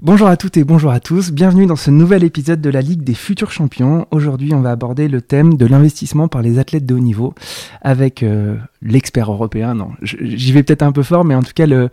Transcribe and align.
Bonjour 0.00 0.26
à 0.26 0.36
toutes 0.36 0.56
et 0.56 0.64
bonjour 0.64 0.90
à 0.90 0.98
tous, 0.98 1.30
bienvenue 1.30 1.66
dans 1.66 1.76
ce 1.76 1.90
nouvel 1.90 2.24
épisode 2.24 2.60
de 2.60 2.68
la 2.68 2.80
Ligue 2.80 3.04
des 3.04 3.14
futurs 3.14 3.52
champions. 3.52 4.06
Aujourd'hui 4.10 4.52
on 4.52 4.60
va 4.60 4.72
aborder 4.72 5.06
le 5.06 5.22
thème 5.22 5.56
de 5.56 5.66
l'investissement 5.66 6.26
par 6.26 6.42
les 6.42 6.58
athlètes 6.58 6.84
de 6.84 6.94
haut 6.94 6.98
niveau 6.98 7.32
avec 7.80 8.24
euh, 8.24 8.56
l'expert 8.82 9.30
européen, 9.30 9.74
non, 9.74 9.92
j'y 10.02 10.52
vais 10.52 10.64
peut-être 10.64 10.82
un 10.82 10.90
peu 10.90 11.04
fort, 11.04 11.24
mais 11.24 11.36
en 11.36 11.42
tout 11.42 11.52
cas 11.54 11.66
le, 11.66 11.90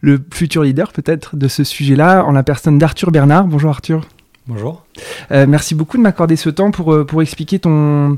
le 0.00 0.20
futur 0.32 0.62
leader 0.62 0.92
peut-être 0.92 1.36
de 1.36 1.48
ce 1.48 1.64
sujet-là 1.64 2.24
en 2.24 2.30
la 2.30 2.44
personne 2.44 2.78
d'Arthur 2.78 3.10
Bernard. 3.10 3.46
Bonjour 3.48 3.70
Arthur. 3.70 4.06
Bonjour. 4.46 4.84
Euh, 5.30 5.46
merci 5.46 5.74
beaucoup 5.74 5.98
de 5.98 6.02
m'accorder 6.02 6.34
ce 6.34 6.48
temps 6.48 6.70
pour, 6.70 6.92
euh, 6.94 7.04
pour 7.04 7.20
expliquer 7.20 7.58
ton, 7.58 8.14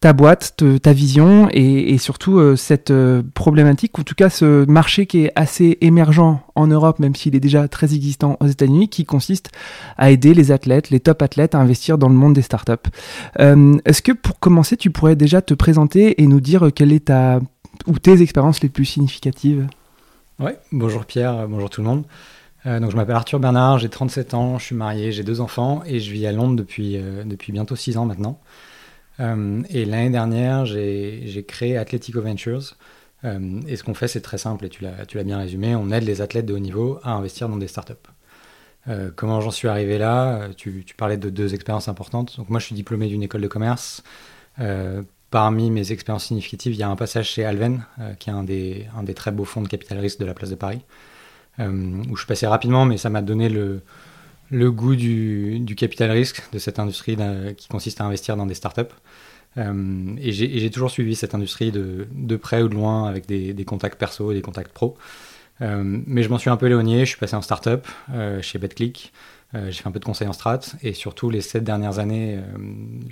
ta 0.00 0.12
boîte, 0.12 0.62
ta 0.80 0.92
vision 0.92 1.48
et, 1.50 1.98
surtout 1.98 2.38
euh, 2.38 2.54
cette 2.54 2.92
problématique, 3.34 3.98
en 3.98 4.02
tout 4.02 4.14
cas 4.14 4.30
ce 4.30 4.64
marché 4.66 5.06
qui 5.06 5.24
est 5.24 5.32
assez 5.34 5.76
émergent 5.80 6.40
en 6.54 6.66
Europe, 6.68 7.00
même 7.00 7.16
s'il 7.16 7.34
est 7.34 7.40
déjà 7.40 7.66
très 7.66 7.92
existant 7.92 8.36
aux 8.40 8.46
États-Unis, 8.46 8.88
qui 8.88 9.04
consiste 9.04 9.50
à 9.98 10.10
aider 10.10 10.32
les 10.32 10.52
athlètes, 10.52 10.90
les 10.90 11.00
top 11.00 11.22
athlètes 11.22 11.54
à 11.54 11.58
investir 11.58 11.98
dans 11.98 12.08
le 12.08 12.14
monde 12.14 12.34
des 12.34 12.42
startups. 12.42 12.72
Est-ce 13.38 14.02
que 14.02 14.12
pour 14.12 14.38
commencer, 14.38 14.76
tu 14.76 14.90
pourrais 14.90 15.16
déjà 15.16 15.42
te 15.42 15.54
présenter 15.54 16.22
et 16.22 16.26
nous 16.26 16.40
dire 16.40 16.70
quelle 16.74 16.92
est 16.92 17.06
ta 17.06 17.40
ou 17.86 17.98
tes 17.98 18.22
expériences 18.22 18.62
les 18.62 18.68
plus 18.68 18.84
significatives? 18.84 19.66
Oui, 20.38 20.52
bonjour 20.72 21.04
Pierre, 21.04 21.46
bonjour 21.48 21.68
tout 21.68 21.82
le 21.82 21.88
monde. 21.88 22.04
Euh, 22.66 22.80
donc 22.80 22.90
je 22.90 22.96
m'appelle 22.96 23.16
Arthur 23.16 23.40
Bernard, 23.40 23.78
j'ai 23.78 23.88
37 23.88 24.34
ans, 24.34 24.58
je 24.58 24.64
suis 24.64 24.74
marié, 24.74 25.12
j'ai 25.12 25.22
deux 25.22 25.40
enfants 25.40 25.82
et 25.86 26.00
je 26.00 26.10
vis 26.10 26.26
à 26.26 26.32
Londres 26.32 26.56
depuis, 26.56 26.96
euh, 26.96 27.24
depuis 27.24 27.52
bientôt 27.52 27.76
6 27.76 27.98
ans 27.98 28.06
maintenant. 28.06 28.40
Euh, 29.20 29.62
et 29.68 29.84
l'année 29.84 30.10
dernière, 30.10 30.64
j'ai 30.64 31.44
créé 31.46 31.76
Athletico 31.76 32.20
Ventures. 32.22 32.76
et 33.22 33.76
ce 33.76 33.82
qu'on 33.82 33.94
fait, 33.94 34.08
c'est 34.08 34.20
très 34.20 34.38
simple 34.38 34.64
et 34.64 34.68
tu 34.68 34.82
l'as 34.84 35.24
bien 35.24 35.38
résumé. 35.38 35.76
On 35.76 35.90
aide 35.90 36.04
les 36.04 36.20
athlètes 36.20 36.46
de 36.46 36.54
haut 36.54 36.58
niveau 36.58 36.98
à 37.02 37.12
investir 37.12 37.48
dans 37.48 37.56
des 37.56 37.68
startups. 37.68 37.92
comment 39.16 39.40
j'en 39.40 39.50
suis 39.50 39.68
arrivé 39.68 39.98
là? 39.98 40.48
Tu, 40.56 40.84
tu, 40.84 40.94
parlais 40.94 41.16
de 41.16 41.30
deux 41.30 41.54
expériences 41.54 41.88
importantes. 41.88 42.36
Donc 42.36 42.50
moi, 42.50 42.58
je 42.60 42.66
suis 42.66 42.74
diplômé 42.74 43.06
d'une 43.08 43.22
école 43.22 43.42
de 43.42 43.48
commerce. 43.48 44.02
parmi 45.30 45.70
mes 45.70 45.92
expériences 45.92 46.24
significatives, 46.26 46.74
il 46.74 46.78
y 46.78 46.82
a 46.82 46.88
un 46.88 46.96
passage 46.96 47.28
chez 47.28 47.44
Alven, 47.44 47.84
qui 48.18 48.30
est 48.30 48.32
un 48.32 48.44
des, 48.44 48.86
un 48.96 49.04
des 49.04 49.14
très 49.14 49.30
beaux 49.30 49.44
fonds 49.44 49.62
de 49.62 49.68
capital 49.68 49.98
risque 49.98 50.18
de 50.18 50.26
la 50.26 50.34
place 50.34 50.50
de 50.50 50.56
Paris. 50.56 50.80
Euh, 51.60 52.02
où 52.10 52.16
je 52.16 52.26
passé 52.26 52.46
rapidement, 52.46 52.84
mais 52.84 52.96
ça 52.96 53.10
m'a 53.10 53.22
donné 53.22 53.48
le, 53.48 53.80
goût 54.50 54.96
du, 54.96 55.74
capital 55.76 56.10
risque 56.10 56.42
de 56.52 56.58
cette 56.58 56.78
industrie 56.78 57.16
qui 57.56 57.68
consiste 57.68 58.00
à 58.00 58.04
investir 58.04 58.36
dans 58.36 58.46
des 58.46 58.54
startups. 58.54 58.82
Euh, 59.56 60.16
et 60.18 60.32
j'ai 60.32 60.70
toujours 60.70 60.90
suivi 60.90 61.14
cette 61.14 61.34
industrie 61.34 61.70
de, 61.70 62.36
près 62.36 62.62
ou 62.62 62.68
de 62.68 62.74
loin 62.74 63.06
avec 63.06 63.26
des, 63.26 63.64
contacts 63.64 63.98
perso 63.98 64.32
et 64.32 64.34
des 64.34 64.42
contacts 64.42 64.72
pro. 64.72 64.96
Euh, 65.62 65.82
mais 65.84 66.24
je 66.24 66.28
m'en 66.28 66.38
suis 66.38 66.50
un 66.50 66.56
peu 66.56 66.66
éloigné, 66.66 67.00
je 67.00 67.10
suis 67.10 67.18
passé 67.18 67.36
en 67.36 67.42
startup 67.42 67.86
chez 68.40 68.58
BetClick, 68.58 69.12
j'ai 69.52 69.72
fait 69.72 69.86
un 69.86 69.92
peu 69.92 70.00
de 70.00 70.04
conseil 70.04 70.26
en 70.26 70.32
strat 70.32 70.58
et 70.82 70.92
surtout 70.92 71.30
les 71.30 71.40
sept 71.40 71.62
dernières 71.62 72.00
années 72.00 72.40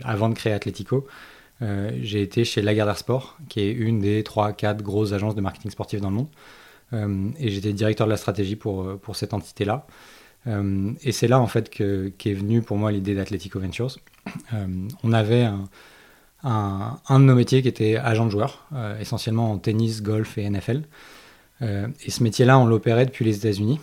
avant 0.03 0.29
de 0.29 0.35
créer 0.35 0.53
Atletico, 0.53 1.07
j'ai 1.61 2.23
été 2.23 2.45
chez 2.45 2.61
Lagardère 2.61 2.99
Sport, 2.99 3.39
qui 3.49 3.61
est 3.61 3.71
une 3.71 4.01
des 4.01 4.25
trois, 4.25 4.53
quatre 4.53 4.83
grosses 4.83 5.13
agences 5.13 5.37
de 5.37 5.41
marketing 5.41 5.71
sportif 5.71 6.01
dans 6.01 6.11
le 6.11 6.17
monde. 6.17 6.29
Euh, 6.93 7.31
et 7.39 7.51
j'étais 7.51 7.73
directeur 7.73 8.07
de 8.07 8.11
la 8.11 8.17
stratégie 8.17 8.57
pour, 8.57 8.83
euh, 8.83 8.97
pour 9.01 9.17
cette 9.17 9.35
entité-là. 9.35 9.87
Euh, 10.47 10.93
et 11.03 11.13
c'est 11.13 11.29
là 11.29 11.39
en 11.41 11.47
fait 11.47 11.71
qu'est 11.71 12.35
venue 12.35 12.63
pour 12.63 12.77
moi 12.77 12.91
l'idée 12.91 13.15
d'Atletico 13.15 13.61
Ventures. 13.61 13.97
on 15.05 15.13
avait 15.13 15.45
un, 15.45 15.69
un, 16.43 17.21
de 17.21 17.25
nos 17.25 17.35
métiers 17.35 17.63
qui 17.63 17.69
était 17.69 17.97
agent 17.97 18.27
de 18.27 18.31
joueur, 18.31 18.67
essentiellement 19.01 19.53
en 19.53 19.59
tennis, 19.59 20.03
golf 20.03 20.39
et 20.39 20.51
NFL. 20.51 20.83
et 21.61 22.11
ce 22.11 22.23
métier-là, 22.25 22.59
on 22.59 22.67
l'opérait 22.67 23.07
depuis 23.07 23.25
les 23.25 23.37
États-Unis. 23.37 23.79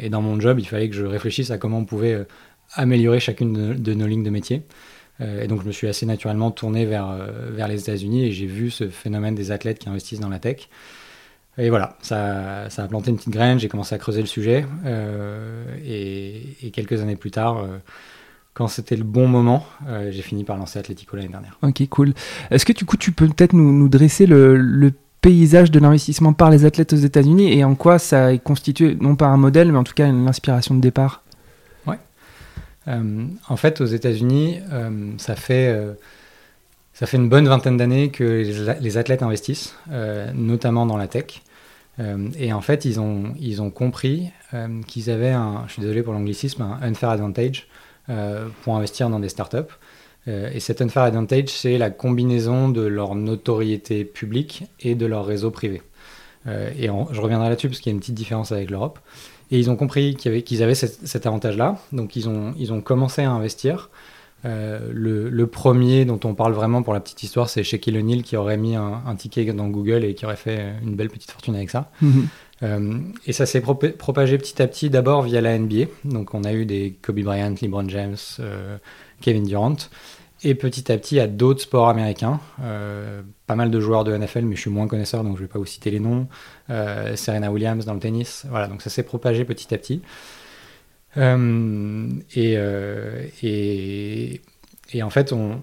et 0.00 0.08
dans 0.08 0.22
mon 0.22 0.40
job, 0.40 0.58
il 0.58 0.66
fallait 0.66 0.88
que 0.88 0.96
je 0.96 1.04
réfléchisse 1.04 1.50
à 1.50 1.58
comment 1.58 1.78
on 1.78 1.84
pouvait 1.84 2.26
améliorer 2.72 3.20
chacune 3.20 3.74
de, 3.74 3.94
nos 3.94 4.06
lignes 4.06 4.24
de 4.24 4.30
métier. 4.30 4.62
et 5.20 5.46
donc, 5.46 5.60
je 5.60 5.66
me 5.66 5.72
suis 5.72 5.88
assez 5.88 6.06
naturellement 6.06 6.50
tourné 6.50 6.86
vers, 6.86 7.18
vers 7.50 7.68
les 7.68 7.80
États-Unis 7.82 8.24
et 8.24 8.32
j'ai 8.32 8.46
vu 8.46 8.70
ce 8.70 8.88
phénomène 8.88 9.34
des 9.34 9.50
athlètes 9.50 9.78
qui 9.78 9.90
investissent 9.90 10.20
dans 10.20 10.30
la 10.30 10.38
tech. 10.38 10.70
Et 11.58 11.70
voilà, 11.70 11.96
ça, 12.00 12.70
ça, 12.70 12.84
a 12.84 12.88
planté 12.88 13.10
une 13.10 13.16
petite 13.16 13.32
graine, 13.32 13.58
j'ai 13.58 13.68
commencé 13.68 13.92
à 13.92 13.98
creuser 13.98 14.20
le 14.20 14.28
sujet. 14.28 14.64
Euh, 14.86 15.64
et, 15.84 16.70
quelques 16.70 17.00
années 17.00 17.16
plus 17.16 17.32
tard, 17.32 17.58
euh, 17.58 17.78
quand 18.54 18.68
c'était 18.68 18.94
le 18.94 19.02
bon 19.02 19.26
moment, 19.26 19.66
euh, 19.88 20.12
j'ai 20.12 20.22
fini 20.22 20.44
par 20.44 20.56
lancer 20.56 20.78
Atletico 20.78 21.16
l'année 21.16 21.28
dernière. 21.28 21.58
Ok, 21.62 21.84
cool. 21.88 22.14
Est-ce 22.52 22.64
que 22.64 22.72
du 22.72 22.84
coup, 22.84 22.96
tu 22.96 23.10
peux 23.10 23.26
peut-être 23.26 23.54
nous, 23.54 23.72
nous, 23.72 23.88
dresser 23.88 24.26
le, 24.26 24.56
le 24.56 24.92
paysage 25.20 25.72
de 25.72 25.80
l'investissement 25.80 26.32
par 26.32 26.50
les 26.50 26.64
athlètes 26.64 26.92
aux 26.92 26.96
États-Unis 26.96 27.52
et 27.52 27.64
en 27.64 27.74
quoi 27.74 27.98
ça 27.98 28.32
est 28.32 28.38
constitué, 28.38 28.96
non 29.00 29.16
pas 29.16 29.26
un 29.26 29.36
modèle, 29.36 29.72
mais 29.72 29.78
en 29.78 29.84
tout 29.84 29.94
cas 29.94 30.06
l'inspiration 30.06 30.76
de 30.76 30.80
départ? 30.80 31.24
Ouais. 31.88 31.98
en 32.86 33.56
fait, 33.56 33.80
aux 33.80 33.86
États-Unis, 33.86 34.60
ça 35.18 35.34
fait 35.34 35.76
ça 36.94 37.06
fait 37.06 37.16
une 37.16 37.28
bonne 37.28 37.48
vingtaine 37.48 37.76
d'années 37.76 38.10
que 38.10 38.76
les 38.80 38.96
athlètes 38.96 39.24
investissent, 39.24 39.74
notamment 40.34 40.86
dans 40.86 40.96
la 40.96 41.08
tech. 41.08 41.42
Euh, 42.00 42.28
et 42.38 42.52
en 42.52 42.60
fait, 42.60 42.84
ils 42.84 43.00
ont, 43.00 43.34
ils 43.38 43.60
ont 43.60 43.70
compris 43.70 44.30
euh, 44.54 44.82
qu'ils 44.86 45.10
avaient 45.10 45.30
un, 45.30 45.64
je 45.66 45.74
suis 45.74 45.82
désolé 45.82 46.02
pour 46.02 46.12
l'anglicisme, 46.12 46.62
un 46.62 46.78
unfair 46.82 47.10
advantage 47.10 47.68
euh, 48.08 48.48
pour 48.62 48.76
investir 48.76 49.10
dans 49.10 49.20
des 49.20 49.28
startups. 49.28 49.72
et 50.26 50.60
cet 50.60 50.82
unfair 50.82 51.04
advantage, 51.04 51.48
c'est 51.48 51.78
la 51.78 51.90
combinaison 51.90 52.68
de 52.68 52.82
leur 52.82 53.14
notoriété 53.14 54.04
publique 54.04 54.64
et 54.78 54.94
de 54.94 55.06
leur 55.06 55.24
réseau 55.24 55.50
privé. 55.50 55.80
et 56.46 56.86
je 56.86 57.20
reviendrai 57.20 57.48
là-dessus 57.48 57.68
parce 57.68 57.80
qu'il 57.80 57.90
y 57.90 57.94
a 57.94 57.96
une 57.96 58.00
petite 58.00 58.14
différence 58.14 58.52
avec 58.52 58.70
l'Europe. 58.70 58.98
Et 59.50 59.58
ils 59.58 59.70
ont 59.70 59.76
compris 59.76 60.16
qu'ils 60.16 60.62
avaient, 60.62 60.62
avaient 60.62 60.74
cet, 60.74 61.24
avantage-là. 61.24 61.78
Donc 61.92 62.14
ils 62.14 62.28
ont, 62.28 62.54
ils 62.58 62.74
ont 62.74 62.82
commencé 62.82 63.22
à 63.22 63.30
investir. 63.30 63.88
Le, 64.44 65.28
le, 65.28 65.46
premier 65.46 66.04
dont 66.04 66.20
on 66.24 66.34
parle 66.34 66.52
vraiment 66.52 66.82
pour 66.82 66.94
la 66.94 67.00
petite 67.00 67.22
histoire, 67.22 67.48
c'est 67.48 67.62
Shaquille 67.62 67.98
O'Neal 67.98 68.22
qui 68.22 68.36
aurait 68.36 68.56
mis 68.56 68.76
un, 68.76 69.02
un, 69.06 69.14
ticket 69.16 69.52
dans 69.52 69.68
Google 69.68 70.04
et 70.04 70.14
qui 70.14 70.24
aurait 70.24 70.36
fait 70.36 70.74
une 70.82 70.94
belle 70.94 71.10
petite 71.10 71.30
fortune 71.30 71.54
avec 71.54 71.70
ça. 71.70 71.90
Mhm. 72.00 72.28
Euh, 72.62 72.98
et 73.26 73.32
ça 73.32 73.46
s'est 73.46 73.60
propagé 73.60 74.38
petit 74.38 74.60
à 74.60 74.66
petit 74.66 74.90
d'abord 74.90 75.22
via 75.22 75.40
la 75.40 75.58
NBA. 75.58 75.86
Donc 76.04 76.34
on 76.34 76.44
a 76.44 76.52
eu 76.52 76.66
des 76.66 76.96
Kobe 77.02 77.20
Bryant, 77.20 77.54
LeBron 77.60 77.88
James, 77.88 78.16
euh, 78.40 78.78
Kevin 79.20 79.44
Durant. 79.44 79.76
Et 80.44 80.54
petit 80.54 80.92
à 80.92 80.98
petit 80.98 81.18
à 81.18 81.26
d'autres 81.26 81.62
sports 81.62 81.88
américains. 81.88 82.40
Euh, 82.62 83.22
pas 83.48 83.56
mal 83.56 83.70
de 83.70 83.80
joueurs 83.80 84.04
de 84.04 84.16
NFL, 84.16 84.42
mais 84.42 84.54
je 84.54 84.60
suis 84.60 84.70
moins 84.70 84.86
connaisseur 84.86 85.24
donc 85.24 85.36
je 85.36 85.42
ne 85.42 85.46
vais 85.46 85.52
pas 85.52 85.58
vous 85.58 85.66
citer 85.66 85.90
les 85.90 86.00
noms. 86.00 86.28
Serena 87.16 87.50
Williams 87.50 87.84
dans 87.84 87.94
le 87.94 88.00
tennis. 88.00 88.46
Voilà, 88.48 88.68
donc 88.68 88.82
ça 88.82 88.90
s'est 88.90 89.02
propagé 89.02 89.44
petit 89.44 89.74
à 89.74 89.78
petit. 89.78 90.00
Et, 91.16 92.56
et 93.42 94.40
et 94.92 95.02
en 95.02 95.10
fait, 95.10 95.32
on, 95.32 95.60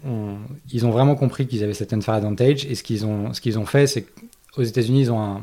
ils 0.71 0.85
ont 0.85 0.91
vraiment 0.91 1.15
compris 1.15 1.47
qu'ils 1.47 1.63
avaient 1.63 1.73
cette 1.73 1.93
unfair 1.93 2.13
advantage. 2.13 2.65
Et 2.65 2.75
ce 2.75 2.83
qu'ils 2.83 3.05
ont, 3.05 3.33
ce 3.33 3.41
qu'ils 3.41 3.57
ont 3.57 3.65
fait, 3.65 3.87
c'est 3.87 4.05
qu'aux 4.53 4.63
États-Unis, 4.63 5.01
ils 5.01 5.11
ont 5.11 5.19
un, 5.19 5.41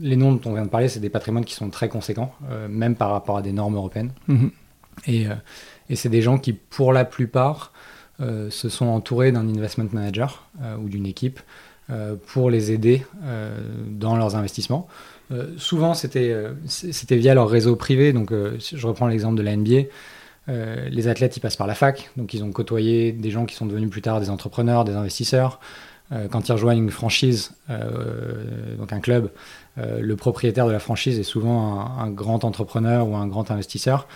les 0.00 0.16
noms 0.16 0.32
dont 0.32 0.50
on 0.50 0.54
vient 0.54 0.64
de 0.64 0.70
parler, 0.70 0.88
c'est 0.88 1.00
des 1.00 1.10
patrimoines 1.10 1.44
qui 1.44 1.54
sont 1.54 1.68
très 1.70 1.88
conséquents, 1.88 2.34
euh, 2.50 2.66
même 2.68 2.94
par 2.94 3.10
rapport 3.10 3.36
à 3.36 3.42
des 3.42 3.52
normes 3.52 3.74
européennes. 3.76 4.12
Mhm. 4.28 4.50
Et, 5.06 5.26
euh, 5.26 5.34
et 5.90 5.96
c'est 5.96 6.08
des 6.08 6.22
gens 6.22 6.38
qui, 6.38 6.54
pour 6.54 6.92
la 6.92 7.04
plupart, 7.04 7.72
euh, 8.20 8.48
se 8.48 8.68
sont 8.70 8.86
entourés 8.86 9.32
d'un 9.32 9.48
investment 9.48 9.88
manager 9.92 10.48
ou 10.80 10.88
d'une 10.88 11.06
équipe 11.06 11.40
pour 12.28 12.48
les 12.48 12.72
aider 12.72 13.04
dans 13.90 14.16
leurs 14.16 14.36
investissements. 14.36 14.88
Souvent, 15.56 15.94
c'était, 15.94 16.36
c'était 16.66 17.16
via 17.16 17.34
leur 17.34 17.48
réseau 17.48 17.76
privé. 17.76 18.12
Donc, 18.12 18.32
je 18.32 18.86
reprends 18.86 19.06
l'exemple 19.06 19.36
de 19.36 19.42
la 19.42 19.56
NBA. 19.56 19.88
les 20.48 21.08
athlètes, 21.08 21.36
ils 21.36 21.40
passent 21.40 21.56
par 21.56 21.66
la 21.66 21.74
fac, 21.74 22.10
donc 22.16 22.34
ils 22.34 22.44
ont 22.44 22.52
côtoyé 22.52 23.12
des 23.12 23.30
gens 23.30 23.46
qui 23.46 23.54
sont 23.54 23.66
devenus 23.66 23.90
plus 23.90 24.02
tard 24.02 24.20
des 24.20 24.30
entrepreneurs, 24.30 24.84
des 24.84 24.92
investisseurs. 24.92 25.60
quand 26.30 26.48
ils 26.48 26.52
rejoignent 26.52 26.82
une 26.84 26.90
franchise, 26.90 27.52
donc 27.68 28.92
un 28.92 29.00
club, 29.00 29.30
le 29.78 30.14
propriétaire 30.14 30.66
de 30.66 30.72
la 30.72 30.80
franchise 30.80 31.18
est 31.18 31.24
souvent 31.24 31.80
un, 31.98 32.10
grand 32.10 32.44
entrepreneur 32.44 33.08
ou 33.08 33.16
un 33.16 33.26
grand 33.26 33.50
investisseur 33.50 34.06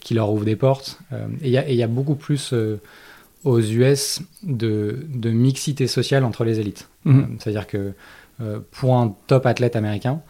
qui 0.00 0.14
leur 0.14 0.32
ouvre 0.32 0.44
des 0.44 0.56
portes. 0.56 0.98
et 1.42 1.48
il 1.48 1.76
y, 1.76 1.82
a 1.82 1.88
beaucoup 1.88 2.16
plus 2.16 2.54
aux 3.44 3.60
US 3.60 4.22
de, 4.42 5.30
mixité 5.30 5.86
sociale 5.86 6.24
entre 6.24 6.44
les 6.44 6.60
élites. 6.60 6.88
Mhm. 7.04 7.36
C'est-à-dire 7.38 7.66
que 7.66 7.92
pour 8.70 8.96
un 8.96 9.14
top 9.26 9.46
athlète 9.46 9.76
américain, 9.76 10.20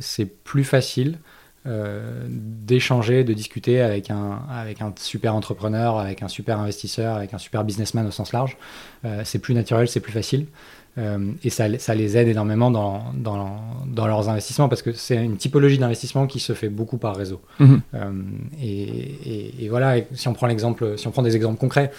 c'est 0.00 0.26
plus 0.26 0.64
facile 0.64 1.18
euh, 1.66 2.26
d'échanger, 2.28 3.24
de 3.24 3.32
discuter 3.32 3.80
avec 3.80 4.10
un, 4.10 4.40
avec 4.48 4.82
un 4.82 4.92
super 5.00 5.34
entrepreneur, 5.34 5.98
avec 5.98 6.22
un 6.22 6.28
super 6.28 6.60
investisseur, 6.60 7.16
avec 7.16 7.34
un 7.34 7.38
super 7.38 7.64
businessman 7.64 8.06
au 8.06 8.12
sens 8.12 8.32
large. 8.32 8.56
Euh, 9.04 9.22
c'est 9.24 9.40
plus 9.40 9.52
naturel, 9.52 9.88
c'est 9.88 9.98
plus 9.98 10.12
facile. 10.12 10.46
Euh, 10.96 11.32
et 11.42 11.50
ça, 11.50 11.66
ça, 11.80 11.96
les 11.96 12.16
aide 12.16 12.28
énormément 12.28 12.70
dans, 12.70 13.06
dans, 13.14 13.56
dans 13.84 14.06
leurs 14.06 14.28
investissements 14.28 14.68
parce 14.68 14.82
que 14.82 14.92
c'est 14.92 15.16
une 15.16 15.38
typologie 15.38 15.78
d'investissement 15.78 16.28
qui 16.28 16.38
se 16.38 16.52
fait 16.52 16.68
beaucoup 16.68 16.98
par 16.98 17.16
réseau. 17.16 17.40
Mhm. 17.58 17.80
Et, 18.62 19.64
et, 19.64 19.68
voilà, 19.68 19.96
si 20.12 20.28
on 20.28 20.34
prend 20.34 20.46
l'exemple, 20.46 20.96
si 20.96 21.08
on 21.08 21.10
prend 21.10 21.22
des 21.22 21.34
exemples 21.34 21.58
concrets, 21.58 21.90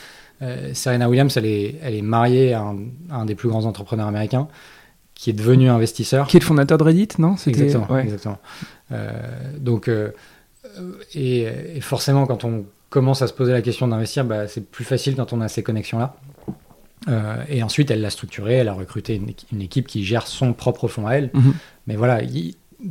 Serena 0.73 1.09
Williams, 1.09 1.35
elle 1.35 1.45
est, 1.45 1.75
elle 1.83 1.95
est 1.95 2.01
mariée 2.01 2.53
à 2.53 2.61
un, 2.61 2.77
un, 3.09 3.25
des 3.25 3.35
plus 3.35 3.49
grands 3.49 3.65
entrepreneurs 3.65 4.07
américains 4.07 4.47
qui 5.17 5.31
est 5.31 5.33
devenu 5.33 5.69
investisseur. 5.69 6.27
Qui 6.27 6.37
est 6.37 6.39
le 6.39 6.45
fondateur 6.45 6.77
de 6.77 6.83
Reddit, 6.83 7.09
non? 7.17 7.35
Exactement. 7.47 7.97
exactement. 7.97 8.37
Euh, 8.91 9.11
donc, 9.57 9.89
euh, 9.89 10.11
et, 11.15 11.81
forcément, 11.81 12.27
quand 12.27 12.43
on 12.43 12.65
commence 12.89 13.21
à 13.23 13.27
se 13.27 13.33
poser 13.33 13.51
la 13.51 13.63
question 13.63 13.87
d'investir, 13.87 14.25
bah, 14.25 14.47
c'est 14.47 14.69
plus 14.69 14.85
facile 14.85 15.15
quand 15.15 15.33
on 15.33 15.41
a 15.41 15.47
ces 15.47 15.63
connexions-là. 15.63 16.15
Euh, 17.09 17.43
et 17.49 17.63
ensuite, 17.63 17.89
elle 17.89 18.01
l'a 18.01 18.11
structuré, 18.11 18.55
elle 18.55 18.67
a 18.67 18.73
recruté 18.73 19.19
une, 19.51 19.61
équipe 19.61 19.87
qui 19.87 20.03
gère 20.03 20.27
son 20.27 20.53
propre 20.53 20.87
fonds 20.87 21.07
à 21.07 21.13
elle. 21.13 21.31
Mhm. 21.33 21.53
Mais 21.87 21.95
voilà, 21.95 22.21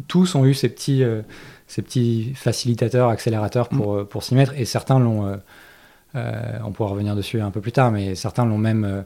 tous 0.09 0.35
ont 0.35 0.45
eu 0.45 0.55
ces 0.55 0.69
petits, 0.69 1.05
ces 1.69 1.83
petits 1.83 2.33
facilitateurs, 2.35 3.09
accélérateurs 3.09 3.69
pour, 3.69 3.99
mhm. 3.99 4.07
pour 4.07 4.25
s'y 4.25 4.35
mettre. 4.35 4.53
Et 4.57 4.65
certains 4.65 4.99
l'ont, 4.99 5.39
on 6.15 6.73
pourra 6.73 6.91
revenir 6.91 7.15
dessus 7.15 7.41
un 7.41 7.53
peu 7.53 7.61
plus 7.61 7.73
tard, 7.73 7.93
mais 7.93 8.17
certains 8.17 8.45
l'ont 8.45 8.59
même 8.59 9.05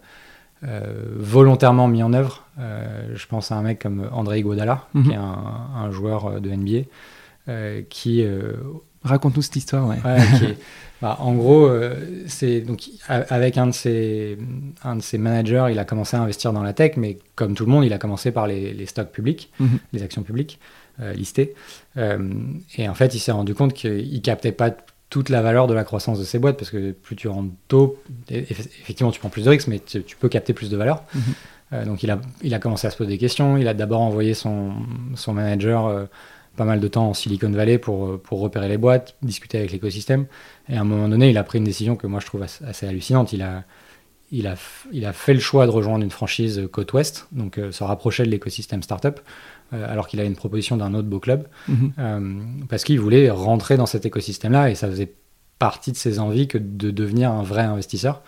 volontairement 0.63 1.89
mis 1.89 2.03
en 2.03 2.13
œuvre. 2.13 2.45
je 2.59 3.27
pense 3.27 3.51
à 3.51 3.57
un 3.57 3.63
mec 3.63 3.81
comme 3.81 4.09
André 4.13 4.41
Iguodala, 4.41 4.87
mhm. 4.95 5.05
qui 5.05 5.11
est 5.13 5.17
un, 5.17 5.91
joueur 5.91 6.41
de 6.41 6.51
NBA, 6.51 6.87
euh, 7.49 7.83
qui... 7.89 8.23
Euh, 8.23 8.53
Raconte-nous 9.03 9.41
cette 9.41 9.57
histoire, 9.57 9.89
ouais. 9.89 9.97
bah, 11.03 11.17
en 11.21 11.33
gros, 11.33 11.67
euh, 11.67 12.23
c'est 12.27 12.61
donc 12.61 12.83
avec 13.09 13.57
un 13.57 13.69
de, 13.69 13.73
ses, 13.73 14.37
un 14.85 14.97
de 14.97 15.01
ses 15.01 15.17
managers, 15.17 15.69
il 15.71 15.79
a 15.79 15.87
commencé 15.87 16.19
à 16.19 16.21
investir 16.21 16.53
dans 16.53 16.63
la 16.63 16.75
tech, 16.75 16.99
mais 16.99 17.17
comme 17.35 17.55
tout 17.55 17.65
le 17.65 17.73
monde, 17.73 17.87
il 17.87 17.95
a 17.95 17.99
commencé 17.99 18.31
par 18.31 18.47
les, 18.47 18.85
stocks 18.85 19.11
publics, 19.11 19.51
mhm. 19.59 19.79
les 19.95 20.03
actions 20.03 20.23
publiques 20.23 20.61
listées. 21.15 21.55
et 21.97 22.89
en 22.91 22.95
fait, 22.95 23.15
il 23.15 23.21
s'est 23.21 23.33
rendu 23.33 23.55
compte 23.55 23.73
qu'il 23.73 24.21
captait 24.21 24.53
pas 24.53 24.71
toute 25.11 25.29
la 25.29 25.43
valeur 25.43 25.67
de 25.67 25.75
la 25.75 25.85
croissance 25.85 26.19
de 26.19 26.25
ces 26.25 26.39
boîtes, 26.39 26.57
parce 26.57 26.71
que 26.71 26.93
plus 26.93 27.17
tu 27.17 27.29
rentres 27.29 27.53
tôt, 27.69 27.99
effectivement, 28.31 29.11
tu 29.11 29.19
prends 29.19 29.29
plus 29.29 29.45
de 29.45 29.51
risques, 29.51 29.67
mais 29.67 29.81
tu, 29.81 30.17
peux 30.19 30.29
capter 30.29 30.55
plus 30.55 30.71
de 30.71 30.77
valeur. 30.77 31.03
Mhm. 31.15 31.23
Euh, 31.73 31.85
donc 31.85 32.03
il 32.03 32.11
a, 32.11 32.21
il 32.43 32.55
a 32.55 32.59
commencé 32.59 32.87
à 32.87 32.91
se 32.91 32.97
poser 32.97 33.11
des 33.11 33.19
questions. 33.19 33.57
Il 33.57 33.69
a 33.69 33.75
d'abord 33.75 34.01
envoyé 34.01 34.35
son, 34.35 34.73
son 35.17 35.35
manager 35.35 35.87
euh, 35.87 36.07
pas 36.57 36.65
mal 36.65 36.81
de 36.81 36.89
temps 36.89 37.09
en 37.09 37.15
Silicon 37.15 37.51
Valley 37.51 37.79
pour, 37.79 38.07
euh, 38.07 38.21
pour 38.23 38.41
repérer 38.41 38.69
les 38.69 38.79
boîtes, 38.79 39.17
discuter 39.23 39.59
avec 39.59 39.73
l'écosystème. 39.73 40.27
Et 40.69 40.77
à 40.77 40.81
un 40.81 40.85
moment 40.85 41.09
donné, 41.09 41.31
il 41.31 41.39
a 41.39 41.45
pris 41.45 41.59
une 41.59 41.65
décision 41.65 41.97
que 41.97 42.07
moi 42.07 42.21
je 42.21 42.27
trouve 42.27 42.43
assez, 42.43 42.87
hallucinante. 42.87 43.33
Il 43.33 43.43
a, 43.43 43.65
il, 44.31 44.47
a, 44.47 44.55
il 44.93 45.05
a 45.07 45.13
fait 45.13 45.35
le 45.35 45.41
choix 45.41 45.67
de 45.67 45.73
rejoindre 45.73 46.05
une 46.05 46.11
franchise 46.11 46.69
côte 46.71 46.93
ouest, 46.93 47.27
donc 47.33 47.61
se 47.71 47.83
rapprocher 47.83 48.25
de 48.25 48.31
l'écosystème 48.31 48.83
startup. 48.83 49.21
Alors 49.73 50.09
qu'il 50.09 50.21
a 50.21 50.25
une 50.25 50.37
proposition 50.37 50.77
d'un 50.77 50.95
autre 50.95 51.09
beau 51.09 51.21
club, 51.21 51.47
mhm. 51.69 52.67
parce 52.69 52.85
qu'il 52.85 52.99
voulait 53.01 53.31
rentrer 53.31 53.77
dans 53.77 53.87
cet 53.87 54.07
écosystème-là 54.07 54.71
et 54.71 54.75
ça 54.75 54.89
faisait 54.89 55.13
partie 55.61 55.93
de 55.93 55.97
ses 55.97 56.19
envies 56.19 56.49
que 56.49 56.59
de 56.59 56.91
devenir 56.91 57.31
un 57.31 57.43
vrai 57.43 57.63
investisseur. 57.63 58.23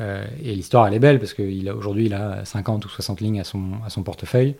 Euh, 0.00 0.24
et 0.42 0.54
l'histoire, 0.54 0.86
elle 0.86 0.94
est 0.94 1.00
belle 1.00 1.18
parce 1.18 1.34
qu'aujourd'hui, 1.34 2.06
il, 2.06 2.14
a 2.14 2.44
50 2.44 2.86
ou 2.86 2.88
60 2.88 3.20
lignes 3.20 3.40
à 3.40 3.44
son, 3.44 3.72
à 3.84 3.90
son 3.90 4.02
portefeuille, 4.02 4.54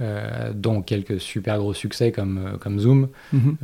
euh, 0.00 0.52
dont 0.54 0.80
quelques 0.80 1.20
super 1.20 1.58
gros 1.58 1.74
succès 1.74 2.12
comme, 2.12 2.38
euh, 2.38 2.56
comme 2.56 2.78
Zoom. 2.78 3.08
Mhm. 3.32 3.56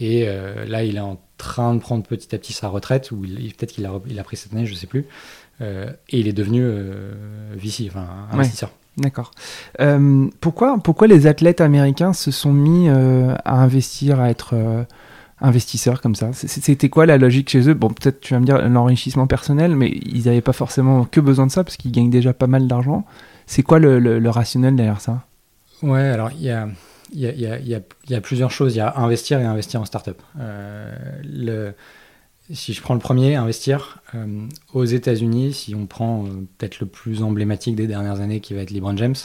et 0.00 0.26
là, 0.66 0.84
il 0.84 0.96
est 0.96 1.00
en 1.00 1.20
train 1.38 1.74
de 1.74 1.80
prendre 1.80 2.04
petit 2.04 2.34
à 2.34 2.38
petit 2.38 2.52
sa 2.52 2.68
retraite, 2.68 3.10
ou 3.10 3.22
peut-être 3.22 3.72
qu'il 3.72 3.86
a, 3.86 4.00
il 4.06 4.18
a 4.18 4.22
pris 4.22 4.36
cette 4.36 4.52
année, 4.52 4.66
je 4.66 4.72
ne 4.72 4.78
sais 4.78 4.86
plus. 4.86 5.06
et 5.60 5.96
il 6.12 6.28
est 6.28 6.32
devenu 6.32 6.62
VC, 7.56 7.86
enfin 7.88 8.06
investisseur. 8.30 8.70
D'accord. 8.96 9.30
pourquoi, 10.40 10.78
pourquoi 10.82 11.06
les 11.06 11.26
athlètes 11.26 11.60
américains 11.60 12.12
se 12.12 12.30
sont 12.30 12.52
mis 12.52 12.88
à 12.88 13.54
investir, 13.54 14.20
à 14.20 14.30
être 14.30 14.54
investisseurs 15.40 16.00
comme 16.00 16.14
ça? 16.14 16.30
C'était 16.32 16.88
quoi 16.88 17.06
la 17.06 17.16
logique 17.16 17.48
chez 17.48 17.68
eux? 17.68 17.74
Bon, 17.74 17.88
peut-être 17.88 18.20
tu 18.20 18.34
vas 18.34 18.40
me 18.40 18.44
dire 18.44 18.68
l'enrichissement 18.68 19.26
personnel, 19.26 19.74
mais 19.74 19.88
ils 19.88 20.24
n'avaient 20.24 20.40
pas 20.40 20.52
forcément 20.52 21.04
que 21.04 21.20
besoin 21.20 21.46
de 21.46 21.52
ça 21.52 21.64
parce 21.64 21.76
qu'ils 21.76 21.92
gagnent 21.92 22.10
déjà 22.10 22.32
pas 22.32 22.46
mal 22.46 22.66
d'argent. 22.66 23.04
C'est 23.46 23.62
quoi 23.62 23.78
le, 23.78 24.28
rationnel 24.28 24.76
derrière 24.76 25.00
ça? 25.00 25.24
Ouais, 25.82 26.08
alors 26.08 26.30
il 26.30 26.42
y 26.42 26.50
a, 26.50 26.68
y, 27.12 28.14
a, 28.14 28.20
plusieurs 28.20 28.50
choses. 28.50 28.74
Il 28.74 28.78
y 28.78 28.80
a 28.80 28.96
investir 28.96 29.40
et 29.40 29.44
investir 29.44 29.80
en 29.80 29.84
startup. 29.84 30.22
Euh, 30.38 30.94
le, 31.24 31.74
si 32.52 32.72
je 32.72 32.80
prends 32.82 32.94
le 32.94 33.00
premier, 33.00 33.36
investir, 33.36 34.02
euh, 34.14 34.46
aux 34.72 34.84
États-Unis, 34.84 35.52
si 35.52 35.74
on 35.74 35.86
prend 35.86 36.24
euh, 36.24 36.28
peut-être 36.58 36.80
le 36.80 36.86
plus 36.86 37.22
emblématique 37.22 37.76
des 37.76 37.86
dernières 37.86 38.20
années 38.20 38.40
qui 38.40 38.54
va 38.54 38.62
être 38.62 38.70
LeBron 38.70 38.96
James, 38.96 39.16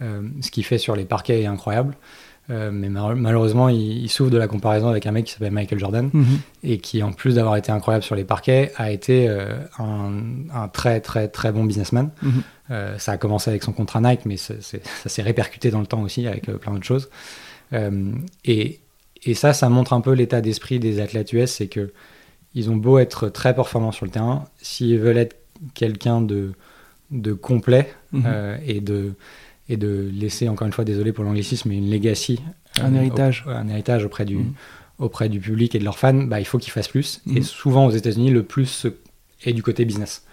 ce 0.00 0.50
qu'il 0.50 0.64
fait 0.64 0.76
sur 0.76 0.96
les 0.96 1.06
parquets 1.06 1.40
est 1.40 1.46
incroyable. 1.46 1.96
Euh, 2.50 2.70
mais 2.70 2.90
malheureusement, 2.90 3.70
il, 3.70 4.08
souffre 4.10 4.30
de 4.30 4.36
la 4.36 4.48
comparaison 4.48 4.88
avec 4.88 5.06
un 5.06 5.12
mec 5.12 5.24
qui 5.24 5.32
s'appelle 5.32 5.52
Michael 5.52 5.78
Jordan 5.78 6.10
mhm. 6.12 6.38
et 6.62 6.78
qui, 6.78 7.02
en 7.02 7.12
plus 7.12 7.36
d'avoir 7.36 7.56
été 7.56 7.72
incroyable 7.72 8.04
sur 8.04 8.14
les 8.14 8.24
parquets, 8.24 8.72
a 8.76 8.90
été 8.90 9.28
euh, 9.28 9.54
un, 9.78 10.68
très 10.68 11.00
très 11.00 11.28
très 11.28 11.52
bon 11.52 11.64
businessman. 11.64 12.10
Mhm. 12.22 12.32
Euh, 12.70 12.98
ça 12.98 13.12
a 13.12 13.16
commencé 13.16 13.50
avec 13.50 13.62
son 13.62 13.72
contrat 13.72 14.00
Nike, 14.00 14.26
mais 14.26 14.36
ça 14.36 14.54
s'est 14.60 15.22
répercuté 15.22 15.70
dans 15.70 15.80
le 15.80 15.86
temps 15.86 16.02
aussi 16.02 16.26
avec 16.26 16.50
plein 16.50 16.72
d'autres 16.72 16.84
choses. 16.84 17.08
Et, 18.44 18.80
et, 19.24 19.34
ça, 19.34 19.52
ça 19.52 19.68
montre 19.68 19.94
un 19.94 20.00
peu 20.00 20.12
l'état 20.12 20.40
d'esprit 20.40 20.78
des 20.78 21.00
athlètes 21.00 21.32
US, 21.32 21.50
c'est 21.50 21.66
que 21.66 21.92
ils 22.54 22.70
ont 22.70 22.76
beau 22.76 22.98
être 22.98 23.28
très 23.28 23.54
performants 23.54 23.92
sur 23.92 24.06
le 24.06 24.10
terrain, 24.10 24.44
s'ils 24.60 24.98
veulent 24.98 25.18
être 25.18 25.36
quelqu'un 25.74 26.20
de, 26.20 26.52
de 27.10 27.32
complet 27.32 27.92
mhm. 28.12 28.58
et 28.66 28.80
de 28.80 29.14
et 29.68 29.76
de 29.76 30.10
laisser, 30.12 30.48
encore 30.48 30.66
une 30.66 30.72
fois, 30.72 30.84
désolé 30.84 31.12
pour 31.12 31.24
l'anglicisme, 31.24 31.70
mais 31.70 31.78
une 31.78 31.90
legacy. 31.90 32.40
Un 32.80 32.94
euh, 32.94 32.98
héritage. 32.98 33.44
un 33.46 33.68
héritage 33.68 34.04
auprès 34.04 34.24
du, 34.24 34.36
mm. 34.36 34.54
auprès 34.98 35.28
du 35.28 35.40
public 35.40 35.74
et 35.74 35.78
de 35.78 35.84
leurs 35.84 35.98
fans, 35.98 36.14
bah, 36.14 36.40
il 36.40 36.44
faut 36.44 36.58
qu'ils 36.58 36.72
fassent 36.72 36.88
plus. 36.88 37.22
Et 37.34 37.40
mm. 37.40 37.44
souvent, 37.44 37.86
aux 37.86 37.90
États-Unis, 37.90 38.30
le 38.30 38.42
plus 38.42 38.86
est 39.42 39.52
du 39.52 39.62
côté 39.62 39.84
business. 39.84 40.26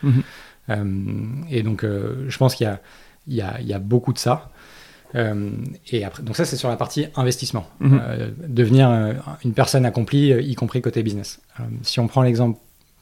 Euh, 0.69 1.15
et 1.49 1.63
donc, 1.63 1.83
euh, 1.83 2.25
je 2.27 2.37
pense 2.37 2.55
qu'il 2.55 2.65
y 2.65 2.69
a, 2.69 2.81
il 3.27 3.35
y, 3.35 3.41
a, 3.41 3.59
il 3.61 3.67
y 3.67 3.73
a 3.73 3.79
beaucoup 3.79 4.13
de 4.13 4.17
ça. 4.17 4.50
Et 5.13 6.03
après, 6.05 6.23
donc 6.23 6.35
ça, 6.35 6.45
c'est 6.45 6.55
sur 6.55 6.69
la 6.69 6.77
partie 6.77 7.07
investissement. 7.15 7.67
Mm-hmm. 7.81 8.47
devenir 8.47 8.89
une 9.43 9.53
personne 9.53 9.85
accomplie, 9.85 10.29
y 10.29 10.55
compris 10.55 10.81
côté 10.81 11.03
business. 11.03 11.41
si 11.81 11.99
on 11.99 12.07
prend 12.07 12.21
l'exemple 12.21 12.59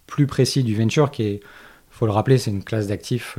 plus 0.07 0.25
précis 0.25 0.63
du 0.63 0.75
venture, 0.75 1.11
qui 1.11 1.23
est, 1.23 1.39
faut 1.91 2.05
le 2.05 2.11
rappeler, 2.11 2.37
c'est 2.37 2.51
une 2.51 2.63
classe 2.63 2.87
d'actifs 2.87 3.37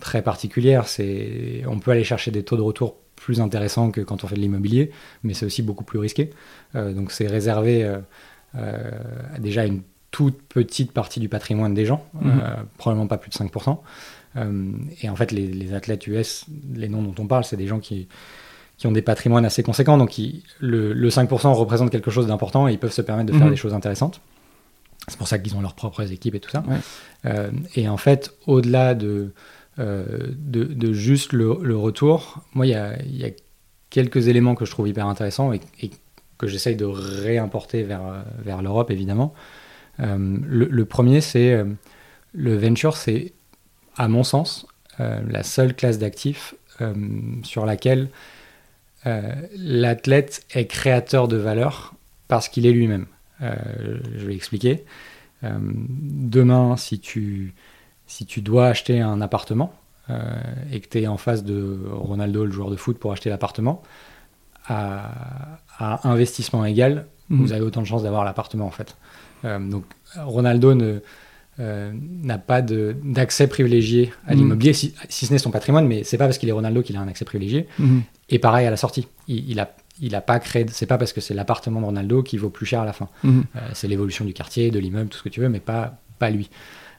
très 0.00 0.22
particulière. 0.22 0.88
C'est, 0.88 1.62
on 1.66 1.78
peut 1.78 1.90
aller 1.90 2.04
chercher 2.04 2.30
des 2.30 2.42
taux 2.42 2.56
de 2.56 2.62
retour 2.62 2.96
plus 3.16 3.40
intéressants 3.40 3.90
que 3.90 4.00
quand 4.00 4.24
on 4.24 4.26
fait 4.26 4.36
de 4.36 4.40
l'immobilier, 4.40 4.90
mais 5.22 5.34
c'est 5.34 5.46
aussi 5.46 5.62
beaucoup 5.62 5.84
plus 5.84 5.98
risqué. 5.98 6.30
Euh, 6.74 6.92
donc 6.92 7.10
c'est 7.10 7.26
réservé 7.26 7.84
euh, 7.84 7.98
euh, 8.56 8.90
déjà 9.38 9.62
à 9.62 9.64
une 9.64 9.82
toute 10.10 10.42
petite 10.42 10.92
partie 10.92 11.20
du 11.20 11.28
patrimoine 11.28 11.74
des 11.74 11.86
gens, 11.86 12.04
mhm. 12.14 12.40
probablement 12.78 13.08
pas 13.08 13.18
plus 13.18 13.30
de 13.30 13.34
5%. 13.34 13.78
Et 14.36 15.08
en 15.08 15.16
fait, 15.16 15.30
les, 15.32 15.74
athlètes 15.74 16.06
US, 16.06 16.46
les 16.74 16.88
noms 16.88 17.02
dont 17.02 17.14
on 17.18 17.26
parle, 17.26 17.44
c'est 17.44 17.56
des 17.56 17.66
gens 17.66 17.78
qui, 17.78 18.08
qui 18.78 18.86
ont 18.86 18.92
des 18.92 19.02
patrimoines 19.02 19.44
assez 19.44 19.62
conséquents, 19.62 19.96
donc 19.96 20.20
le, 20.60 21.08
5% 21.08 21.52
représente 21.52 21.90
quelque 21.90 22.10
chose 22.10 22.26
d'important 22.26 22.66
et 22.68 22.72
ils 22.72 22.78
peuvent 22.78 22.92
se 22.92 23.02
permettre 23.02 23.32
de 23.32 23.36
faire 23.36 23.46
mhm. 23.46 23.52
des 23.52 23.56
choses 23.56 23.74
intéressantes. 23.74 24.20
C'est 25.06 25.18
pour 25.18 25.28
ça 25.28 25.38
qu'ils 25.38 25.54
ont 25.54 25.60
leurs 25.60 25.74
propres 25.74 26.10
équipes 26.12 26.34
et 26.34 26.40
tout 26.40 26.50
ça. 26.50 26.64
et 27.76 27.88
en 27.88 27.96
fait, 27.96 28.34
au-delà 28.46 28.94
de, 28.94 29.32
euh, 29.78 30.04
de, 30.36 30.92
juste 30.92 31.32
le, 31.32 31.76
retour, 31.76 32.44
moi, 32.54 32.66
il 32.66 32.70
y 32.70 33.24
a, 33.24 33.30
quelques 33.90 34.28
éléments 34.28 34.54
que 34.54 34.64
je 34.64 34.70
trouve 34.70 34.88
hyper 34.88 35.06
intéressants 35.06 35.52
et, 35.52 35.60
que 36.36 36.48
j'essaye 36.48 36.74
de 36.74 36.84
réimporter 36.84 37.84
vers, 37.84 38.24
vers 38.44 38.60
l'Europe, 38.60 38.90
évidemment. 38.90 39.34
Euh, 40.00 40.38
le, 40.44 40.84
premier, 40.84 41.20
c'est 41.20 41.52
euh, 41.52 41.64
le 42.32 42.56
venture, 42.56 42.96
c'est, 42.96 43.32
à 43.96 44.08
mon 44.08 44.22
sens, 44.22 44.66
la 44.98 45.42
seule 45.42 45.74
classe 45.74 45.98
d'actifs 45.98 46.54
sur 47.42 47.66
laquelle 47.66 48.08
l'athlète 49.04 50.44
est 50.54 50.66
créateur 50.66 51.28
de 51.28 51.36
valeur 51.36 51.94
parce 52.28 52.48
qu'il 52.48 52.66
est 52.66 52.72
lui-même. 52.72 53.06
je 53.40 54.26
vais 54.26 54.34
expliquer. 54.34 54.84
demain, 55.42 56.76
si 56.76 56.98
tu 57.00 57.54
si 58.06 58.26
tu 58.26 58.42
dois 58.42 58.66
acheter 58.66 59.00
un 59.00 59.20
appartement, 59.20 59.74
et 60.70 60.80
que 60.80 60.88
tu 60.88 61.00
es 61.00 61.06
en 61.06 61.16
face 61.16 61.44
de 61.44 61.80
Ronaldo, 61.90 62.44
le 62.44 62.52
joueur 62.52 62.70
de 62.70 62.76
foot, 62.76 62.98
pour 62.98 63.12
acheter 63.12 63.30
l'appartement, 63.30 63.82
à, 64.66 65.58
investissement 65.78 66.64
égal, 66.64 67.06
mhm. 67.28 67.40
vous 67.40 67.52
avez 67.52 67.62
autant 67.62 67.82
de 67.82 67.86
chances 67.86 68.02
d'avoir 68.02 68.24
l'appartement 68.24 68.66
en 68.66 68.70
fait. 68.70 68.96
donc 69.44 69.84
Ronaldo 70.16 70.74
ne, 70.74 71.00
n'a 71.58 72.38
pas 72.38 72.62
d'accès 72.62 73.46
privilégié 73.46 74.12
à 74.26 74.32
mhm. 74.32 74.38
l'immobilier, 74.38 74.72
si, 74.72 74.94
ce 75.08 75.32
n'est 75.32 75.38
son 75.38 75.50
patrimoine, 75.50 75.86
mais 75.86 76.04
c'est 76.04 76.18
pas 76.18 76.24
parce 76.26 76.38
qu'il 76.38 76.48
est 76.48 76.52
Ronaldo 76.52 76.82
qu'il 76.82 76.96
a 76.96 77.00
un 77.00 77.08
accès 77.08 77.24
privilégié. 77.24 77.68
Mhm. 77.78 78.02
Et 78.30 78.38
pareil 78.38 78.66
à 78.66 78.70
la 78.70 78.76
sortie, 78.76 79.06
il, 79.28 79.50
il 79.50 79.60
a 79.60 79.74
il 80.00 80.14
a 80.14 80.20
pas 80.20 80.38
créé. 80.38 80.66
C'est 80.68 80.86
pas 80.86 80.98
parce 80.98 81.12
que 81.12 81.20
c'est 81.20 81.34
l'appartement 81.34 81.80
de 81.80 81.86
Ronaldo 81.86 82.22
qui 82.22 82.36
vaut 82.36 82.50
plus 82.50 82.66
cher 82.66 82.80
à 82.80 82.84
la 82.84 82.92
fin. 82.92 83.08
Mhm. 83.22 83.44
Euh, 83.56 83.60
c'est 83.72 83.88
l'évolution 83.88 84.24
du 84.24 84.32
quartier, 84.32 84.70
de 84.70 84.78
l'immeuble, 84.78 85.08
tout 85.08 85.18
ce 85.18 85.22
que 85.22 85.28
tu 85.28 85.40
veux, 85.40 85.48
mais 85.48 85.60
pas, 85.60 85.98
pas 86.18 86.30
lui. 86.30 86.50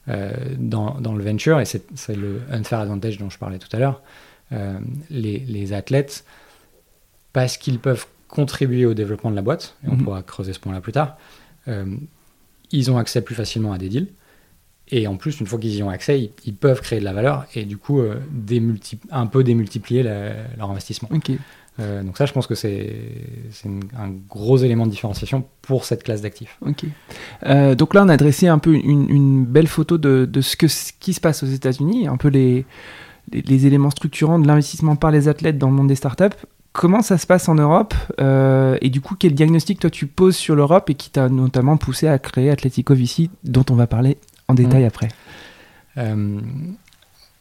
Euh, 0.07 0.33
dans, 0.57 1.01
dans, 1.01 1.15
le 1.15 1.23
venture, 1.23 1.59
et 1.59 1.65
c'est 1.65 2.15
le 2.15 2.41
unfair 2.51 2.79
advantage 2.79 3.17
dont 3.17 3.31
je 3.31 3.39
parlais 3.39 3.57
tout 3.57 3.75
à 3.75 3.79
l'heure, 3.79 4.03
euh, 4.51 4.77
les, 5.09 5.39
les, 5.39 5.73
athlètes, 5.73 6.25
parce 7.33 7.57
qu'ils 7.57 7.79
peuvent 7.79 8.05
contribuer 8.27 8.85
au 8.85 8.93
développement 8.93 9.31
de 9.31 9.35
la 9.35 9.41
boîte, 9.41 9.75
et 9.83 9.89
on 9.89 9.95
mhm. 9.95 10.03
pourra 10.03 10.21
creuser 10.21 10.53
ce 10.53 10.59
point-là 10.59 10.79
plus 10.79 10.91
tard, 10.91 11.17
ils 12.71 12.91
ont 12.91 12.99
accès 12.99 13.21
plus 13.21 13.33
facilement 13.33 13.73
à 13.73 13.79
des 13.79 13.89
deals. 13.89 14.09
Et 14.89 15.07
en 15.07 15.15
plus, 15.17 15.39
une 15.39 15.47
fois 15.47 15.59
qu'ils 15.59 15.75
y 15.75 15.83
ont 15.83 15.89
accès, 15.89 16.31
ils, 16.45 16.55
peuvent 16.55 16.81
créer 16.81 16.99
de 16.99 17.05
la 17.05 17.13
valeur 17.13 17.45
et 17.55 17.65
du 17.65 17.77
coup 17.77 18.03
un 19.09 19.25
peu 19.25 19.43
démultiplier 19.43 20.03
leur 20.03 20.69
investissement. 20.69 21.09
Euh, 21.79 22.03
donc 22.03 22.17
ça, 22.17 22.25
je 22.25 22.33
pense 22.33 22.47
que 22.47 22.55
c'est 22.55 22.95
un 23.97 24.09
gros 24.29 24.57
élément 24.57 24.85
de 24.85 24.91
différenciation 24.91 25.45
pour 25.61 25.85
cette 25.85 26.03
classe 26.03 26.21
d'actifs. 26.21 26.57
Ok. 26.65 26.85
Euh, 27.45 27.75
donc 27.75 27.93
là, 27.93 28.03
on 28.03 28.09
a 28.09 28.17
dressé 28.17 28.47
un 28.47 28.59
peu 28.59 28.73
une, 28.73 29.45
belle 29.45 29.67
photo 29.67 29.97
de, 29.97 30.41
ce, 30.41 30.55
que, 30.55 30.67
ce 30.67 30.91
qui 30.99 31.13
se 31.13 31.19
passe 31.19 31.43
aux 31.43 31.47
États-Unis, 31.47 32.07
un 32.07 32.17
peu 32.17 32.29
les, 32.29 32.65
les, 33.31 33.65
éléments 33.65 33.89
structurants 33.89 34.39
de 34.39 34.47
l'investissement 34.47 34.95
par 34.95 35.11
les 35.11 35.27
athlètes 35.27 35.57
dans 35.57 35.69
le 35.69 35.75
monde 35.75 35.87
des 35.87 35.95
startups. 35.95 36.35
Comment 36.71 37.01
ça 37.01 37.17
se 37.17 37.25
passe 37.25 37.47
en 37.47 37.55
Europe 37.55 37.93
euh, 38.19 38.77
Et 38.81 38.89
du 38.89 38.99
coup, 38.99 39.15
quel 39.17 39.33
diagnostic 39.33 39.79
toi 39.79 39.89
tu 39.89 40.07
poses 40.07 40.35
sur 40.35 40.55
l'Europe 40.55 40.89
et 40.89 40.95
qui 40.95 41.09
t'a 41.09 41.29
notamment 41.29 41.77
poussé 41.77 42.07
à 42.07 42.19
créer 42.19 42.49
Atletico 42.49 42.93
Vici, 42.93 43.29
dont 43.43 43.65
on 43.69 43.75
va 43.75 43.87
parler 43.87 44.17
en 44.47 44.53
détail 44.53 44.83
mmh. 44.83 44.87
après 44.87 45.09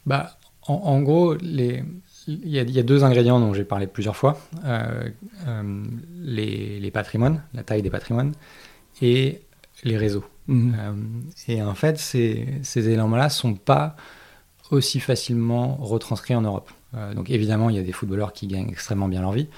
bah, 0.07 0.37
en 0.67 1.03
gros, 1.03 1.35
les, 1.35 1.83
il 2.27 2.49
y, 2.49 2.79
a, 2.79 2.83
deux 2.83 3.05
ingrédients 3.05 3.39
dont 3.39 3.53
j'ai 3.53 3.65
parlé 3.65 3.87
plusieurs 3.87 4.17
fois 4.17 4.39
euh, 4.65 5.09
euh, 5.47 5.85
les, 6.23 6.91
patrimoines, 6.91 7.43
la 7.53 7.63
taille 7.63 7.83
des 7.83 7.91
patrimoines 7.91 8.33
et 9.03 9.43
les 9.83 9.97
réseaux. 9.97 10.25
Euh, 10.49 10.95
et 11.49 11.63
en 11.63 11.75
fait, 11.75 11.99
ces, 11.99 12.47
ces 12.63 12.89
éléments-là 12.89 13.25
ne 13.25 13.31
sont 13.31 13.55
pas 13.55 13.97
aussi 14.71 15.01
facilement 15.01 15.77
retranscrits 15.77 16.35
en 16.35 16.43
Europe. 16.43 16.71
donc 17.15 17.29
évidemment, 17.31 17.69
il 17.69 17.77
y 17.77 17.79
a 17.79 17.83
des 17.83 17.93
footballeurs 17.93 18.33
qui 18.33 18.47
gagnent 18.47 18.71
extrêmement 18.71 19.09
bien 19.09 19.21
leur 19.21 19.33
vie, 19.33 19.49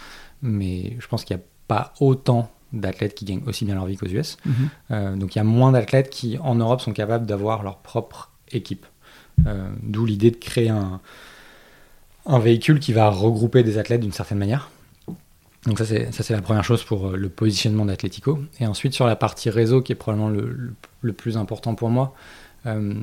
mais 0.43 0.97
je 0.99 1.07
pense 1.07 1.25
qu'il 1.25 1.37
n'y 1.37 1.43
a 1.43 1.47
pas 1.69 1.93
autant 2.01 2.51
d'athlètes 2.81 3.15
qui 3.15 3.25
gagnent 3.25 3.43
aussi 3.47 3.65
bien 3.65 3.75
leur 3.75 3.87
vie 3.87 3.97
qu'aux 3.97 4.07
US. 4.07 4.37
Mhm. 4.45 5.19
donc 5.19 5.35
il 5.35 5.39
y 5.39 5.41
a 5.41 5.45
moins 5.45 5.73
d'athlètes 5.73 6.11
qui, 6.11 6.39
en 6.39 6.55
Europe, 6.55 6.81
sont 6.81 6.93
capables 6.93 7.27
d'avoir 7.27 7.63
leur 7.63 7.79
propre 7.79 8.31
équipe. 8.53 8.87
D'où 9.83 10.07
l'idée 10.07 10.31
de 10.31 10.37
créer 10.37 10.71
un, 10.71 11.01
un 12.27 12.39
véhicule 12.39 12.81
qui 12.81 12.93
va 12.93 13.09
regrouper 13.09 13.63
des 13.63 13.79
athlètes 13.79 14.01
d'une 14.01 14.13
certaine 14.13 14.39
manière. 14.39 14.71
Donc 15.67 15.79
ça 15.79 15.85
c'est, 15.85 16.31
la 16.31 16.43
première 16.43 16.65
chose 16.65 16.85
pour 16.85 17.09
euh, 17.09 17.17
le 17.17 17.29
positionnement 17.29 17.85
d'Atletico. 17.85 18.39
Et 18.61 18.67
ensuite 18.67 18.93
sur 18.93 19.07
la 19.07 19.17
partie 19.17 19.51
réseau 19.51 19.83
qui 19.83 19.93
est 19.93 19.97
probablement 19.97 20.29
le, 20.29 20.75
le, 21.01 21.13
plus 21.13 21.37
important 21.37 21.75
pour 21.75 21.91
moi, 21.91 22.15
euh, 22.67 22.95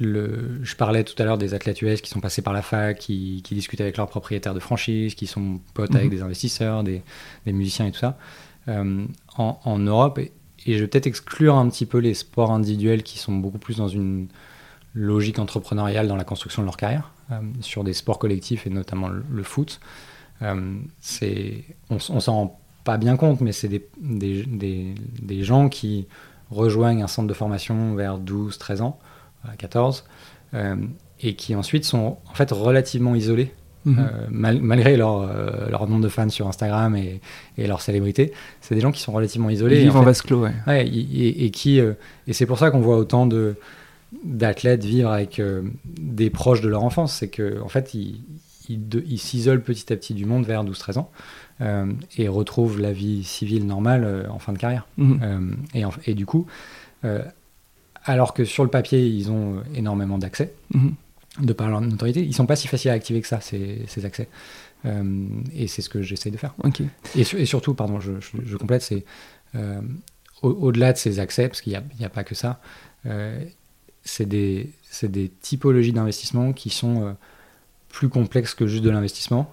le, 0.00 0.60
je 0.62 0.76
parlais 0.76 1.04
tout 1.04 1.20
à 1.22 1.24
l'heure 1.24 1.38
des 1.38 1.54
athlètes 1.54 1.80
US 1.80 2.02
qui 2.02 2.10
sont 2.10 2.20
passés 2.20 2.42
par 2.42 2.52
la 2.52 2.62
fac, 2.62 2.98
qui, 2.98 3.40
qui 3.42 3.54
discutent 3.54 3.80
avec 3.80 3.96
leurs 3.96 4.08
propriétaires 4.08 4.54
de 4.54 4.60
franchise, 4.60 5.14
qui 5.14 5.26
sont 5.26 5.60
potes 5.72 5.94
avec 5.94 6.06
mhm. 6.06 6.16
des 6.16 6.22
investisseurs, 6.22 6.84
des, 6.84 7.02
des, 7.46 7.52
musiciens 7.52 7.86
et 7.86 7.92
tout 7.92 8.00
ça. 8.00 8.18
Euh, 8.68 9.06
en, 9.36 9.78
Europe, 9.78 10.18
et, 10.18 10.32
je 10.66 10.78
vais 10.78 10.86
peut-être 10.86 11.06
exclure 11.06 11.56
un 11.56 11.68
petit 11.68 11.86
peu 11.86 11.98
les 11.98 12.14
sports 12.14 12.50
individuels 12.50 13.02
qui 13.02 13.18
sont 13.18 13.34
beaucoup 13.34 13.58
plus 13.58 13.76
dans 13.76 13.88
une 13.88 14.28
logique 14.94 15.38
entrepreneuriale 15.38 16.08
dans 16.08 16.16
la 16.16 16.24
construction 16.24 16.62
de 16.62 16.66
leur 16.66 16.76
carrière. 16.76 17.10
Euh, 17.32 17.40
sur 17.60 17.84
des 17.84 17.94
sports 17.94 18.18
collectifs 18.18 18.66
et 18.66 18.70
notamment 18.70 19.08
le, 19.08 19.42
foot. 19.42 19.80
Euh, 20.42 20.76
on, 21.88 21.96
on 21.96 22.20
s'en 22.20 22.32
rend 22.34 22.60
pas 22.84 22.98
bien 22.98 23.16
compte, 23.16 23.40
mais 23.40 23.52
c'est 23.52 23.70
des, 23.70 25.42
gens 25.42 25.70
qui 25.70 26.06
rejoignent 26.50 27.02
un 27.02 27.06
centre 27.06 27.26
de 27.26 27.32
formation 27.32 27.94
vers 27.94 28.18
12, 28.18 28.58
13 28.58 28.82
ans, 28.82 28.98
14, 29.56 30.04
euh, 30.52 30.76
et 31.20 31.34
qui 31.34 31.54
ensuite 31.54 31.86
sont 31.86 32.18
en 32.30 32.34
fait 32.34 32.50
relativement 32.50 33.14
isolés 33.14 33.54
mhm. 33.84 34.08
malgré 34.30 34.96
leur, 34.96 35.26
leur, 35.68 35.88
nombre 35.88 36.02
de 36.02 36.08
fans 36.08 36.28
sur 36.28 36.48
Instagram 36.48 36.96
et, 36.96 37.20
et 37.58 37.66
leur 37.66 37.80
célébrité, 37.80 38.32
c'est 38.60 38.74
des 38.74 38.80
gens 38.80 38.92
qui 38.92 39.00
sont 39.00 39.12
relativement 39.12 39.50
isolés. 39.50 39.76
Ils 39.76 39.84
vivent 39.84 39.96
en, 39.96 40.02
vase 40.02 40.22
clos, 40.22 40.42
ouais. 40.42 40.52
ouais 40.66 40.86
et, 40.86 41.44
et, 41.44 41.50
qui, 41.50 41.78
et 41.78 42.32
c'est 42.32 42.46
pour 42.46 42.58
ça 42.58 42.70
qu'on 42.70 42.80
voit 42.80 42.96
autant 42.96 43.26
de, 43.26 43.56
d'athlètes 44.22 44.84
vivre 44.84 45.10
avec 45.10 45.38
euh, 45.38 45.62
des 45.86 46.30
proches 46.30 46.60
de 46.60 46.68
leur 46.68 46.84
enfance. 46.84 47.14
C'est 47.14 47.28
qu'en 47.28 47.64
en 47.64 47.68
fait, 47.68 47.94
ils 47.94 48.20
ils 48.70 49.18
s'isolent 49.18 49.60
petit 49.60 49.92
à 49.92 49.96
petit 49.96 50.14
du 50.14 50.24
monde 50.24 50.46
vers 50.46 50.64
12-13 50.64 50.98
ans 50.98 51.10
euh, 51.60 51.92
et 52.16 52.28
retrouvent 52.28 52.80
la 52.80 52.92
vie 52.92 53.22
civile 53.22 53.66
normale 53.66 54.04
euh, 54.04 54.26
en 54.30 54.38
fin 54.38 54.54
de 54.54 54.58
carrière. 54.58 54.86
Mhm. 54.96 55.56
et, 55.74 55.82
et, 56.06 56.14
du 56.14 56.24
coup, 56.24 56.46
alors 58.06 58.32
que 58.32 58.46
sur 58.46 58.64
le 58.64 58.70
papier, 58.70 59.06
ils 59.06 59.30
ont 59.30 59.56
énormément 59.74 60.16
d'accès, 60.16 60.54
mhm. 60.72 60.94
De 61.40 61.52
par 61.52 61.68
leur 61.68 61.80
notoriété, 61.80 62.22
ils 62.24 62.34
sont 62.34 62.46
pas 62.46 62.56
si 62.56 62.68
faciles 62.68 62.90
à 62.90 62.94
activer 62.94 63.20
que 63.20 63.26
ça, 63.26 63.40
ces, 63.40 63.82
ces 63.88 64.04
accès. 64.04 64.28
et 64.84 65.66
c'est 65.66 65.82
ce 65.82 65.88
que 65.88 66.02
j'essaye 66.02 66.30
de 66.30 66.36
faire. 66.36 66.54
Et, 67.16 67.20
et, 67.20 67.46
surtout, 67.46 67.74
pardon, 67.74 68.00
je, 68.00 68.12
je, 68.20 68.56
complète, 68.56 68.82
c'est 68.82 69.04
au-delà 70.42 70.92
de 70.92 70.98
ces 70.98 71.18
accès, 71.18 71.48
parce 71.48 71.60
qu'il 71.60 71.72
n'y 71.72 72.04
a, 72.04 72.06
a, 72.06 72.10
pas 72.10 72.22
que 72.22 72.34
ça, 72.34 72.60
c'est 74.04 74.26
des, 74.26 74.70
des, 75.02 75.28
typologies 75.28 75.92
d'investissement 75.92 76.52
qui 76.52 76.70
sont 76.70 77.06
euh, 77.06 77.12
plus 77.88 78.08
complexes 78.08 78.54
que 78.54 78.66
juste 78.66 78.84
de 78.84 78.90
l'investissement 78.90 79.50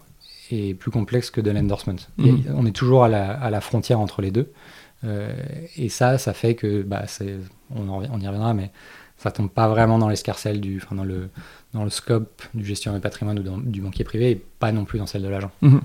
et 0.52 0.74
plus 0.74 0.92
complexes 0.92 1.32
que 1.32 1.42
de 1.42 1.50
l'endorsement. 1.50 1.96
Mhm. 2.18 2.54
On 2.56 2.66
est 2.66 2.76
toujours 2.76 3.06
à 3.06 3.10
la, 3.10 3.32
à 3.32 3.50
la, 3.50 3.62
frontière 3.62 4.00
entre 4.00 4.22
les 4.22 4.32
deux. 4.32 4.52
Euh, 5.04 5.34
et 5.78 5.90
ça, 5.90 6.18
ça 6.18 6.34
fait 6.34 6.56
que, 6.56 6.84
bah, 6.84 7.06
on, 7.74 7.88
on, 7.90 8.02
y 8.20 8.28
reviendra, 8.28 8.54
mais 8.54 8.72
ça 9.18 9.32
tombe 9.32 9.50
pas 9.50 9.70
vraiment 9.70 9.98
dans 9.98 10.10
l'escarcelle 10.10 10.60
du, 10.60 10.82
enfin 10.84 10.96
dans 10.96 11.06
le, 11.06 11.30
dans 11.74 11.84
le 11.84 11.90
scope 11.90 12.42
du 12.54 12.66
gestionnaire 12.66 13.00
de 13.00 13.04
patrimoine 13.04 13.40
ou 13.40 13.62
du 13.62 13.82
banquier 13.82 14.04
privé, 14.04 14.46
pas 14.62 14.72
non 14.72 14.86
plus 14.86 15.00
dans 15.00 15.08
celle 15.08 15.24
de 15.24 15.28
l'agent. 15.28 15.52
Mhm. 15.62 15.82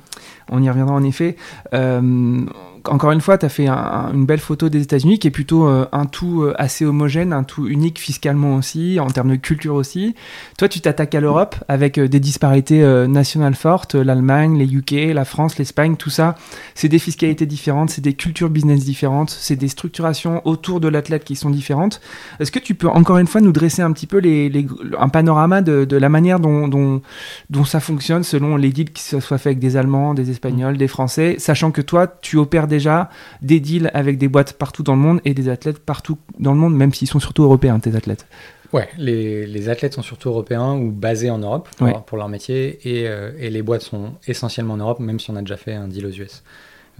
On 0.50 0.62
y 0.62 0.68
reviendra 0.68 0.94
en 0.94 1.02
effet. 1.02 1.36
Euh, 1.74 2.44
encore 2.84 3.10
une 3.10 3.20
fois, 3.20 3.36
tu 3.36 3.46
as 3.46 3.48
fait 3.48 3.66
une 3.66 4.26
belle 4.26 4.38
photo 4.38 4.68
des 4.68 4.82
États-Unis 4.82 5.18
qui 5.18 5.26
est 5.26 5.32
plutôt 5.32 5.66
euh, 5.66 5.86
un 5.90 6.04
tout 6.04 6.42
euh, 6.42 6.54
assez 6.56 6.84
homogène, 6.84 7.32
un 7.32 7.42
tout 7.42 7.66
unique 7.66 7.98
fiscalement 7.98 8.54
aussi, 8.54 9.00
en 9.00 9.08
termes 9.08 9.30
de 9.30 9.36
culture 9.36 9.74
aussi. 9.74 10.14
Toi, 10.56 10.68
tu 10.68 10.80
t'attaques 10.80 11.16
à 11.16 11.20
l'Europe 11.20 11.56
avec 11.66 11.98
des 11.98 12.20
disparités 12.20 12.84
nationales 13.08 13.56
fortes, 13.56 13.94
l'Allemagne, 13.96 14.56
les 14.56 14.72
UK, 14.72 15.12
la 15.14 15.24
France, 15.24 15.58
l'Espagne, 15.58 15.96
tout 15.96 16.10
ça. 16.10 16.36
C'est 16.74 16.88
des 16.88 17.00
fiscalités 17.00 17.46
différentes, 17.46 17.90
c'est 17.90 18.02
des 18.02 18.14
cultures 18.14 18.50
business 18.50 18.84
différentes, 18.84 19.30
c'est 19.30 19.56
des 19.56 19.68
structurations 19.68 20.42
autour 20.44 20.80
de 20.80 20.88
l'athlète 20.88 21.24
qui 21.24 21.34
sont 21.34 21.50
différentes. 21.50 22.00
Est-ce 22.38 22.52
que 22.52 22.58
tu 22.58 22.74
peux 22.74 22.88
encore 22.88 23.18
une 23.18 23.26
fois 23.26 23.40
nous 23.40 23.52
dresser 23.52 23.82
un 23.82 23.92
petit 23.92 24.06
peu 24.06 24.18
les, 24.18 24.66
un 24.98 25.08
panorama 25.08 25.62
de, 25.62 25.96
la 25.96 26.08
manière 26.08 26.40
dont, 26.40 27.02
ça 27.64 27.80
fonctionne 27.80 28.22
selon 28.22 28.56
les 28.56 28.65
deals 28.70 28.92
qui 28.92 29.02
se 29.02 29.20
soient 29.20 29.38
faits 29.38 29.46
avec 29.46 29.58
des 29.58 29.76
Allemands, 29.76 30.14
des 30.14 30.30
Espagnols, 30.30 30.76
des 30.76 30.88
Français, 30.88 31.36
sachant 31.38 31.70
que 31.70 31.80
toi, 31.80 32.06
tu 32.06 32.36
opères 32.36 32.66
déjà 32.66 33.10
des 33.42 33.60
deals 33.60 33.90
avec 33.94 34.18
des 34.18 34.28
boîtes 34.28 34.54
partout 34.54 34.82
dans 34.82 34.94
le 34.94 35.00
monde 35.00 35.20
et 35.24 35.34
des 35.34 35.48
athlètes 35.48 35.78
partout 35.78 36.18
dans 36.38 36.52
le 36.52 36.58
monde, 36.58 36.74
même 36.74 36.92
s'ils 36.92 37.08
sont 37.08 37.20
surtout 37.20 37.42
européens, 37.42 37.78
tes 37.78 37.94
athlètes. 37.94 38.26
Ouais, 38.72 38.88
les, 38.98 39.46
les, 39.46 39.68
athlètes 39.68 39.94
sont 39.94 40.02
surtout 40.02 40.28
européens 40.28 40.74
ou 40.74 40.90
basés 40.90 41.30
en 41.30 41.38
Europe 41.38 41.68
pour, 42.06 42.18
leur 42.18 42.28
métier 42.28 42.80
et, 42.84 43.08
euh, 43.08 43.30
et, 43.38 43.48
les 43.48 43.62
boîtes 43.62 43.82
sont 43.82 44.14
essentiellement 44.26 44.74
en 44.74 44.78
Europe, 44.78 44.98
même 45.00 45.20
si 45.20 45.30
on 45.30 45.36
a 45.36 45.40
déjà 45.40 45.56
fait 45.56 45.74
un 45.74 45.88
deal 45.88 46.06
aux 46.06 46.10
US. 46.10 46.42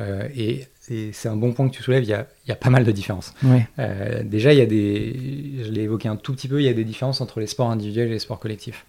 Euh, 0.01 0.29
et, 0.37 0.67
c'est 1.13 1.29
un 1.29 1.35
bon 1.35 1.53
point 1.53 1.69
que 1.69 1.75
tu 1.75 1.83
soulèves, 1.83 2.05
il 2.05 2.11
y 2.11 2.13
a, 2.13 2.29
il 2.45 2.49
y 2.49 2.53
a 2.53 2.55
pas 2.55 2.71
mal 2.71 2.85
de 2.85 2.93
différences. 2.93 3.35
Euh, 3.81 4.23
déjà, 4.23 4.53
il 4.53 4.59
y 4.61 4.63
a 4.63 4.67
des, 4.67 5.65
je 5.65 5.73
l'ai 5.73 5.83
évoqué 5.83 6.09
un 6.09 6.15
tout 6.15 6.33
petit 6.33 6.47
peu, 6.47 6.61
il 6.61 6.65
y 6.65 6.69
a 6.69 6.73
des 6.73 6.85
différences 6.85 7.21
entre 7.21 7.41
les 7.41 7.49
sports 7.49 7.73
individuels 7.73 8.07
et 8.07 8.13
les 8.13 8.19
sports 8.21 8.39
collectifs. 8.39 8.87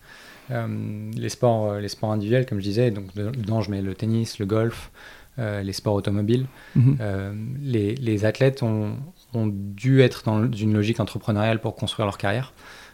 Les, 0.50 1.30
sports, 1.30 1.76
les 1.76 1.88
sports 1.88 2.12
individuels, 2.12 2.46
comme 2.46 2.60
je 2.60 2.64
disais, 2.64 2.92
donc 2.92 3.14
dedans 3.16 3.62
je 3.62 3.72
mets 3.72 3.82
le 3.82 3.94
tennis, 3.94 4.40
le 4.40 4.46
golf, 4.46 4.92
euh, 5.40 5.62
les 5.62 5.74
sports 5.74 5.94
automobiles. 5.94 6.48
Mhm. 6.76 6.98
Euh, 7.00 7.34
les, 7.62 8.26
athlètes 8.26 8.64
ont, 8.64 8.98
dû 9.36 10.02
être 10.02 10.24
dans 10.24 10.52
une 10.52 10.74
logique 10.74 11.00
entrepreneuriale 11.00 11.62
pour 11.62 11.76
construire 11.76 12.08
leur 12.08 12.18
carrière. 12.18 12.54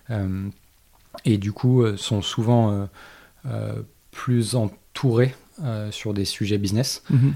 Euh, 0.09 0.49
et 1.23 1.37
du 1.37 1.53
coup, 1.53 1.85
sont 1.95 2.21
souvent 2.21 2.89
plus 4.11 4.55
entourés 4.55 5.35
sur 5.91 6.13
des 6.13 6.25
sujets 6.25 6.57
business. 6.57 7.03
Mhm. 7.09 7.33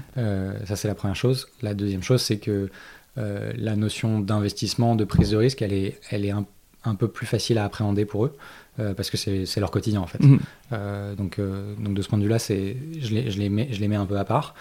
ça, 0.66 0.76
c'est 0.76 0.88
la 0.88 0.94
première 0.94 1.16
chose. 1.16 1.48
La 1.62 1.72
deuxième 1.72 2.02
chose, 2.02 2.20
c'est 2.20 2.38
que 2.38 2.68
la 3.16 3.76
notion 3.76 4.20
d'investissement, 4.20 4.94
de 4.94 5.04
prise 5.04 5.30
de 5.30 5.38
risque, 5.38 5.62
elle 5.62 5.72
est, 5.72 5.98
elle 6.10 6.26
est 6.26 6.32
un, 6.32 6.44
un 6.84 6.94
peu 6.94 7.08
plus 7.08 7.26
facile 7.26 7.56
à 7.56 7.64
appréhender 7.64 8.04
pour 8.04 8.26
eux, 8.26 8.36
euh, 8.80 8.94
parce 8.94 9.10
que 9.10 9.16
c'est 9.16 9.60
leur 9.60 9.70
quotidien 9.70 10.00
en 10.00 10.06
fait. 10.06 10.20
Mhm. 10.20 10.38
Euh, 10.72 11.14
donc, 11.14 11.38
euh, 11.38 11.74
donc 11.78 11.94
de 11.94 12.02
ce 12.02 12.08
point 12.08 12.18
de 12.18 12.22
vue-là, 12.22 12.38
je 12.38 12.52
les, 12.52 13.30
je, 13.30 13.38
les 13.38 13.48
mets, 13.48 13.68
je 13.72 13.80
les 13.80 13.88
mets 13.88 13.96
un 13.96 14.06
peu 14.06 14.18
à 14.18 14.24
part. 14.24 14.54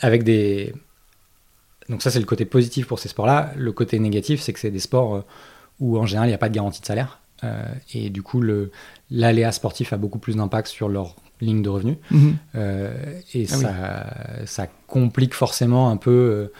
avec 0.00 0.22
des... 0.22 0.74
Donc 1.88 2.02
ça, 2.02 2.10
c'est 2.10 2.18
le 2.18 2.24
côté 2.24 2.44
positif 2.44 2.86
pour 2.86 2.98
ces 2.98 3.08
sports-là. 3.08 3.52
Le 3.56 3.72
côté 3.72 3.98
négatif, 3.98 4.40
c'est 4.40 4.52
que 4.52 4.58
c'est 4.58 4.70
des 4.70 4.80
sports 4.80 5.24
où 5.78 5.98
en 5.98 6.06
général, 6.06 6.28
il 6.28 6.30
n'y 6.30 6.34
a 6.34 6.38
pas 6.38 6.48
de 6.48 6.54
garantie 6.54 6.80
de 6.80 6.86
salaire. 6.86 7.20
et 7.94 8.10
du 8.10 8.22
coup, 8.22 8.42
l'aléa 9.10 9.52
sportif 9.52 9.92
a 9.92 9.96
beaucoup 9.96 10.18
plus 10.18 10.36
d'impact 10.36 10.68
sur 10.68 10.88
leur 10.88 11.14
ligne 11.40 11.62
de 11.62 11.68
revenus. 11.68 11.96
Mhm. 12.10 12.36
et 13.34 13.46
ah 13.50 13.54
ça, 13.54 14.06
ça 14.46 14.66
complique 14.86 15.34
forcément 15.34 15.90
un 15.90 15.96
peu 15.96 16.50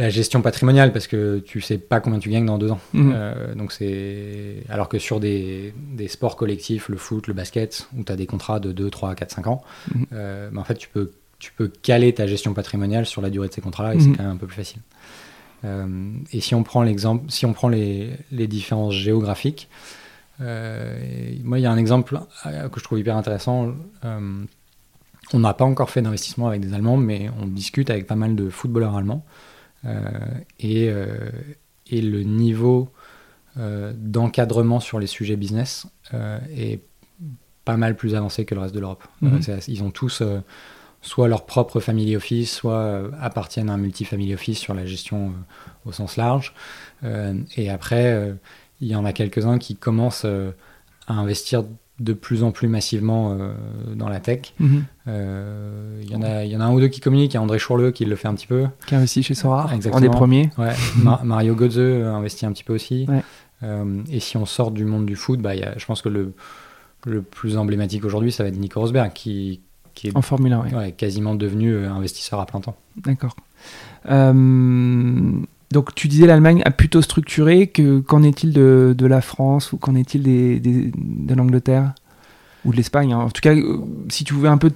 la 0.00 0.08
gestion 0.08 0.40
patrimoniale 0.40 0.92
parce 0.92 1.06
que 1.06 1.40
tu 1.40 1.60
sais 1.60 1.76
pas 1.76 2.00
combien 2.00 2.18
tu 2.18 2.30
gagnes 2.30 2.46
dans 2.46 2.56
deux 2.56 2.70
ans. 2.70 2.80
Mhm. 2.94 3.12
Euh, 3.14 3.54
donc 3.54 3.70
c'est 3.70 4.64
alors 4.70 4.88
que 4.88 4.98
sur 4.98 5.20
des, 5.20 5.74
des, 5.76 6.08
sports 6.08 6.36
collectifs, 6.36 6.88
le 6.88 6.96
foot, 6.96 7.26
le 7.26 7.34
basket, 7.34 7.86
où 7.96 8.02
tu 8.02 8.10
as 8.10 8.16
des 8.16 8.26
contrats 8.26 8.60
de 8.60 8.72
2, 8.72 8.88
3, 8.88 9.14
4, 9.14 9.30
5 9.30 9.46
ans, 9.46 9.62
mhm. 9.94 10.06
euh, 10.14 10.50
en 10.56 10.64
fait 10.64 10.76
tu 10.76 10.88
peux, 10.88 11.12
tu 11.38 11.52
peux 11.52 11.68
caler 11.68 12.14
ta 12.14 12.26
gestion 12.26 12.54
patrimoniale 12.54 13.04
sur 13.04 13.20
la 13.20 13.28
durée 13.28 13.48
de 13.48 13.52
ces 13.52 13.60
contrats-là 13.60 13.94
et 13.94 14.00
c'est 14.00 14.08
mhm. 14.08 14.16
quand 14.16 14.22
même 14.22 14.32
un 14.32 14.36
peu 14.36 14.46
plus 14.46 14.56
facile. 14.56 14.80
Euh, 15.66 15.86
et 16.32 16.40
si 16.40 16.54
on 16.54 16.62
prend 16.62 16.82
l'exemple, 16.82 17.30
si 17.30 17.44
on 17.44 17.52
prend 17.52 17.68
les, 17.68 18.10
les 18.32 18.46
différences 18.46 18.94
géographiques, 18.94 19.68
moi 20.38 21.58
il 21.58 21.60
y 21.60 21.66
a 21.66 21.70
un 21.70 21.76
exemple 21.76 22.18
que 22.46 22.80
je 22.80 22.84
trouve 22.84 22.98
hyper 22.98 23.18
intéressant. 23.18 23.74
on 24.02 25.38
n'a 25.38 25.52
pas 25.52 25.66
encore 25.66 25.90
fait 25.90 26.00
d'investissement 26.00 26.48
avec 26.48 26.62
des 26.62 26.72
Allemands, 26.72 26.96
mais 26.96 27.28
on 27.42 27.46
discute 27.46 27.90
avec 27.90 28.06
pas 28.06 28.14
mal 28.14 28.34
de 28.34 28.48
footballeurs 28.48 28.96
allemands. 28.96 29.22
Euh, 29.84 30.00
et, 30.58 30.88
euh, 30.88 31.30
et, 31.86 32.02
le 32.02 32.22
niveau 32.22 32.92
euh, 33.56 33.92
d'encadrement 33.96 34.80
sur 34.80 34.98
les 34.98 35.06
sujets 35.06 35.36
business 35.36 35.86
est 36.12 36.80
pas 37.64 37.76
mal 37.76 37.96
plus 37.96 38.14
avancé 38.14 38.44
que 38.44 38.54
le 38.54 38.60
reste 38.60 38.74
de 38.74 38.80
l'Europe. 38.80 39.04
Mhm. 39.20 39.40
ils 39.68 39.82
ont 39.82 39.90
tous 39.90 40.22
soit 41.02 41.28
leur 41.28 41.46
propre 41.46 41.80
family 41.80 42.16
office, 42.16 42.52
soit 42.52 43.10
appartiennent 43.20 43.70
à 43.70 43.74
un 43.74 43.78
multifamily 43.78 44.34
office 44.34 44.58
sur 44.58 44.74
la 44.74 44.84
gestion 44.84 45.32
au 45.86 45.92
sens 45.92 46.16
large. 46.16 46.54
et 47.56 47.70
après, 47.70 48.34
il 48.80 48.88
y 48.88 48.96
en 48.96 49.04
a 49.04 49.12
quelques-uns 49.12 49.58
qui 49.58 49.76
commencent 49.76 50.26
à 50.26 51.12
investir 51.12 51.64
de 52.00 52.14
plus 52.14 52.42
en 52.42 52.50
plus 52.50 52.66
massivement 52.66 53.36
euh, 53.38 53.52
dans 53.94 54.08
la 54.08 54.20
tech. 54.20 54.54
Mhm. 54.58 54.84
Euh, 55.06 56.00
il 56.02 56.10
y, 56.10 56.16
en 56.16 56.22
a, 56.22 56.44
y 56.44 56.56
en 56.56 56.60
a 56.60 56.64
un 56.64 56.72
ou 56.72 56.80
deux 56.80 56.88
qui 56.88 57.00
communiquent. 57.00 57.32
Il 57.32 57.36
y 57.36 57.38
a 57.38 57.42
André 57.42 57.58
Chourleux 57.58 57.90
qui 57.90 58.06
le 58.06 58.16
fait 58.16 58.26
un 58.26 58.34
petit 58.34 58.46
peu. 58.46 58.66
Qui 58.86 58.94
investit 58.94 59.22
chez 59.22 59.34
Sora, 59.34 59.68
Exactement. 59.74 59.98
un 59.98 60.00
des 60.00 60.08
premiers. 60.08 60.50
Ouais. 60.58 60.72
Mario 61.22 61.54
Godze 61.54 61.78
investit 61.78 62.46
un 62.46 62.52
petit 62.52 62.64
peu 62.64 62.74
aussi. 62.74 63.06
Euh, 63.62 64.02
et 64.10 64.20
si 64.20 64.38
on 64.38 64.46
sort 64.46 64.70
du 64.70 64.86
monde 64.86 65.04
du 65.04 65.14
foot, 65.14 65.40
bah, 65.40 65.54
y 65.54 65.62
a, 65.62 65.76
je 65.76 65.84
pense 65.84 66.00
que 66.00 66.08
le, 66.08 66.32
le 67.04 67.20
plus 67.20 67.58
emblématique 67.58 68.04
aujourd'hui, 68.06 68.32
ça 68.32 68.42
va 68.42 68.48
être 68.48 68.56
Nico 68.56 68.80
Rosberg, 68.80 69.12
qui, 69.12 69.60
qui 69.94 70.08
est 70.08 70.16
en 70.16 70.22
Formule 70.22 70.54
1, 70.54 70.60
ouais. 70.78 70.92
quasiment 70.92 71.34
devenu 71.34 71.84
investisseur 71.84 72.40
à 72.40 72.46
plein 72.46 72.60
temps. 72.60 72.76
D'accord. 72.96 73.36
Donc 75.72 75.94
tu 75.94 76.08
disais 76.08 76.26
l'Allemagne 76.26 76.62
a 76.64 76.70
plutôt 76.70 77.00
structuré, 77.00 77.68
que 77.68 78.00
qu'en 78.00 78.22
est-il 78.24 78.52
de, 78.52 78.94
de, 78.96 79.06
la 79.06 79.20
France 79.20 79.72
ou 79.72 79.76
qu'en 79.76 79.94
est-il 79.94 80.22
des, 80.22 80.58
de 80.60 81.34
l'Angleterre 81.34 81.92
ou 82.64 82.72
de 82.72 82.76
l'Espagne 82.76 83.12
hein. 83.12 83.20
En 83.20 83.30
tout 83.30 83.40
cas, 83.40 83.54
euh, 83.54 83.78
si 84.08 84.24
tu 84.24 84.34
pouvais 84.34 84.48
un 84.48 84.58
peu 84.58 84.72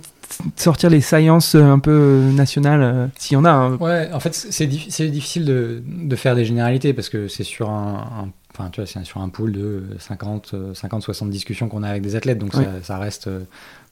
sortir 0.57 0.91
les 0.91 1.01
sciences 1.01 1.57
euh, 1.57 1.65
un 1.65 1.81
peu 1.81 1.91
euh, 1.91 2.31
nationales, 2.31 3.11
s'il 3.19 3.35
y 3.35 3.37
en 3.37 3.45
a. 3.45 3.51
Hein. 3.51 3.77
Ouais, 3.77 4.09
en 4.13 4.21
fait 4.21 4.35
c'est 4.35 4.67
difficile 4.67 5.45
de, 5.45 5.83
de, 5.85 6.17
faire 6.17 6.37
des 6.37 6.45
généralités 6.45 6.93
parce 6.93 7.09
que 7.09 7.27
c'est 7.27 7.43
sur 7.43 7.71
un, 7.71 8.31
enfin 8.53 8.71
tu 8.71 8.81
vois, 8.81 8.87
c'est 8.87 9.05
sur 9.05 9.21
un 9.21 9.29
pool 9.29 9.51
de 9.51 9.83
50, 9.99 10.55
50 10.75 11.03
60 11.03 11.29
discussions 11.29 11.69
qu'on 11.69 11.83
a 11.83 11.89
avec 11.89 12.03
des 12.03 12.15
athlètes, 12.15 12.39
donc 12.39 12.55
ça, 12.55 12.65
ça, 12.85 12.99
reste 12.99 13.29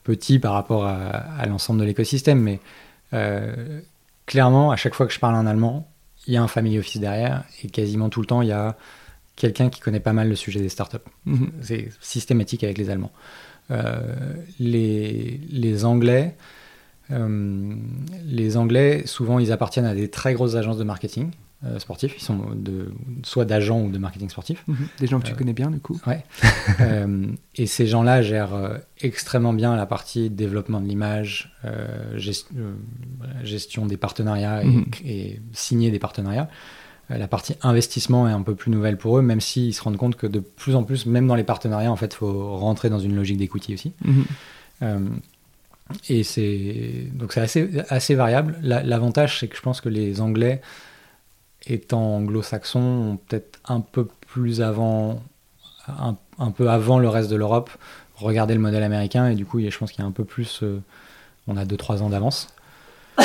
petit 0.05 0.39
par 0.39 0.53
rapport 0.53 0.85
à, 0.85 0.95
à 0.95 1.45
l'ensemble 1.47 1.81
de 1.81 1.85
l'écosystème, 1.85 2.39
mais 2.39 2.59
clairement 4.25 4.71
à 4.71 4.77
chaque 4.77 4.95
fois 4.95 5.05
que 5.05 5.13
je 5.13 5.19
parle 5.19 5.35
en 5.35 5.45
allemand 5.45 5.85
il 6.27 6.33
y 6.33 6.37
a 6.37 6.43
un 6.43 6.47
family 6.47 6.79
office 6.79 6.99
derrière 6.99 7.43
et 7.63 7.69
quasiment 7.69 8.09
tout 8.09 8.21
le 8.21 8.27
temps, 8.27 8.41
il 8.41 8.49
y 8.49 8.53
a 8.53 8.77
quelqu'un 9.35 9.69
qui 9.69 9.79
connaît 9.79 9.99
pas 9.99 10.13
mal 10.13 10.29
le 10.29 10.35
sujet 10.35 10.59
des 10.59 10.69
startups. 10.69 10.97
Mhm. 11.25 11.51
C'est 11.61 11.89
systématique 12.01 12.63
avec 12.63 12.77
les 12.77 12.89
Allemands. 12.89 13.11
Euh, 13.71 14.33
les, 14.59 15.39
les, 15.49 15.85
Anglais, 15.85 16.35
euh, 17.11 17.75
les 18.25 18.57
Anglais, 18.57 19.03
souvent, 19.05 19.39
ils 19.39 19.51
appartiennent 19.51 19.85
à 19.85 19.95
des 19.95 20.09
très 20.09 20.33
grosses 20.33 20.55
agences 20.55 20.77
de 20.77 20.83
marketing. 20.83 21.31
Euh, 21.65 21.79
sportifs. 21.79 22.15
Ils 22.17 22.21
sont 22.21 22.39
de, 22.55 22.91
soit 23.23 23.45
d'agents 23.45 23.83
ou 23.83 23.89
de 23.89 23.97
marketing 23.97 24.29
sportif. 24.29 24.65
Mhm. 24.67 24.87
Des 24.99 25.07
gens 25.07 25.21
que 25.21 25.27
tu 25.27 25.31
euh, 25.31 25.35
connais 25.35 25.53
bien, 25.53 25.71
du 25.71 25.79
coup. 25.79 25.99
Ouais. 26.05 26.23
Euh, 26.79 27.27
et 27.55 27.67
ces 27.67 27.87
gens-là 27.87 28.21
gèrent 28.21 28.79
extrêmement 28.99 29.53
bien 29.53 29.75
la 29.75 29.85
partie 29.85 30.29
développement 30.29 30.81
de 30.81 30.87
l'image, 30.87 31.53
gestion 33.43 33.85
des 33.85 33.97
partenariats 33.97 34.63
mhm. 34.63 34.85
et, 35.05 35.39
signer 35.53 35.91
des 35.91 35.99
partenariats. 35.99 36.49
la 37.09 37.27
partie 37.27 37.55
investissement 37.61 38.27
est 38.27 38.31
un 38.31 38.41
peu 38.41 38.55
plus 38.55 38.71
nouvelle 38.71 38.97
pour 38.97 39.17
eux, 39.17 39.21
même 39.21 39.39
s'ils 39.39 39.73
se 39.73 39.81
rendent 39.81 39.97
compte 39.97 40.15
que 40.15 40.27
de 40.27 40.39
plus 40.39 40.75
en 40.75 40.83
plus, 40.83 41.05
même 41.05 41.27
dans 41.27 41.35
les 41.35 41.43
partenariats, 41.43 41.91
en 41.91 41.95
fait, 41.95 42.13
il 42.13 42.17
faut 42.17 42.57
rentrer 42.57 42.89
dans 42.89 42.99
une 42.99 43.15
logique 43.15 43.37
d'equity 43.37 43.73
aussi. 43.73 43.93
Mhm. 44.03 45.19
et 46.09 46.23
c'est 46.23 47.07
donc 47.13 47.33
c'est 47.33 47.41
assez, 47.41 47.69
assez 47.89 48.15
variable. 48.15 48.57
L'avantage, 48.61 49.39
c'est 49.39 49.47
que 49.47 49.55
je 49.55 49.61
pense 49.61 49.79
que 49.79 49.89
les 49.89 50.21
Anglais 50.21 50.61
étant 51.67 52.17
anglo-saxons, 52.17 53.19
peut-être 53.27 53.59
un 53.65 53.79
peu 53.79 54.05
plus 54.05 54.61
avant, 54.61 55.21
un, 55.87 56.51
peu 56.51 56.69
avant 56.69 56.99
le 56.99 57.09
reste 57.09 57.29
de 57.29 57.35
l'Europe, 57.35 57.69
regarder 58.15 58.53
le 58.53 58.59
modèle 58.59 58.83
américain 58.83 59.27
et 59.27 59.35
du 59.35 59.45
coup, 59.45 59.59
je 59.59 59.77
pense 59.77 59.91
qu'il 59.91 60.01
y 60.01 60.03
a 60.03 60.07
un 60.07 60.11
peu 60.11 60.25
plus, 60.25 60.61
euh, 60.63 60.81
on 61.47 61.57
a 61.57 61.65
2-3 61.65 62.01
ans 62.01 62.09
d'avance. 62.09 62.47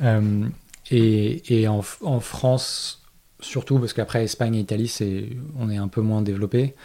Euh, 0.00 0.46
et, 0.92 1.66
en, 1.66 1.82
France, 2.20 3.02
surtout 3.40 3.80
parce 3.80 3.92
qu'après 3.92 4.22
Espagne 4.22 4.54
et 4.54 4.60
Italie, 4.60 4.86
c'est, 4.86 5.30
on 5.58 5.68
est 5.70 5.76
un 5.76 5.88
peu 5.88 6.00
moins 6.00 6.22
développé. 6.22 6.76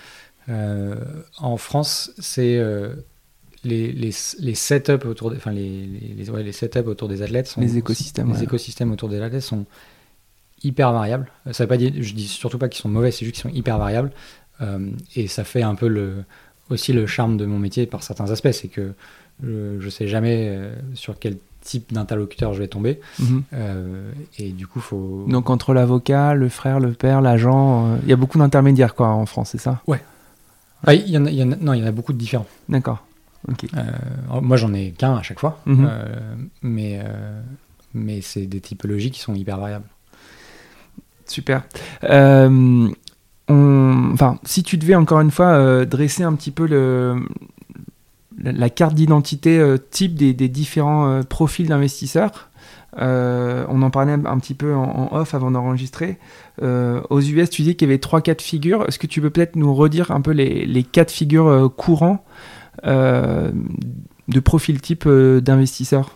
Euh, 0.50 0.96
en 1.38 1.58
France, 1.58 2.10
c'est 2.18 2.60
les, 3.64 3.92
les, 3.92 4.12
les 4.40 4.56
setups 4.56 5.06
autour 5.06 5.30
des, 5.30 5.38
enfin 5.38 5.52
les, 5.52 5.86
les, 5.86 6.26
les, 6.26 6.52
setups 6.52 6.80
autour 6.80 7.08
des 7.08 7.22
athlètes 7.22 7.46
sont, 7.46 7.62
les 7.62 7.78
écosystèmes, 7.78 8.34
les 8.34 8.42
écosystèmes 8.42 8.92
autour 8.92 9.10
des 9.10 9.22
athlètes 9.22 9.44
sont 9.44 9.68
hyper 10.64 10.92
variables. 10.92 11.28
Ça 11.52 11.64
veut 11.64 11.68
pas 11.68 11.78
dire, 11.78 11.92
je 12.00 12.14
dis 12.14 12.28
surtout 12.28 12.58
pas 12.58 12.70
qu'ils 12.70 12.82
sont 12.82 12.90
mauvais, 12.90 13.12
c'est 13.12 13.26
juste 13.26 13.36
qu'ils 13.36 13.50
sont 13.50 13.56
hyper 13.56 13.78
variables. 13.78 14.12
Euh, 14.62 14.90
et 15.16 15.28
ça 15.28 15.44
fait 15.44 15.64
un 15.64 15.76
peu 15.76 15.88
le, 15.88 16.24
aussi 16.70 16.94
le 16.94 17.06
charme 17.06 17.38
de 17.38 17.46
mon 17.46 17.60
métier 17.60 17.86
par 17.86 18.04
certains 18.04 18.32
aspects, 18.32 18.52
c'est 18.52 18.68
que 18.68 18.94
je, 19.44 19.80
je 19.80 19.90
sais 19.90 20.08
jamais 20.08 20.48
euh, 20.50 20.76
sur 20.94 21.18
quel 21.20 21.38
type 21.62 21.94
d'interlocuteur 21.94 22.54
je 22.54 22.60
vais 22.60 22.68
tomber. 22.68 23.00
Mhm. 23.20 23.44
Euh, 23.54 24.12
et 24.38 24.52
du 24.52 24.68
coup, 24.68 24.80
faut. 24.80 25.26
Donc 25.28 25.50
entre 25.50 25.74
l'avocat, 25.74 26.34
le 26.34 26.50
frère, 26.50 26.80
le 26.80 26.94
père, 26.94 27.22
l'agent, 27.22 27.98
il 28.04 28.10
y 28.10 28.14
a 28.14 28.18
beaucoup 28.18 28.38
d'intermédiaires 28.38 28.96
quoi 28.96 29.08
en 29.08 29.26
France, 29.26 29.50
c'est 29.52 29.58
ça? 29.58 29.82
Ouais. 29.88 30.02
Ah, 30.86 30.94
il 30.94 31.10
y, 31.10 31.18
en 31.18 31.26
a, 31.26 31.32
y 31.32 31.42
en 31.42 31.54
a, 31.54 31.56
non, 31.56 31.74
il 31.74 31.80
y 31.80 31.84
en 31.84 31.88
a 31.88 31.94
beaucoup 31.94 32.12
de 32.12 32.18
différents. 32.18 32.48
D'accord. 32.68 33.06
moi, 34.42 34.58
j'en 34.58 34.74
ai 34.74 34.92
qu'un 34.92 35.16
à 35.16 35.22
chaque 35.22 35.40
fois, 35.40 35.62
mhm. 35.66 35.90
mais 36.62 37.02
mais 37.94 38.22
c'est 38.22 38.48
des 38.48 38.60
typologies 38.60 39.12
qui 39.12 39.20
sont 39.20 39.36
hyper 39.36 39.58
variables. 39.58 39.86
Super. 41.34 41.64
Euh, 42.04 42.88
enfin, 43.50 44.38
si 44.44 44.62
tu 44.62 44.78
devais 44.78 44.94
encore 44.94 45.20
une 45.20 45.32
fois 45.32 45.48
euh, 45.48 45.84
dresser 45.84 46.22
un 46.22 46.34
petit 46.36 46.52
peu 46.52 46.68
la, 48.38 48.70
carte 48.70 48.94
d'identité 48.94 49.58
euh, 49.58 49.78
type 49.90 50.14
des, 50.14 50.34
différents 50.48 51.24
profils 51.24 51.68
d'investisseurs, 51.68 52.52
on 53.00 53.82
en 53.82 53.90
parlait 53.90 54.14
un 54.14 54.38
petit 54.38 54.54
peu 54.54 54.76
en, 54.76 55.10
off 55.12 55.34
avant 55.34 55.50
d'enregistrer. 55.50 56.20
aux 56.62 57.22
US, 57.22 57.50
tu 57.50 57.64
dis 57.64 57.76
qu'il 57.76 57.88
y 57.88 57.92
avait 57.92 57.98
trois 57.98 58.22
cas 58.22 58.36
de 58.36 58.42
figure. 58.44 58.88
Est-ce 58.88 59.00
que 59.00 59.08
tu 59.08 59.20
peux 59.20 59.32
peut-être 59.32 59.56
nous 59.56 59.74
redire 59.74 60.12
un 60.12 60.22
peu 60.22 60.32
les, 60.34 60.68
les 60.68 60.84
cas 60.84 61.04
de 61.04 61.12
figure 61.12 61.74
courants 61.76 62.24
de 62.84 64.40
profil 64.40 64.82
type 64.82 65.10
d'investisseurs 65.10 66.16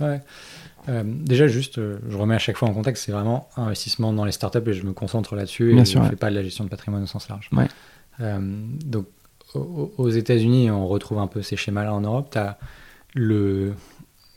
Ouais. 0.00 0.20
Euh, 0.90 1.02
déjà, 1.06 1.46
juste, 1.46 1.78
euh, 1.78 1.98
je 2.08 2.16
remets 2.16 2.34
à 2.34 2.38
chaque 2.38 2.56
fois 2.56 2.68
en 2.68 2.74
contexte, 2.74 3.04
c'est 3.04 3.12
vraiment 3.12 3.48
investissement 3.56 4.12
dans 4.12 4.24
les 4.24 4.32
startups 4.32 4.66
et 4.66 4.72
je 4.72 4.84
me 4.84 4.92
concentre 4.92 5.36
là-dessus 5.36 5.78
et 5.78 5.84
je 5.84 5.98
ne 5.98 6.04
fais 6.04 6.16
pas 6.16 6.30
de 6.30 6.34
la 6.34 6.42
gestion 6.42 6.64
de 6.64 6.68
patrimoine 6.68 7.02
au 7.02 7.06
sens 7.06 7.28
large. 7.28 7.50
Euh, 8.20 8.38
donc, 8.84 9.06
aux 9.54 10.10
États-Unis, 10.10 10.70
on 10.70 10.86
retrouve 10.86 11.18
un 11.18 11.26
peu 11.26 11.42
ces 11.42 11.56
schémas-là 11.56 11.94
en 11.94 12.00
Europe. 12.00 12.30
Tu 12.32 12.38
as 12.38 12.58
le, 13.14 13.74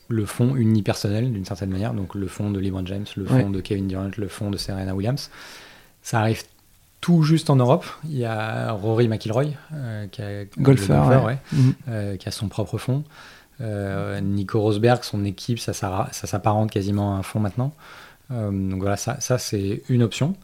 le 0.08 0.26
fonds 0.26 0.56
unipersonnel 0.56 1.32
d'une 1.32 1.44
certaine 1.44 1.70
manière, 1.70 1.94
donc 1.94 2.14
le 2.14 2.26
fonds 2.26 2.50
de 2.50 2.60
LeBron 2.60 2.86
James, 2.86 3.06
le 3.16 3.24
fonds 3.24 3.50
de 3.50 3.60
Kevin 3.60 3.88
Durant, 3.88 4.10
le 4.16 4.28
fonds 4.28 4.50
de 4.50 4.56
Serena 4.56 4.94
Williams. 4.94 5.30
Ça 6.02 6.20
arrive 6.20 6.42
tout 7.00 7.22
juste 7.22 7.50
en 7.50 7.56
Europe. 7.56 7.84
Il 8.04 8.16
y 8.16 8.24
a 8.24 8.72
Rory 8.72 9.08
McIlroy, 9.08 9.46
qui, 10.10 10.22
a, 10.22 10.44
golfeur, 10.58 11.30
mhm. 11.52 12.16
qui 12.18 12.28
a 12.28 12.30
son 12.30 12.48
propre 12.48 12.78
fonds. 12.78 13.04
Euh, 13.60 14.20
Nico 14.20 14.60
Rosberg, 14.60 15.02
son 15.02 15.24
équipe, 15.24 15.58
ça, 15.58 15.72
ça, 15.72 16.08
s'apparente 16.12 16.70
quasiment 16.70 17.14
à 17.14 17.18
un 17.18 17.22
fonds 17.22 17.40
maintenant. 17.40 17.72
Euh, 18.30 18.50
donc 18.50 18.80
voilà, 18.80 18.96
ça, 18.96 19.20
ça 19.20 19.38
c'est 19.38 19.82
une 19.88 20.02
option. 20.02 20.34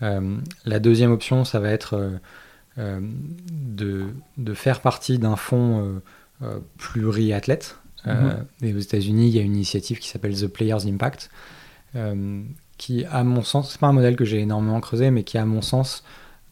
la 0.00 0.78
deuxième 0.80 1.12
option, 1.12 1.44
ça 1.44 1.60
va 1.60 1.70
être 1.70 2.10
de, 2.76 4.06
de, 4.36 4.54
faire 4.54 4.80
partie 4.80 5.18
d'un 5.18 5.36
fonds 5.36 6.00
pluriathlète. 6.78 7.78
Mm 8.04 8.44
et 8.62 8.72
aux 8.72 8.78
États-Unis, 8.78 9.28
il 9.28 9.34
y 9.34 9.40
a 9.40 9.42
une 9.42 9.56
initiative 9.56 9.98
qui 9.98 10.08
s'appelle 10.08 10.38
The 10.38 10.46
Players 10.46 10.86
Impact, 10.86 11.28
qui, 12.78 13.04
à 13.06 13.24
mon 13.24 13.42
sens, 13.42 13.72
c'est 13.72 13.80
pas 13.80 13.88
un 13.88 13.92
modèle 13.92 14.16
que 14.16 14.24
j'ai 14.24 14.40
énormément 14.40 14.80
creusé, 14.80 15.10
mais 15.10 15.24
qui, 15.24 15.38
à 15.38 15.46
mon 15.46 15.62
sens, 15.62 16.04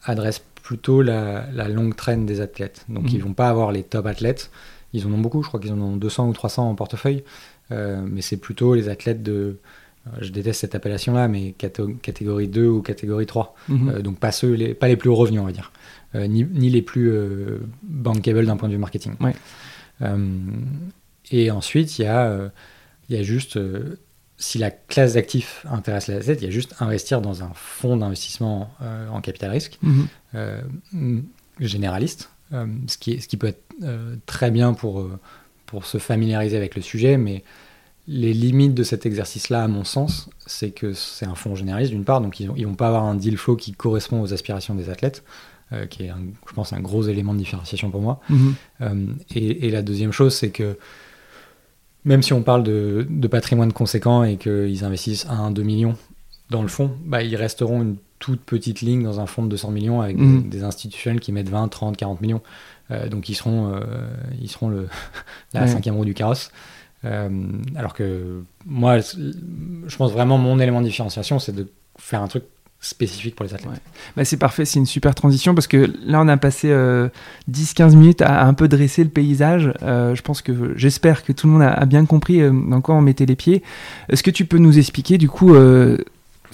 adresse 0.04 0.42
plutôt 0.62 1.02
la, 1.02 1.68
longue 1.68 1.94
traîne 1.94 2.26
des 2.26 2.40
athlètes. 2.40 2.84
Donc, 2.88 3.12
ils 3.12 3.18
mhm. 3.18 3.26
vont 3.26 3.34
pas 3.34 3.48
avoir 3.48 3.70
les 3.70 3.82
top 3.82 4.06
athlètes. 4.06 4.50
Ils 4.94 5.06
en 5.06 5.12
ont 5.12 5.18
beaucoup, 5.18 5.42
je 5.42 5.48
crois 5.48 5.60
qu'ils 5.60 5.72
en 5.72 5.80
ont 5.80 5.96
200 5.96 6.28
ou 6.28 6.32
300 6.32 6.70
en 6.70 6.74
portefeuille, 6.74 7.22
euh, 7.70 8.02
mais 8.08 8.22
c'est 8.22 8.38
plutôt 8.38 8.74
les 8.74 8.88
athlètes 8.88 9.22
de. 9.22 9.58
Euh, 10.06 10.10
je 10.20 10.30
déteste 10.30 10.60
cette 10.60 10.74
appellation-là, 10.74 11.28
mais 11.28 11.52
catégorie 11.52 12.48
2 12.48 12.66
ou 12.66 12.80
catégorie 12.80 13.26
3. 13.26 13.54
Mhm. 13.68 13.88
Euh, 13.88 14.02
donc, 14.02 14.18
pas, 14.18 14.32
ceux, 14.32 14.52
les, 14.52 14.74
pas 14.74 14.88
les 14.88 14.96
plus 14.96 15.10
revenus, 15.10 15.40
on 15.40 15.44
va 15.44 15.52
dire. 15.52 15.72
ni, 16.14 16.44
les 16.70 16.82
plus 16.82 17.12
bankable 17.82 18.46
d'un 18.46 18.56
point 18.56 18.68
de 18.68 18.74
vue 18.74 18.78
marketing. 18.78 19.12
et 21.30 21.50
ensuite, 21.50 21.98
il 21.98 22.02
y 22.02 22.06
a, 22.06 22.50
y 23.10 23.16
a 23.16 23.22
juste 23.22 23.58
si 24.36 24.58
la 24.58 24.70
classe 24.70 25.14
d'actifs 25.14 25.64
intéresse 25.70 26.08
les 26.08 26.16
assets, 26.16 26.34
il 26.34 26.44
y 26.44 26.46
a 26.46 26.50
juste 26.50 26.74
investir 26.80 27.20
dans 27.20 27.42
un 27.42 27.52
fonds 27.54 27.96
d'investissement 27.96 28.70
euh, 28.82 29.08
en 29.08 29.20
capital 29.20 29.50
risque 29.50 29.78
mhm. 29.82 30.06
euh, 30.34 30.62
généraliste, 31.60 32.30
euh, 32.30 32.33
ce, 32.52 32.98
qui 32.98 33.20
ce 33.20 33.28
qui 33.28 33.36
peut 33.36 33.48
être 33.48 33.62
très 34.26 34.50
bien 34.50 34.74
pour, 34.74 35.08
pour 35.66 35.86
se 35.86 35.98
familiariser 35.98 36.56
avec 36.56 36.76
le 36.76 36.82
sujet, 36.82 37.16
mais 37.16 37.42
les 38.06 38.34
limites 38.34 38.74
de 38.74 38.82
cet 38.82 39.06
exercice-là, 39.06 39.64
à 39.64 39.68
mon 39.68 39.84
sens, 39.84 40.28
c'est 40.46 40.70
que 40.70 40.92
c'est 40.92 41.26
un 41.26 41.34
fonds 41.34 41.54
généraliste 41.54 41.92
d'une 41.92 42.04
part, 42.04 42.20
donc 42.20 42.38
ils 42.38 42.48
ne 42.48 42.66
vont 42.66 42.74
pas 42.74 42.88
avoir 42.88 43.04
un 43.04 43.14
deal 43.14 43.36
flow 43.36 43.56
qui 43.56 43.72
correspond 43.72 44.20
aux 44.20 44.32
aspirations 44.32 44.74
des 44.74 44.90
athlètes, 44.90 45.24
qui 45.88 46.04
est, 46.04 46.12
je 46.46 46.52
pense, 46.52 46.72
un 46.72 46.80
gros 46.80 47.02
élément 47.04 47.32
de 47.32 47.38
différenciation 47.38 47.90
pour 47.90 48.02
moi. 48.02 48.20
Mhm. 48.28 49.16
et, 49.34 49.70
la 49.70 49.82
deuxième 49.82 50.12
chose, 50.12 50.34
c'est 50.34 50.50
que 50.50 50.76
même 52.04 52.22
si 52.22 52.32
on 52.32 52.42
parle 52.42 52.62
de, 52.62 53.26
patrimoine 53.30 53.72
conséquent 53.72 54.22
et 54.22 54.36
qu'ils 54.36 54.84
investissent 54.84 55.26
1-2 55.26 55.62
millions 55.62 55.96
dans 56.50 56.62
le 56.62 56.68
fonds, 56.68 56.96
bah, 57.04 57.22
ils 57.22 57.36
resteront 57.36 57.82
une 57.82 57.96
toute 58.18 58.40
petite 58.40 58.80
ligne 58.80 59.02
dans 59.02 59.20
un 59.20 59.26
fonds 59.26 59.42
de 59.42 59.48
200 59.48 59.70
millions 59.70 60.00
avec 60.00 60.16
des, 60.16 60.58
mhm. 60.58 60.64
institutionnels 60.64 61.20
qui 61.20 61.32
mettent 61.32 61.48
20, 61.48 61.68
30, 61.68 61.96
40 61.96 62.20
millions. 62.20 62.42
Euh, 62.90 63.08
donc 63.08 63.28
ils 63.28 63.34
seront, 63.34 63.74
euh, 63.74 63.80
ils 64.40 64.48
seront 64.48 64.68
le, 64.68 64.88
la 65.54 65.66
cinquième 65.66 65.96
roue 65.96 66.04
du 66.04 66.14
carrosse. 66.14 66.50
Euh, 67.04 67.28
alors 67.76 67.92
que 67.92 68.42
moi, 68.64 68.98
je 68.98 69.96
pense 69.96 70.12
vraiment 70.12 70.38
mon 70.38 70.58
élément 70.58 70.80
de 70.80 70.86
différenciation, 70.86 71.38
c'est 71.38 71.54
de 71.54 71.68
faire 71.98 72.22
un 72.22 72.28
truc 72.28 72.44
spécifique 72.84 73.34
pour 73.34 73.44
les 73.44 73.54
athlètes. 73.54 73.80
Bah, 74.16 74.24
c'est 74.24 74.36
parfait, 74.36 74.64
c'est 74.64 74.78
une 74.78 74.86
super 74.86 75.14
transition 75.14 75.54
parce 75.54 75.66
que 75.66 75.90
là 76.04 76.20
on 76.20 76.28
a 76.28 76.36
passé 76.36 76.68
10-15 76.68 76.72
euh, 76.72 77.96
minutes 77.96 78.22
à, 78.22 78.44
un 78.44 78.54
peu 78.54 78.68
dresser 78.68 79.02
le 79.04 79.10
paysage. 79.10 79.72
Euh, 79.82 80.14
je 80.14 80.22
pense 80.22 80.42
que 80.42 80.76
j'espère 80.76 81.24
que 81.24 81.32
tout 81.32 81.46
le 81.46 81.54
monde 81.54 81.62
a, 81.62 81.84
bien 81.86 82.04
compris 82.04 82.40
euh, 82.40 82.52
dans 82.52 82.80
quoi 82.80 82.94
on 82.94 83.00
mettait 83.00 83.26
les 83.26 83.36
pieds. 83.36 83.62
Est-ce 84.08 84.22
que 84.22 84.30
tu 84.30 84.44
peux 84.44 84.58
nous 84.58 84.78
expliquer 84.78 85.18
du 85.18 85.28
coup 85.28 85.54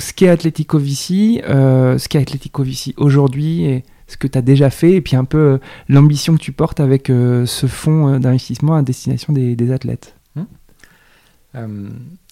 ce 0.01 0.13
qu'est 0.13 0.29
Atletico 0.29 0.79
Vici, 0.79 1.41
ce 1.45 2.09
qu'est 2.09 2.19
Atletico 2.19 2.63
Vici 2.63 2.95
aujourd'hui 2.97 3.65
et 3.65 3.85
ce 4.07 4.17
que 4.17 4.27
tu 4.27 4.37
as 4.37 4.43
déjà 4.43 4.71
fait 4.71 4.93
et 4.95 5.01
puis 5.01 5.17
un 5.17 5.25
peu 5.25 5.61
l'ambition 5.89 6.35
que 6.35 6.41
tu 6.41 6.53
portes 6.53 6.81
avec 6.81 7.07
ce 7.09 7.67
fonds 7.67 8.19
d'investissement 8.19 8.77
à 8.77 8.83
destination 8.83 9.33
des, 9.33 9.73
athlètes 9.73 10.17
hum. 11.55 11.91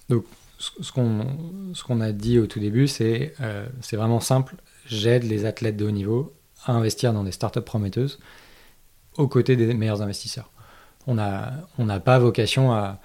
Donc 0.08 0.24
ce 0.58 0.92
qu'on 0.92 2.00
a 2.00 2.12
dit 2.12 2.38
au 2.38 2.46
tout 2.46 2.60
début, 2.60 2.88
c'est 2.88 3.34
euh, 3.40 3.66
vraiment 3.92 4.20
simple. 4.20 4.56
J'aide 4.86 5.24
les 5.24 5.44
athlètes 5.44 5.76
de 5.76 5.86
haut 5.86 5.90
niveau 5.90 6.34
à 6.64 6.72
investir 6.72 7.12
dans 7.12 7.24
des 7.24 7.32
startups 7.32 7.60
prometteuses 7.60 8.18
aux 9.16 9.28
côtés 9.28 9.56
des 9.56 9.72
meilleurs 9.74 10.02
investisseurs. 10.02 10.50
On 11.06 11.14
n'a 11.14 12.00
pas 12.04 12.18
vocation 12.18 12.72
à, 12.72 13.00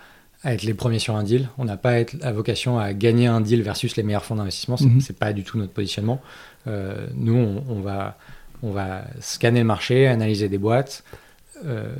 être 0.51 0.63
les 0.63 0.73
premiers 0.73 0.99
sur 0.99 1.15
un 1.15 1.23
deal. 1.23 1.49
On 1.57 1.65
n'a 1.65 1.77
pas 1.77 1.99
être, 1.99 2.13
la 2.19 2.31
vocation 2.31 2.77
à 2.79 2.93
gagner 2.93 3.27
un 3.27 3.41
deal 3.41 3.61
versus 3.61 3.95
les 3.95 4.03
meilleurs 4.03 4.25
fonds 4.25 4.35
d'investissement. 4.35 4.77
C'est 4.77 4.85
n'est 4.85 4.91
mhm. 4.91 5.15
pas 5.19 5.33
du 5.33 5.43
tout 5.43 5.57
notre 5.57 5.71
positionnement. 5.71 6.21
Euh, 6.67 7.07
nous, 7.15 7.35
on, 7.35 7.79
va, 7.79 8.17
on 8.61 8.71
va 8.71 9.05
scanner 9.19 9.59
le 9.59 9.65
marché, 9.65 10.07
analyser 10.07 10.49
des 10.49 10.57
boîtes 10.57 11.03
euh, 11.65 11.93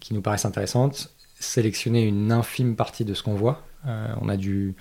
qui 0.00 0.14
nous 0.14 0.20
paraissent 0.20 0.44
intéressantes, 0.44 1.10
sélectionner 1.38 2.04
une 2.04 2.32
infime 2.32 2.76
partie 2.76 3.04
de 3.04 3.14
ce 3.14 3.22
qu'on 3.22 3.34
voit 3.34 3.62
euh, 3.86 4.08
on, 4.20 4.28
a 4.28 4.36
dû, 4.36 4.74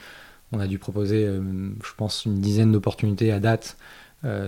on 0.51 0.59
a 0.59 0.67
dû 0.67 0.79
proposer, 0.79 1.25
je 1.25 1.93
pense, 1.95 2.25
une 2.25 2.39
dizaine 2.39 2.71
d'opportunités 2.71 3.31
à 3.31 3.39
date 3.39 3.77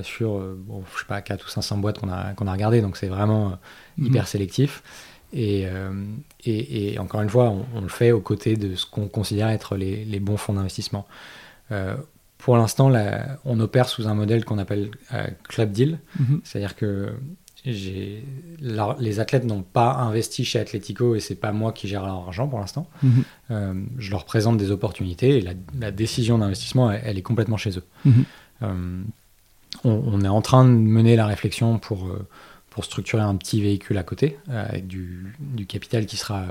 sur, 0.01 0.39
bon, 0.39 0.83
je 0.91 0.99
sais 1.01 1.05
pas, 1.05 1.21
4 1.21 1.45
ou 1.45 1.49
500 1.49 1.77
boîtes 1.77 1.99
qu'on 1.99 2.09
a, 2.09 2.33
qu'on 2.33 2.47
a 2.47 2.51
regardées, 2.51 2.81
donc 2.81 2.97
c'est 2.97 3.09
vraiment 3.09 3.59
mhm. 3.97 4.07
hyper 4.07 4.27
sélectif. 4.27 4.81
Et, 5.33 5.67
et, 6.45 6.97
encore 6.99 7.21
une 7.21 7.29
fois, 7.29 7.53
on, 7.75 7.81
le 7.81 7.89
fait 7.89 8.11
aux 8.11 8.21
côtés 8.21 8.55
de 8.55 8.75
ce 8.75 8.85
qu'on 8.85 9.07
considère 9.07 9.49
être 9.49 9.75
les, 9.75 10.05
les 10.05 10.19
bons 10.19 10.37
fonds 10.37 10.53
d'investissement. 10.53 11.05
pour 12.37 12.57
l'instant, 12.57 12.91
on 13.43 13.59
opère 13.59 13.89
sous 13.89 14.07
un 14.07 14.13
modèle 14.13 14.45
qu'on 14.45 14.57
appelle 14.57 14.91
club 15.47 15.71
deal, 15.71 15.99
mhm. 16.19 16.41
c'est-à-dire 16.43 16.75
que 16.75 17.13
les 17.71 19.19
athlètes 19.19 19.43
n'ont 19.43 19.61
pas 19.61 19.93
investi 19.93 20.45
chez 20.45 20.59
Atletico 20.59 21.15
et 21.15 21.19
c'est 21.19 21.35
pas 21.35 21.51
moi 21.51 21.71
qui 21.71 21.87
gère 21.87 22.05
leur 22.05 22.15
argent 22.15 22.47
pour 22.47 22.59
l'instant. 22.59 22.87
Mhm. 23.03 23.23
Euh, 23.51 23.73
je 23.97 24.11
leur 24.11 24.25
présente 24.25 24.57
des 24.57 24.71
opportunités 24.71 25.37
et 25.37 25.41
la, 25.79 25.91
décision 25.91 26.37
d'investissement, 26.37 26.91
elle, 26.91 27.17
est 27.17 27.21
complètement 27.21 27.57
chez 27.57 27.77
eux. 27.77 27.83
Mhm. 28.05 28.25
Euh, 28.63 29.01
on, 29.83 30.21
est 30.21 30.27
en 30.27 30.41
train 30.41 30.65
de 30.65 30.69
mener 30.69 31.15
la 31.15 31.25
réflexion 31.25 31.77
pour, 31.77 32.07
euh, 32.07 32.25
pour 32.77 32.85
structurer 32.85 33.23
un 33.23 33.35
petit 33.35 33.59
véhicule 33.59 33.97
à 33.97 34.03
côté 34.03 34.37
avec 34.47 34.85
du, 34.85 35.33
capital 35.67 36.05
qui 36.05 36.15
sera 36.15 36.45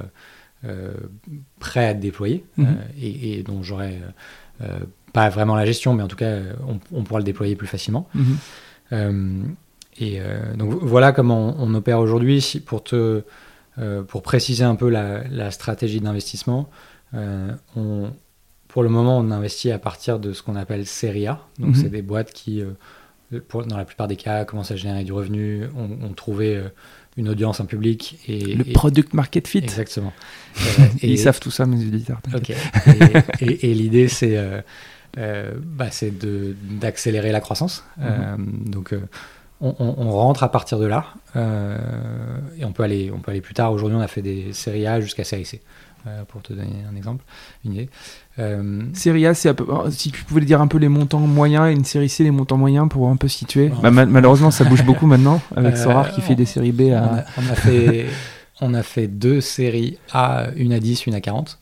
prêt 1.61 1.87
à 1.87 1.91
être 1.91 2.01
déployé 2.01 2.45
mhm. 2.57 2.79
et, 3.01 3.45
dont 3.45 3.63
j'aurai 3.63 4.01
pas 5.13 5.29
vraiment 5.29 5.55
la 5.55 5.65
gestion, 5.65 5.95
mais 5.95 6.03
en 6.03 6.09
tout 6.09 6.17
cas, 6.17 6.41
on, 6.67 6.81
on 6.91 7.05
pourra 7.05 7.21
le 7.21 7.25
déployer 7.25 7.55
plus 7.55 7.69
facilement. 7.69 8.11
Et 9.99 10.21
euh, 10.21 10.55
donc 10.55 10.75
voilà 10.83 11.13
comment 11.13 11.57
on, 11.59 11.75
opère 11.75 11.99
aujourd'hui. 11.99 12.63
Pour, 12.65 12.83
te, 12.83 13.23
euh, 13.79 14.03
pour 14.03 14.23
préciser 14.23 14.65
un 14.65 14.75
peu 14.75 14.89
la, 14.89 15.51
stratégie 15.51 16.01
d'investissement, 16.01 16.69
euh, 17.15 17.53
pour 18.69 18.83
le 18.83 18.89
moment, 18.89 19.19
on 19.19 19.31
investit 19.31 19.71
à 19.71 19.79
partir 19.79 20.19
de 20.19 20.33
ce 20.33 20.43
qu'on 20.43 20.57
appelle 20.57 20.87
série 20.87 21.27
A. 21.27 21.41
Donc, 21.59 21.71
mhm. 21.71 21.75
c'est 21.77 21.89
des 21.89 22.03
boîtes 22.03 22.33
qui, 22.33 22.63
dans 23.31 23.77
la 23.77 23.85
plupart 23.85 24.09
des 24.09 24.17
cas, 24.17 24.45
commencent 24.45 24.71
à 24.71 24.77
générer 24.77 25.05
du 25.05 25.13
revenu, 25.13 25.65
ont, 25.77 26.13
trouvé 26.15 26.63
une 27.17 27.29
audience, 27.29 27.61
un 27.61 27.65
public. 27.65 28.19
Et, 28.29 28.55
le 28.55 28.65
product 28.73 29.15
market 29.15 29.49
fit. 29.49 29.59
Exactement. 29.59 30.13
et, 31.03 31.09
Ils 31.09 31.19
savent 31.19 31.41
tout 31.41 31.51
ça, 31.51 31.67
mes 31.67 31.81
éditeurs. 31.83 32.21
Ok. 32.35 32.53
et, 33.41 33.75
l'idée, 33.75 34.09
c'est 34.09 34.39
bah, 35.17 35.91
d'accélérer 36.81 37.33
la 37.33 37.41
croissance. 37.41 37.85
Mhm. 37.99 38.71
donc, 38.71 38.95
on, 39.61 40.11
rentre 40.11 40.43
à 40.43 40.51
partir 40.51 40.79
de 40.79 40.87
là 40.87 41.07
euh, 41.35 41.79
et 42.59 42.65
on 42.65 42.73
peut 42.73 42.83
aller 42.83 43.11
on 43.11 43.21
peut 43.21 43.31
aller 43.31 43.41
plus 43.41 43.55
tard. 43.55 43.73
Aujourd'hui, 43.73 43.97
on 43.97 44.03
a 44.03 44.09
fait 44.09 44.23
des 44.23 44.53
séries 44.53 44.87
A 44.87 45.01
jusqu'à 45.01 45.25
série 45.25 45.47
C. 45.47 45.63
Euh, 46.07 46.25
pour 46.29 46.41
te 46.41 46.53
donner 46.53 46.85
un 46.89 46.95
exemple, 46.95 47.25
une 47.65 47.73
idée. 47.73 47.89
Euh, 48.39 48.83
série 48.93 49.27
A, 49.27 49.35
c'est 49.35 49.61
oh, 49.61 49.91
si 49.91 50.13
tu 50.13 50.23
pouvais 50.25 50.41
dire 50.43 50.61
un 50.61 50.69
peu 50.69 50.79
les 50.79 50.89
montants 50.89 51.19
moyens 51.19 51.69
et 51.69 51.73
une 51.73 51.85
série 51.85 52.09
C, 52.09 52.23
les 52.23 52.31
montants 52.31 52.57
moyens 52.57 52.89
pour 52.89 53.09
un 53.09 53.17
peu 53.17 53.27
situer. 53.27 53.73
Bah, 53.83 53.91
malheureusement, 53.91 54.53
ça 54.53 54.65
bouge 54.65 54.85
beaucoup 54.85 55.07
maintenant 55.07 55.41
avec 55.57 55.77
Sorar 55.77 56.13
qui 56.13 56.21
fait 56.21 56.37
des 56.37 56.45
séries 56.45 56.73
B 56.73 56.93
à. 56.93 57.25
On 57.39 57.51
a, 57.51 57.55
fait, 57.55 58.07
on 58.61 58.75
a 58.75 58.85
fait 58.85 59.09
deux 59.09 59.41
séries 59.41 59.99
A, 60.13 60.47
une 60.55 60.73
à 60.73 60.79
10, 60.79 61.07
une 61.07 61.15
à 61.15 61.21
40 61.21 61.59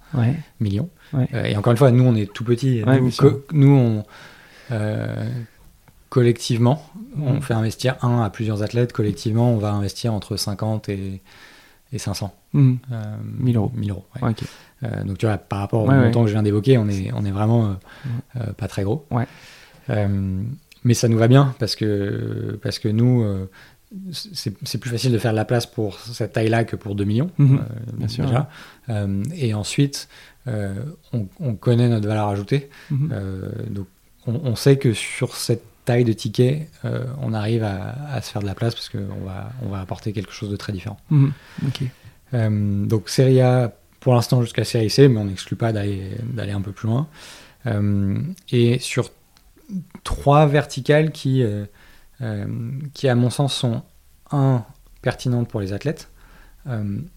millions. 0.60 0.90
et 1.32 1.56
encore 1.56 1.70
une 1.70 1.78
fois, 1.78 1.90
nous, 1.90 2.04
on 2.04 2.14
est 2.14 2.30
tout 2.30 2.44
petits. 2.44 2.82
nous, 2.84 3.10
nous, 3.52 3.70
on 3.70 4.04
collectivement, 6.10 6.82
on 7.18 7.40
fait 7.40 7.54
investir 7.54 7.96
un 8.02 8.22
à 8.22 8.30
plusieurs 8.30 8.62
athlètes. 8.62 8.92
Collectivement, 8.92 9.50
on 9.52 9.58
va 9.58 9.72
investir 9.72 10.12
entre 10.12 10.36
50 10.36 10.88
et, 10.90 11.22
et 11.92 11.98
500. 11.98 12.34
1000 12.52 12.78
euh, 12.92 13.54
euros. 13.54 13.72
1000 13.74 13.90
euros 13.90 14.04
euh, 14.82 15.04
donc 15.04 15.18
tu 15.18 15.26
vois, 15.26 15.38
par 15.38 15.60
rapport 15.60 15.84
au 15.84 15.90
montant 15.90 16.22
que 16.22 16.28
je 16.28 16.32
viens 16.32 16.42
d'évoquer, 16.42 16.76
on 16.78 16.88
est, 16.88 17.10
on 17.14 17.24
est 17.24 17.30
vraiment 17.30 17.76
euh, 18.36 18.52
pas 18.52 18.68
très 18.68 18.82
gros. 18.84 19.06
mais 19.88 20.94
ça 20.94 21.08
nous 21.08 21.18
va 21.18 21.28
bien 21.28 21.54
parce 21.58 21.76
que, 21.76 22.58
parce 22.62 22.78
que 22.78 22.88
nous, 22.88 23.24
c'est 24.12 24.78
plus 24.78 24.90
facile 24.90 25.12
de 25.12 25.18
faire 25.18 25.32
de 25.32 25.36
la 25.36 25.44
place 25.44 25.66
pour 25.66 25.98
cette 26.00 26.32
taille-là 26.32 26.64
que 26.64 26.76
pour 26.76 26.94
2 26.94 27.04
millions. 27.04 27.30
Mhm. 27.38 27.64
bien 27.94 28.08
sûr. 28.08 28.24
Déjà. 28.24 28.48
et 29.34 29.54
ensuite, 29.54 30.08
on, 30.46 31.54
connaît 31.54 31.88
notre 31.88 32.06
valeur 32.06 32.28
ajoutée. 32.28 32.68
Mhm. 32.90 33.10
donc 33.70 33.86
on, 34.26 34.34
on, 34.44 34.56
sait 34.56 34.78
que 34.78 34.92
sur 34.92 35.36
cette 35.36 35.64
taille 35.84 36.04
de 36.04 36.12
ticket, 36.12 36.68
euh, 36.84 37.04
on 37.20 37.32
arrive 37.32 37.62
à, 37.62 38.20
se 38.22 38.30
faire 38.30 38.42
de 38.42 38.46
la 38.46 38.54
place 38.54 38.74
parce 38.74 38.88
qu'on 38.88 39.24
va, 39.24 39.50
on 39.62 39.68
va 39.68 39.80
apporter 39.80 40.12
quelque 40.12 40.32
chose 40.32 40.50
de 40.50 40.56
très 40.56 40.72
différent. 40.72 40.98
Mhm. 41.10 41.32
Euh, 42.32 42.86
donc 42.86 43.08
Serie 43.08 43.40
A 43.40 43.72
pour 44.00 44.14
l'instant 44.14 44.42
jusqu'à 44.42 44.64
Série 44.64 44.90
C, 44.90 45.08
mais 45.08 45.20
on 45.20 45.24
n'exclut 45.24 45.56
pas 45.56 45.72
d'aller 45.72 46.52
un 46.52 46.60
peu 46.60 46.72
plus 46.72 46.88
loin. 46.88 47.08
Euh, 47.66 48.18
et 48.50 48.78
sur 48.78 49.10
trois 50.02 50.46
verticales 50.46 51.10
qui, 51.10 51.42
qui, 52.92 53.08
à 53.08 53.14
mon 53.14 53.30
sens, 53.30 53.54
sont 53.54 53.82
un 54.30 54.64
pertinentes 55.00 55.48
pour 55.48 55.60
les 55.60 55.72
athlètes 55.72 56.10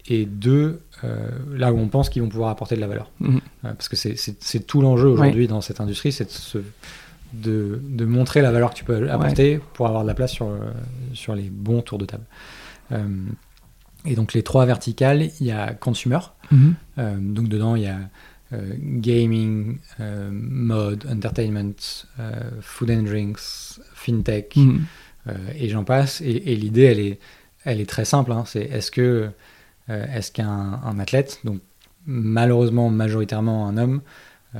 et 0.06 0.26
deux 0.26 0.82
là 1.52 1.72
où 1.72 1.78
on 1.78 1.88
pense 1.88 2.08
qu'ils 2.10 2.22
vont 2.22 2.28
pouvoir 2.28 2.50
apporter 2.50 2.76
de 2.76 2.80
la 2.80 2.86
valeur. 2.86 3.10
Mhm. 3.20 3.40
parce 3.62 3.88
que 3.88 3.96
c'est 3.96 4.66
tout 4.66 4.80
l'enjeu 4.80 5.08
aujourd'hui 5.08 5.46
dans 5.46 5.60
cette 5.60 5.80
industrie, 5.80 6.12
c'est 6.12 6.24
de, 6.24 6.64
de, 7.32 8.04
montrer 8.04 8.42
la 8.42 8.52
valeur 8.52 8.70
que 8.70 8.76
tu 8.76 8.84
peux 8.84 9.10
apporter 9.10 9.60
pour 9.74 9.86
avoir 9.86 10.02
de 10.02 10.08
la 10.08 10.14
place 10.14 10.32
sur, 10.32 10.50
sur 11.12 11.34
les 11.34 11.50
bons 11.50 11.82
tours 11.82 11.98
de 11.98 12.06
table. 12.06 12.24
et 14.04 14.14
donc 14.14 14.32
les 14.32 14.42
trois 14.42 14.66
verticales, 14.66 15.30
il 15.40 15.46
y 15.46 15.52
a 15.52 15.74
consumer. 15.74 16.18
Mhm. 16.50 16.74
donc 17.34 17.48
dedans, 17.48 17.76
il 17.76 17.82
y 17.82 17.88
a 17.88 17.98
euh, 18.54 18.74
gaming, 18.80 19.76
euh, 20.00 20.30
mode, 20.32 21.04
entertainment, 21.06 22.06
euh, 22.18 22.50
food 22.62 22.90
and 22.90 23.02
drinks, 23.02 23.78
fintech, 23.92 24.56
mhm. 24.56 24.86
et 25.54 25.68
j'en 25.68 25.84
passe. 25.84 26.22
Et, 26.22 26.56
l'idée, 26.56 26.84
elle 26.84 27.00
est, 27.00 27.18
elle 27.64 27.78
est 27.78 27.88
très 27.88 28.06
simple. 28.06 28.32
Hein. 28.32 28.44
c'est 28.46 28.62
est-ce 28.62 28.90
que 28.90 29.30
est-ce 29.88 30.32
qu'un 30.32 30.98
athlète, 30.98 31.40
donc 31.44 31.60
malheureusement 32.04 32.90
majoritairement 32.90 33.66
un 33.66 33.78
homme, 33.78 34.02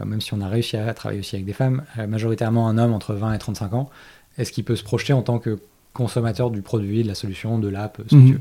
même 0.05 0.21
si 0.21 0.35
on 0.35 0.41
a 0.41 0.49
réussi 0.49 0.77
à 0.77 0.93
travailler 0.95 1.21
aussi 1.21 1.37
avec 1.37 1.47
des 1.47 1.53
femmes, 1.53 1.83
majoritairement 2.09 2.69
un 2.69 2.79
homme 2.79 2.93
entre 2.93 3.15
20 3.15 3.35
et 3.35 3.39
35 3.39 3.75
ans, 3.75 3.91
est-ce 4.39 4.53
qu'il 4.53 4.65
peut 4.65 4.77
se 4.77 4.85
projeter 4.85 5.13
en 5.13 5.23
tant 5.23 5.39
que 5.39 5.59
consommateur 5.93 6.51
du 6.51 6.63
produit, 6.63 7.03
de 7.03 7.09
la 7.09 7.15
solution, 7.15 7.59
de 7.59 7.69
l'app, 7.69 8.01
ce 8.09 8.15
que 8.15 8.21
tu 8.21 8.33
veux? 8.35 8.41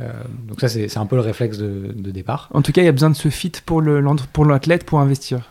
Euh, 0.00 0.10
donc 0.48 0.60
ça, 0.60 0.68
c'est 0.68 0.96
un 0.96 1.06
peu 1.06 1.16
le 1.16 1.22
réflexe 1.22 1.58
de, 1.58 2.10
départ. 2.10 2.48
En 2.54 2.62
tout 2.62 2.72
cas, 2.72 2.82
il 2.82 2.86
y 2.86 2.88
a 2.88 2.92
besoin 2.92 3.10
de 3.10 3.16
ce 3.16 3.28
fit 3.28 3.52
pour 3.64 3.82
l'athlète 3.82 4.84
pour, 4.84 5.00
investir. 5.00 5.50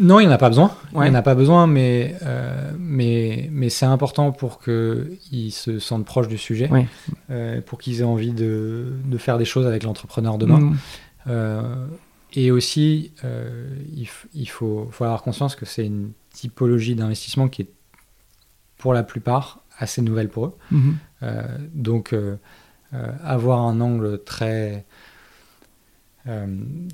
Non, 0.00 0.20
il 0.20 0.26
n'y 0.26 0.28
en 0.28 0.34
a 0.34 0.38
pas 0.38 0.48
besoin. 0.48 0.72
Il 0.94 1.00
n'y 1.00 1.08
en 1.08 1.14
a 1.14 1.22
pas 1.22 1.34
besoin, 1.34 1.66
mais, 1.66 2.14
euh, 2.24 2.70
mais, 2.78 3.48
mais 3.52 3.68
c'est 3.68 3.86
important 3.86 4.32
pour 4.32 4.60
qu'ils 4.60 5.52
se 5.52 5.78
sentent 5.78 6.04
proches 6.04 6.28
du 6.28 6.38
sujet, 6.38 6.70
euh, 7.30 7.60
pour 7.60 7.78
qu'ils 7.78 8.00
aient 8.00 8.04
envie 8.04 8.32
de, 8.32 8.92
de, 9.04 9.18
faire 9.18 9.36
des 9.36 9.44
choses 9.44 9.66
avec 9.66 9.82
l'entrepreneur 9.82 10.38
demain. 10.38 10.74
Mmh. 11.26 11.30
Et 12.34 12.50
aussi, 12.50 13.12
il, 13.22 14.08
il 14.34 14.48
faut, 14.48 14.88
faut, 14.90 15.04
avoir 15.04 15.22
conscience 15.22 15.56
que 15.56 15.64
c'est 15.64 15.86
une 15.86 16.12
typologie 16.32 16.94
d'investissement 16.94 17.48
qui 17.48 17.62
est, 17.62 17.68
pour 18.78 18.92
la 18.92 19.02
plupart, 19.02 19.60
assez 19.78 20.02
nouvelle 20.02 20.28
pour 20.28 20.46
eux. 20.46 20.56
Mmh. 20.70 20.92
donc, 21.74 22.14
euh, 22.94 23.10
avoir 23.24 23.60
un 23.60 23.80
angle 23.80 24.22
très, 24.22 24.84
euh, 26.28 26.46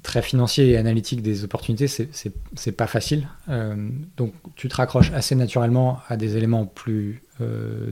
très 0.03 0.23
financier 0.23 0.71
et 0.71 0.77
analytique 0.79 1.21
des 1.21 1.45
opportunités, 1.45 1.89
c'est 1.89 2.73
pas 2.73 2.87
facile. 2.87 3.29
Euh, 3.51 3.89
donc 4.17 4.33
tu 4.57 4.69
te 4.69 4.77
raccroches 4.77 5.13
assez 5.13 5.35
naturellement 5.35 5.99
à 6.09 6.17
des 6.17 6.37
éléments 6.37 6.65
plus 6.65 7.23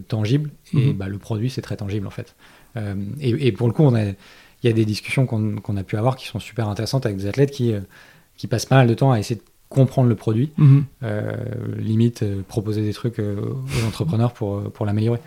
tangibles 0.08 0.50
et 0.74 0.92
mhm. 0.92 0.92
bah, 0.92 1.08
le 1.08 1.16
produit 1.16 1.48
c'est 1.48 1.62
très 1.62 1.76
tangible 1.76 2.06
en 2.06 2.10
fait. 2.10 2.36
Et, 3.18 3.50
pour 3.52 3.66
le 3.66 3.72
coup, 3.72 3.90
il 4.62 4.66
y 4.66 4.70
a 4.70 4.72
des 4.72 4.84
discussions 4.84 5.26
qu'on 5.26 5.76
a 5.76 5.82
pu 5.84 5.96
avoir 5.96 6.16
qui 6.16 6.26
sont 6.26 6.40
super 6.40 6.68
intéressantes 6.68 7.06
avec 7.06 7.18
des 7.18 7.26
athlètes 7.26 7.50
qui, 7.50 7.72
qui 8.36 8.46
passent 8.46 8.66
pas 8.66 8.76
mal 8.76 8.88
de 8.88 8.94
temps 8.94 9.12
à 9.12 9.18
essayer 9.18 9.36
de 9.36 9.44
comprendre 9.68 10.08
le 10.08 10.16
produit, 10.16 10.50
mhm. 10.56 10.84
limite 11.76 12.24
proposer 12.48 12.82
des 12.82 12.92
trucs 12.92 13.20
aux 13.20 13.86
entrepreneurs 13.86 14.32
pour, 14.32 14.62
pour 14.72 14.84
l'améliorer. 14.84 15.20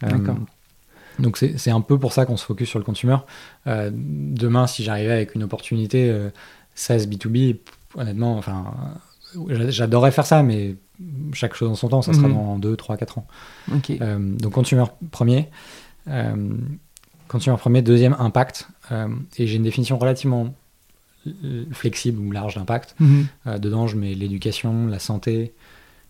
D'accord. 0.00 0.36
Donc 1.18 1.36
c'est 1.36 1.70
un 1.70 1.80
peu 1.80 1.98
pour 1.98 2.12
ça 2.12 2.26
qu'on 2.26 2.36
se 2.36 2.44
focus 2.44 2.68
sur 2.68 2.78
le 2.78 2.84
consumer. 2.84 3.16
Euh, 3.66 3.90
demain, 3.92 4.66
si 4.66 4.84
j'arrivais 4.84 5.12
avec 5.12 5.34
une 5.34 5.42
opportunité 5.42 6.08
euh, 6.10 6.30
16 6.74 7.08
B2B, 7.08 7.58
honnêtement, 7.96 8.36
enfin, 8.36 8.66
j'adorerais 9.48 10.12
faire 10.12 10.26
ça, 10.26 10.42
mais 10.42 10.76
chaque 11.32 11.54
chose 11.54 11.70
en 11.70 11.74
son 11.74 11.88
temps, 11.88 12.02
ça 12.02 12.12
sera 12.12 12.28
mhm. 12.28 12.34
dans 12.34 12.58
2, 12.58 12.76
3, 12.76 12.96
4 12.96 13.18
ans. 13.18 13.26
Euh, 13.90 14.18
donc 14.18 14.52
consumer 14.52 14.84
premier. 15.10 15.48
Euh, 17.28 17.32
consumer 17.32 17.56
premier, 17.56 17.82
deuxième, 17.82 18.16
impact. 18.18 18.68
et 18.90 19.46
j'ai 19.46 19.56
une 19.56 19.62
définition 19.62 19.98
relativement 19.98 20.54
flexible 21.72 22.20
ou 22.20 22.30
large 22.30 22.54
d'impact. 22.54 22.94
Mhm. 23.00 23.26
dedans, 23.58 23.86
je 23.86 23.96
mets 23.96 24.14
l'éducation, 24.14 24.86
la 24.86 24.98
santé, 24.98 25.52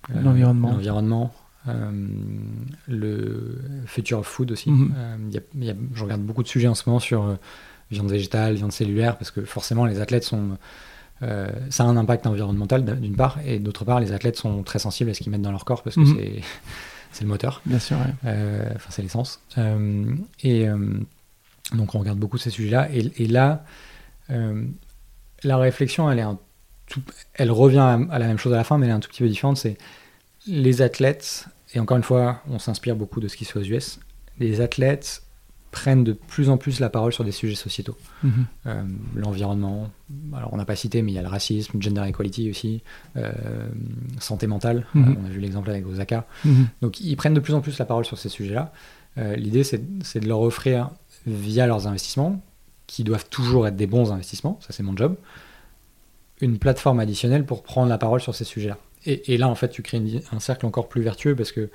l'environnement, 0.08 1.32
euh, 1.68 1.90
le 2.86 3.58
Future 3.86 4.20
of 4.20 4.26
Food 4.26 4.52
aussi. 4.52 4.70
Mhm. 4.70 4.94
Euh, 4.96 5.74
je 5.94 6.02
regarde 6.02 6.22
beaucoup 6.22 6.42
de 6.42 6.48
sujets 6.48 6.68
en 6.68 6.74
ce 6.74 6.84
moment 6.86 7.00
sur 7.00 7.24
euh, 7.24 7.34
viande 7.90 8.10
végétale, 8.10 8.54
viande 8.54 8.72
cellulaire, 8.72 9.16
parce 9.16 9.30
que 9.30 9.44
forcément 9.44 9.84
les 9.84 10.00
athlètes 10.00 10.24
sont... 10.24 10.56
ça 11.20 11.84
a 11.84 11.86
un 11.86 11.96
impact 11.96 12.26
environnemental 12.26 12.84
d'une 13.00 13.16
part, 13.16 13.38
et 13.44 13.58
d'autre 13.58 13.84
part 13.84 13.98
les 13.98 14.12
athlètes 14.12 14.36
sont 14.36 14.62
très 14.62 14.78
sensibles 14.78 15.10
à 15.10 15.14
ce 15.14 15.20
qu'ils 15.20 15.32
mettent 15.32 15.42
dans 15.42 15.50
leur 15.50 15.64
corps, 15.64 15.82
parce 15.82 15.96
que 15.96 16.00
mhm. 16.00 16.16
c'est 16.16 16.40
le 17.20 17.26
moteur. 17.26 17.62
Bien 17.66 17.78
sûr. 17.78 17.96
Enfin, 18.24 18.90
c'est 18.90 19.02
l'essence. 19.02 19.40
et 20.42 20.66
donc 21.72 21.94
on 21.94 21.98
regarde 21.98 22.18
beaucoup 22.18 22.38
ces 22.38 22.50
sujets-là. 22.50 22.88
Et, 22.92 23.26
là, 23.26 23.64
la 24.28 25.56
réflexion, 25.56 26.10
elle 26.10 26.18
est 26.18 26.22
un 26.22 26.38
tout, 26.88 27.02
elle 27.34 27.50
revient 27.50 27.98
à, 28.10 28.18
la 28.18 28.26
même 28.26 28.38
chose 28.38 28.52
à 28.52 28.56
la 28.56 28.64
fin, 28.64 28.78
mais 28.78 28.86
elle 28.86 28.92
est 28.92 28.94
un 28.94 29.00
tout 29.00 29.10
petit 29.10 29.22
peu 29.22 29.28
différente. 29.28 29.58
C'est 29.58 29.76
les 30.46 30.82
athlètes, 30.82 31.46
et 31.74 31.80
encore 31.80 31.96
une 31.96 32.02
fois, 32.02 32.42
on 32.48 32.58
s'inspire 32.58 32.96
beaucoup 32.96 33.20
de 33.20 33.28
ce 33.28 33.36
qui 33.36 33.44
se 33.44 33.52
fait 33.52 33.58
aux 33.58 33.64
US, 33.64 34.00
les 34.38 34.60
athlètes 34.60 35.22
prennent 35.70 36.04
de 36.04 36.12
plus 36.12 36.48
en 36.48 36.56
plus 36.56 36.80
la 36.80 36.88
parole 36.88 37.12
sur 37.12 37.24
des 37.24 37.32
sujets 37.32 37.54
sociétaux. 37.54 37.96
Mhm. 38.22 38.32
Euh, 38.66 38.82
l'environnement, 39.14 39.90
alors 40.34 40.52
on 40.52 40.56
n'a 40.56 40.64
pas 40.64 40.76
cité, 40.76 41.02
mais 41.02 41.12
il 41.12 41.14
y 41.14 41.18
a 41.18 41.22
le 41.22 41.28
racisme, 41.28 41.80
gender 41.80 42.02
equality 42.06 42.50
aussi, 42.50 42.82
euh, 43.16 43.30
santé 44.18 44.46
mentale, 44.46 44.86
mhm. 44.94 45.08
euh, 45.08 45.14
on 45.22 45.26
a 45.26 45.28
vu 45.28 45.40
l'exemple 45.40 45.70
avec 45.70 45.86
Osaka. 45.86 46.26
Mhm. 46.44 46.68
Donc 46.82 47.00
ils 47.00 47.16
prennent 47.16 47.34
de 47.34 47.40
plus 47.40 47.54
en 47.54 47.60
plus 47.60 47.78
la 47.78 47.84
parole 47.84 48.04
sur 48.04 48.18
ces 48.18 48.28
sujets-là. 48.28 48.72
L'idée, 49.36 49.64
c'est 49.64 49.80
de 50.20 50.28
leur 50.28 50.40
offrir, 50.42 50.90
via 51.26 51.66
leurs 51.66 51.88
investissements, 51.88 52.40
qui 52.86 53.02
doivent 53.02 53.28
toujours 53.28 53.66
être 53.66 53.74
des 53.74 53.88
bons 53.88 54.12
investissements, 54.12 54.60
ça 54.60 54.68
c'est 54.70 54.84
mon 54.84 54.96
job, 54.96 55.16
une 56.40 56.58
plateforme 56.58 57.00
additionnelle 57.00 57.44
pour 57.44 57.64
prendre 57.64 57.88
la 57.88 57.98
parole 57.98 58.20
sur 58.20 58.36
ces 58.36 58.44
sujets-là. 58.44 58.78
Et, 59.06 59.38
là, 59.38 59.48
en 59.48 59.54
fait, 59.54 59.68
tu 59.68 59.82
crées 59.82 60.02
un 60.32 60.40
cercle 60.40 60.66
encore 60.66 60.88
plus 60.88 61.02
vertueux 61.02 61.34
parce 61.34 61.52
que 61.52 61.60
euh, 61.60 61.68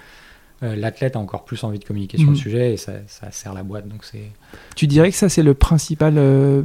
l'athlète 0.64 1.16
a 1.16 1.20
encore 1.20 1.44
plus 1.44 1.64
envie 1.64 1.80
de 1.80 1.84
communiquer 1.84 2.18
sur 2.18 2.28
le 2.28 2.34
mhm. 2.34 2.38
sujet 2.38 2.74
et 2.74 2.78
ça, 2.78 2.94
sert 3.32 3.54
la 3.54 3.64
boîte. 3.64 3.88
Donc 3.88 4.04
c'est. 4.04 4.32
Tu 4.76 4.88
dirais 4.88 5.12
que 5.12 5.18
ça, 5.18 5.30
c'est 5.30 5.44
le 5.44 5.54
principal 5.54 6.16
euh, 6.18 6.64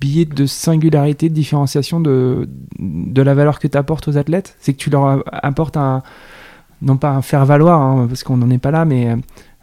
billet 0.00 0.24
de 0.24 0.46
singularité, 0.46 1.28
de 1.28 1.34
différenciation 1.34 2.00
de, 2.00 2.48
de 2.78 3.22
la 3.22 3.34
valeur 3.34 3.58
que 3.58 3.66
tu 3.66 3.76
apportes 3.76 4.08
aux 4.08 4.16
athlètes? 4.16 4.56
C'est 4.60 4.72
que 4.72 4.78
tu 4.78 4.90
leur 4.90 5.24
apportes 5.32 5.76
un. 5.76 6.02
Non 6.82 6.96
pas 6.96 7.10
un 7.10 7.22
faire-valoir, 7.22 7.80
hein, 7.80 8.06
parce 8.08 8.24
qu'on 8.24 8.36
n'en 8.36 8.50
est 8.50 8.58
pas 8.58 8.70
là, 8.70 8.84
mais. 8.84 9.16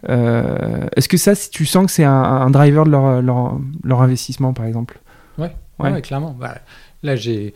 Euh, 0.10 0.88
est-ce 0.96 1.08
que 1.08 1.18
ça, 1.18 1.36
si 1.36 1.52
tu 1.52 1.66
sens 1.66 1.86
que 1.86 1.92
c'est 1.92 2.04
un, 2.04 2.50
driver 2.50 2.86
de 2.86 2.90
leur, 2.90 3.22
leur, 3.22 3.60
leur, 3.84 4.02
investissement, 4.02 4.52
par 4.52 4.66
exemple? 4.66 5.00
Ouais, 5.38 5.56
ouais. 5.78 6.02
clairement. 6.02 6.36
Bah, 6.40 6.56
là, 7.04 7.16
j'ai, 7.16 7.54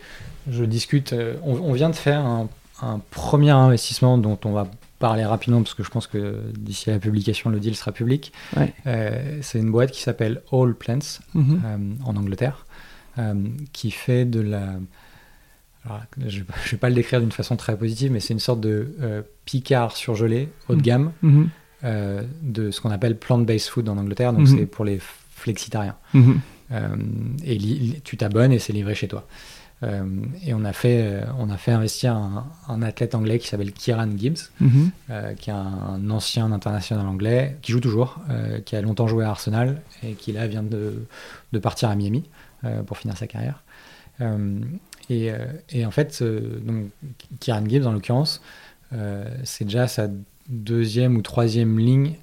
je 0.48 0.64
discute. 0.64 1.12
on, 1.42 1.72
vient 1.72 1.90
de 1.90 1.96
faire 1.96 2.20
un, 2.20 2.48
un 2.82 3.00
premier 3.10 3.50
investissement 3.50 4.18
dont 4.18 4.38
on 4.44 4.52
va 4.52 4.68
parler 4.98 5.24
rapidement 5.24 5.62
parce 5.62 5.74
que 5.74 5.82
je 5.82 5.90
pense 5.90 6.06
que 6.06 6.42
d'ici 6.58 6.90
à 6.90 6.94
la 6.94 6.98
publication, 6.98 7.50
le 7.50 7.60
deal 7.60 7.76
sera 7.76 7.92
public. 7.92 8.32
Euh, 8.86 9.38
c'est 9.42 9.58
une 9.58 9.70
boîte 9.70 9.90
qui 9.90 10.02
s'appelle 10.02 10.42
All 10.52 10.74
Plants 10.74 11.20
mhm. 11.34 11.62
euh, 11.64 11.76
en 12.04 12.16
Angleterre, 12.16 12.66
euh, 13.18 13.34
qui 13.72 13.90
fait 13.90 14.24
de 14.24 14.40
la. 14.40 14.76
je 16.26 16.40
ne 16.40 16.44
vais 16.70 16.78
pas 16.78 16.88
le 16.88 16.94
décrire 16.94 17.20
d'une 17.20 17.32
façon 17.32 17.56
très 17.56 17.76
positive, 17.76 18.12
mais 18.12 18.20
c'est 18.20 18.34
une 18.34 18.40
sorte 18.40 18.60
de 18.60 19.24
picard 19.44 19.96
surgelé 19.96 20.48
haut 20.68 20.74
de 20.74 20.78
mhm. 20.78 20.82
gamme 20.82 21.12
mhm. 21.22 21.48
de 22.42 22.70
ce 22.70 22.80
qu'on 22.80 22.90
appelle 22.90 23.18
plant-based 23.18 23.68
food 23.68 23.88
en 23.88 23.98
Angleterre, 23.98 24.32
donc 24.32 24.48
c'est 24.48 24.66
pour 24.66 24.84
les 24.84 24.98
flexitariens. 25.30 25.96
et 27.44 28.00
tu 28.02 28.16
t'abonnes 28.16 28.52
et 28.52 28.58
c'est 28.58 28.72
livré 28.72 28.94
chez 28.94 29.08
toi. 29.08 29.26
Euh, 29.82 30.04
et 30.44 30.54
on 30.54 30.64
a 30.64 30.72
fait, 30.72 31.02
euh, 31.02 31.24
on 31.38 31.50
a 31.50 31.58
fait 31.58 31.72
investir 31.72 32.16
un, 32.16 32.82
athlète 32.82 33.14
anglais 33.14 33.38
qui 33.38 33.46
s'appelle 33.46 33.72
Kieran 33.72 34.08
Gibbs, 34.16 34.50
mhm. 34.60 34.90
euh, 35.10 35.34
qui 35.34 35.50
est 35.50 35.52
un, 35.52 36.08
ancien 36.10 36.50
international 36.50 37.06
anglais, 37.06 37.58
qui 37.62 37.72
joue 37.72 37.80
toujours, 37.80 38.18
qui 38.64 38.76
a 38.76 38.80
longtemps 38.80 39.06
joué 39.06 39.24
à 39.24 39.30
Arsenal 39.30 39.82
et 40.02 40.14
qui 40.14 40.32
là 40.32 40.46
vient 40.46 40.62
de, 40.62 41.06
de 41.52 41.58
partir 41.58 41.90
à 41.90 41.94
Miami 41.94 42.24
pour 42.86 42.96
finir 42.96 43.16
sa 43.16 43.26
carrière. 43.26 43.62
Et, 45.10 45.30
et, 45.70 45.86
en 45.86 45.90
fait, 45.90 46.22
donc, 46.22 46.86
Kieran 47.40 47.66
Gibbs, 47.66 47.86
en 47.86 47.92
l'occurrence, 47.92 48.40
c'est 49.44 49.64
déjà 49.64 49.88
sa 49.88 50.08
deuxième 50.48 51.16
ou 51.16 51.22
troisième 51.22 51.78
ligne, 51.78 52.16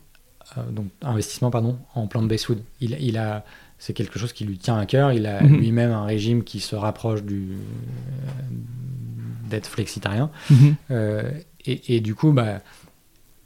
donc 0.72 0.88
investissement 1.02 1.52
pardon, 1.52 1.78
en 1.94 2.08
plant-based 2.08 2.46
food. 2.46 2.64
Il, 2.82 2.98
il 3.00 3.18
a 3.18 3.46
c'est 3.84 3.92
quelque 3.92 4.18
chose 4.18 4.32
qui 4.32 4.46
lui 4.46 4.58
tient 4.58 4.78
à 4.78 4.86
cœur. 4.86 5.12
Il 5.12 5.26
a 5.26 5.44
mhm. 5.44 5.58
lui-même 5.58 5.92
un 5.92 6.06
régime 6.06 6.46
qui 6.46 6.62
se 6.62 6.74
rapproche 6.74 7.22
du 7.22 7.50
d'être 9.50 9.68
flexitarien. 9.68 10.32
Mhm. 10.50 10.76
Euh, 10.92 11.32
et, 11.66 12.00
du 12.00 12.16
coup, 12.16 12.32
bah, 12.32 12.62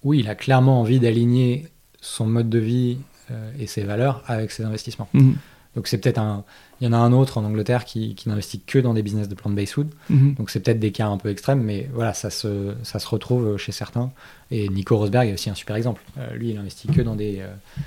oui, 0.04 0.19
il 0.19 0.30
a 0.30 0.36
clairement 0.36 0.80
envie 0.80 1.00
d'aligner 1.00 1.65
son 2.02 2.28
mode 2.28 2.50
de 2.50 2.60
vie 2.60 2.97
euh, 3.32 3.52
et 3.60 3.65
ses 3.65 3.82
valeurs 3.82 4.23
avec 4.28 4.52
ses 4.52 4.63
investissements. 4.63 5.10
Mhm. 5.13 5.38
Donc 5.76 5.88
c'est 5.88 5.97
peut-être 6.00 6.17
un, 6.17 6.43
il 6.82 6.86
y 6.86 6.88
en 6.88 6.93
a 6.93 6.97
un 6.97 7.13
autre 7.13 7.38
en 7.38 7.43
Angleterre 7.43 7.86
qui, 7.86 8.15
qui 8.15 8.30
n'investit 8.30 8.62
que 8.62 8.80
dans 8.80 8.93
des 8.93 9.04
business 9.04 9.30
de 9.30 9.36
plant-based 9.36 9.73
food. 9.73 9.89
Donc 10.10 10.50
c'est 10.50 10.60
peut-être 10.60 10.80
des 10.80 10.91
cas 10.91 11.08
un 11.08 11.17
peu 11.17 11.30
extrêmes, 11.30 11.62
mais 11.62 11.88
voilà, 11.93 12.13
ça 12.13 12.32
se, 12.32 12.73
ça 12.82 12.97
se 12.97 13.08
retrouve 13.08 13.58
chez 13.58 13.71
certains. 13.71 14.12
Et 14.50 14.69
Nico 14.69 14.97
Rosberg 14.97 15.30
est 15.30 15.34
aussi 15.34 15.52
un 15.52 15.56
super 15.56 15.76
exemple. 15.76 16.02
Euh, 16.17 16.36
lui, 16.36 16.50
il 16.50 16.58
investit 16.58 16.88
que 16.88 17.02
dans 17.02 17.15
des, 17.15 17.41
euh, 17.41 17.47
euh, 17.47 17.82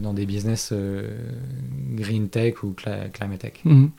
dans 0.00 0.12
des 0.14 0.26
business 0.26 0.70
euh, 0.72 1.08
green 1.94 2.28
tech 2.28 2.62
ou 2.62 2.74
cla- 2.78 3.10
climate 3.10 3.40
tech. 3.40 3.52
Mhm. 3.64 3.90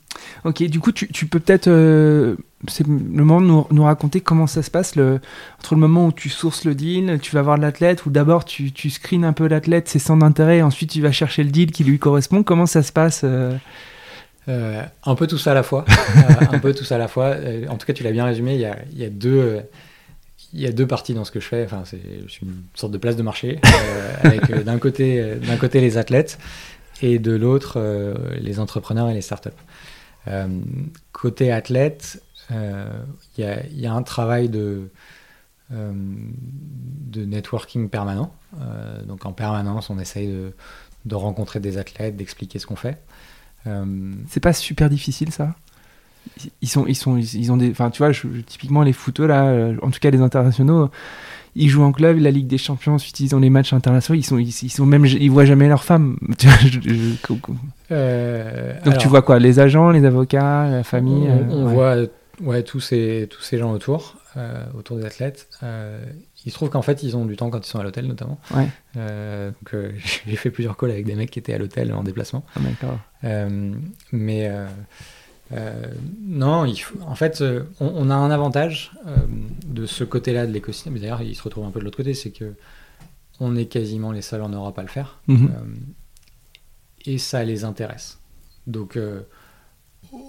Ok, 0.44 0.62
du 0.64 0.80
coup, 0.80 0.92
tu, 0.92 1.08
tu 1.08 1.26
peux 1.26 1.38
peut-être. 1.40 1.68
euh, 1.68 2.36
c'est 2.66 2.86
le 2.86 2.92
moment 2.92 3.40
de 3.40 3.46
nous, 3.46 3.66
nous 3.70 3.84
raconter 3.84 4.20
comment 4.20 4.46
ça 4.46 4.62
se 4.62 4.70
passe 4.70 4.96
le, 4.96 5.20
entre 5.58 5.74
le 5.74 5.80
moment 5.80 6.06
où 6.06 6.12
tu 6.12 6.28
sources 6.28 6.64
le 6.64 6.74
deal, 6.74 7.18
tu 7.22 7.34
vas 7.34 7.42
voir 7.42 7.56
l'athlète, 7.56 8.06
ou 8.06 8.10
d'abord 8.10 8.44
tu, 8.44 8.72
tu 8.72 8.90
screens 8.90 9.24
un 9.24 9.32
peu 9.32 9.46
l'athlète, 9.46 9.88
ses 9.88 9.98
centres 10.00 10.20
d'intérêt, 10.24 10.58
et 10.58 10.62
ensuite 10.62 10.90
tu 10.90 11.00
vas 11.02 11.12
chercher 11.12 11.44
le 11.44 11.50
deal 11.50 11.70
qui 11.70 11.84
lui 11.84 11.98
correspond. 11.98 12.42
Comment 12.42 12.66
ça 12.66 12.82
se 12.82 12.90
passe 12.92 13.20
euh 13.24 13.56
Euh, 14.48 14.82
un 15.04 15.14
peu 15.14 15.26
tout 15.26 15.36
ça 15.38 15.50
à 15.50 15.54
la 15.54 15.62
fois. 15.62 15.84
Euh, 16.16 16.46
un 16.56 16.58
peu 16.58 16.72
tout 16.74 16.84
ça 16.84 16.94
à 16.94 16.98
la 16.98 17.08
fois. 17.08 17.26
Euh, 17.26 17.66
en 17.68 17.76
tout 17.76 17.86
cas, 17.86 17.92
tu 17.92 18.02
l'as 18.02 18.12
bien 18.12 18.24
résumé. 18.24 18.54
Il 18.54 18.60
y 18.60 18.64
a, 18.64 18.78
il 18.92 18.98
y 18.98 19.04
a 19.04 19.10
deux. 19.10 19.60
Il 20.52 20.60
y 20.60 20.66
a 20.66 20.72
deux 20.72 20.86
parties 20.86 21.14
dans 21.14 21.24
ce 21.24 21.30
que 21.30 21.40
je 21.40 21.46
fais. 21.46 21.64
Enfin, 21.64 21.82
c'est 21.84 22.00
une 22.42 22.62
sorte 22.74 22.92
de 22.92 22.98
place 22.98 23.16
de 23.16 23.22
marché 23.22 23.60
euh, 23.66 24.14
avec 24.22 24.50
euh, 24.50 24.62
d'un 24.62 24.78
côté, 24.78 25.20
euh, 25.20 25.56
côté 25.58 25.80
les 25.80 25.98
athlètes 25.98 26.38
et 27.02 27.18
de 27.18 27.32
l'autre 27.32 27.80
les 28.40 28.58
entrepreneurs 28.58 29.08
et 29.08 29.14
les 29.14 29.20
startups. 29.20 29.50
Côté 31.12 31.52
athlète, 31.52 32.22
il 32.50 32.56
y, 33.38 33.86
a, 33.86 33.92
un 33.92 34.02
travail 34.02 34.48
de 34.48 34.90
networking 37.14 37.88
permanent. 37.88 38.34
Donc 39.06 39.26
en 39.26 39.32
permanence, 39.32 39.90
on 39.90 39.98
essaye 40.00 40.26
de, 40.26 40.52
de 41.04 41.14
rencontrer 41.14 41.60
des 41.60 41.78
athlètes, 41.78 42.16
d'expliquer 42.16 42.58
ce 42.58 42.66
qu'on 42.66 42.74
fait. 42.74 43.00
C'est 44.26 44.40
pas 44.40 44.52
super 44.52 44.90
difficile 44.90 45.30
ça? 45.30 45.54
Ils 46.62 46.68
sont, 46.68 46.86
ils 46.86 46.94
sont, 46.94 47.16
ils 47.16 47.52
ont 47.52 47.56
des, 47.56 47.70
enfin 47.70 47.90
tu 47.90 47.98
vois, 47.98 48.12
je- 48.12 48.26
typiquement 48.46 48.82
les 48.82 48.92
footeux 48.92 49.26
là, 49.26 49.46
euh, 49.46 49.76
en 49.82 49.90
tout 49.90 50.00
cas 50.00 50.10
les 50.10 50.20
internationaux, 50.20 50.90
ils 51.56 51.68
jouent 51.68 51.82
en 51.82 51.92
club, 51.92 52.18
la 52.18 52.30
Ligue 52.30 52.46
des 52.46 52.58
Champions, 52.58 52.94
ensuite 52.94 53.18
ils 53.20 53.34
ont 53.34 53.40
les 53.40 53.50
matchs 53.50 53.72
internationaux, 53.72 54.18
ils 54.18 54.22
sont, 54.22 54.38
ils, 54.38 54.48
ils 54.62 54.70
sont 54.70 54.86
même, 54.86 55.04
ils 55.06 55.30
voient 55.30 55.44
jamais 55.46 55.68
leur 55.68 55.82
femme. 55.84 56.16
Tu 56.38 56.46
vois, 56.46 56.56
je- 56.58 56.80
je- 56.80 57.14
Euh, 57.90 58.74
Donc 58.84 58.98
tu 58.98 59.08
vois 59.08 59.22
quoi 59.22 59.38
Les 59.38 59.58
agents, 59.60 59.90
les 59.90 60.04
avocats, 60.04 60.68
la 60.70 60.84
famille 60.84 61.26
On, 61.28 61.38
euh, 61.38 61.44
on 61.50 61.66
ouais. 61.66 61.72
voit 61.72 61.96
ouais, 62.42 62.62
tous, 62.62 62.80
ces, 62.80 63.26
tous 63.30 63.42
ces 63.42 63.58
gens 63.58 63.72
autour, 63.72 64.16
euh, 64.36 64.64
autour 64.76 64.96
des 64.98 65.04
athlètes. 65.04 65.48
Euh, 65.62 66.04
il 66.44 66.50
se 66.52 66.54
trouve 66.54 66.68
qu'en 66.70 66.82
fait, 66.82 67.02
ils 67.02 67.16
ont 67.16 67.24
du 67.24 67.36
temps 67.36 67.50
quand 67.50 67.66
ils 67.66 67.68
sont 67.70 67.80
à 67.80 67.82
l'hôtel, 67.82 68.06
notamment. 68.06 68.38
Ouais. 68.54 68.68
Euh, 68.96 69.50
donc, 69.50 69.74
euh, 69.74 69.90
j'ai 70.26 70.36
fait 70.36 70.50
plusieurs 70.50 70.76
calls 70.76 70.90
avec 70.92 71.04
des 71.06 71.14
mecs 71.14 71.30
qui 71.30 71.38
étaient 71.38 71.54
à 71.54 71.58
l'hôtel 71.58 71.92
en 71.92 72.02
déplacement. 72.02 72.44
D'accord. 72.56 72.98
Euh, 73.24 73.72
mais 74.12 74.46
euh, 74.48 74.66
euh, 75.52 75.82
non, 76.26 76.64
il 76.66 76.76
faut- 76.76 76.98
en 77.06 77.14
fait, 77.14 77.40
euh, 77.40 77.64
on, 77.80 77.86
on 77.94 78.10
a 78.10 78.14
un 78.14 78.30
avantage 78.30 78.92
euh, 79.06 79.16
de 79.66 79.86
ce 79.86 80.04
côté-là 80.04 80.46
de 80.46 80.52
l'écosystème. 80.52 80.92
Mais 80.94 81.00
D'ailleurs, 81.00 81.22
il 81.22 81.34
se 81.34 81.42
retrouve 81.42 81.64
un 81.64 81.70
peu 81.70 81.80
de 81.80 81.84
l'autre 81.84 81.96
côté, 81.96 82.14
c'est 82.14 82.30
que 82.30 82.54
on 83.40 83.56
est 83.56 83.66
quasiment 83.66 84.12
les 84.12 84.22
seuls 84.22 84.42
en 84.42 84.48
Europe 84.48 84.78
à 84.78 84.82
le 84.82 84.88
faire. 84.88 85.20
Mhm. 85.28 85.50
Et 87.06 87.18
ça 87.18 87.44
les 87.44 87.64
intéresse. 87.64 88.18
Donc, 88.66 88.98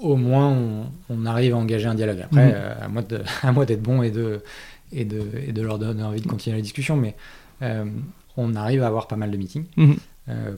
au 0.02 0.16
moins, 0.16 0.50
on, 0.50 0.86
on 1.10 1.26
arrive 1.26 1.54
à 1.54 1.58
engager 1.58 1.88
un 1.88 1.96
dialogue. 1.96 2.22
Après, 2.22 2.48
Mhm. 2.52 2.84
à 2.84 2.88
moi 2.88 3.02
de- 3.02 3.22
à 3.44 3.52
moi 3.52 3.66
d'être 3.66 3.82
bon 3.82 4.02
et 4.04 4.12
de, 4.12 4.42
et, 4.92 5.06
de, 5.06 5.22
et 5.48 5.52
de 5.52 5.62
leur 5.62 5.80
donner 5.80 6.04
envie 6.04 6.22
de 6.22 6.28
continuer 6.28 6.56
la 6.58 6.62
discussion, 6.62 6.96
mais 6.96 7.16
on 8.38 8.56
arrive 8.56 8.84
à 8.84 8.88
avoir 8.88 9.08
pas 9.08 9.16
mal 9.18 9.32
de 9.32 9.38
meetings. 9.38 9.66
Mhm. 9.76 9.98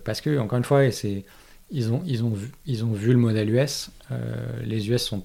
Parce 0.03 0.19
que, 0.21 0.37
encore 0.37 0.57
une 0.57 0.65
fois, 0.65 0.83
et 0.85 0.91
c'est, 0.91 1.23
ils, 1.71 1.91
ont, 1.91 2.01
ils, 2.05 2.23
ont 2.23 2.29
vu, 2.29 2.51
ils 2.65 2.83
ont 2.85 2.91
vu 2.93 3.11
le 3.11 3.17
modèle 3.17 3.49
US. 3.49 3.89
Euh, 4.11 4.61
les 4.63 4.89
US 4.89 5.03
sont, 5.03 5.23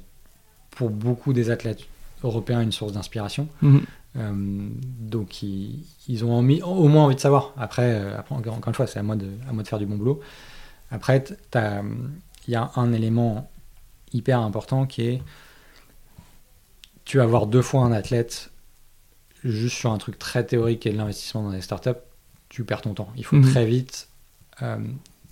pour 0.70 0.90
beaucoup 0.90 1.32
des 1.32 1.50
athlètes 1.50 1.80
européens, 2.24 2.60
une 2.62 2.72
source 2.72 2.92
d'inspiration. 2.92 3.48
Mhm. 3.62 3.82
Euh, 4.16 4.68
donc 5.00 5.42
ils, 5.42 5.80
ils 6.08 6.24
ont 6.24 6.32
envie- 6.32 6.62
au 6.62 6.88
moins 6.88 7.04
envie 7.04 7.16
de 7.16 7.20
savoir. 7.20 7.52
Après, 7.58 7.82
euh, 7.94 8.18
après, 8.18 8.34
encore 8.34 8.68
une 8.68 8.74
fois, 8.74 8.86
c'est 8.86 8.98
à 8.98 9.02
moi, 9.02 9.16
de, 9.16 9.28
à 9.48 9.52
moi 9.52 9.62
de 9.62 9.68
faire 9.68 9.78
du 9.78 9.86
bon 9.86 9.96
boulot. 9.96 10.20
Après, 10.90 11.22
il 11.54 12.50
y 12.50 12.54
a 12.54 12.70
un 12.76 12.92
élément 12.92 13.50
hyper 14.12 14.40
important 14.40 14.86
qui 14.86 15.02
est 15.02 15.22
tu 17.04 17.18
vas 17.18 17.26
voir 17.26 17.46
deux 17.46 17.62
fois 17.62 17.82
un 17.84 17.92
athlète 17.92 18.50
juste 19.44 19.76
sur 19.76 19.92
un 19.92 19.98
truc 19.98 20.18
très 20.18 20.44
théorique 20.44 20.86
et 20.86 20.92
de 20.92 20.96
l'investissement 20.96 21.42
dans 21.44 21.50
des 21.52 21.60
startups, 21.60 21.90
tu 22.48 22.64
perds 22.64 22.82
ton 22.82 22.94
temps. 22.94 23.08
Il 23.16 23.24
faut 23.24 23.36
Mhm. 23.36 23.50
très 23.50 23.64
vite 23.66 24.08
euh, 24.62 24.78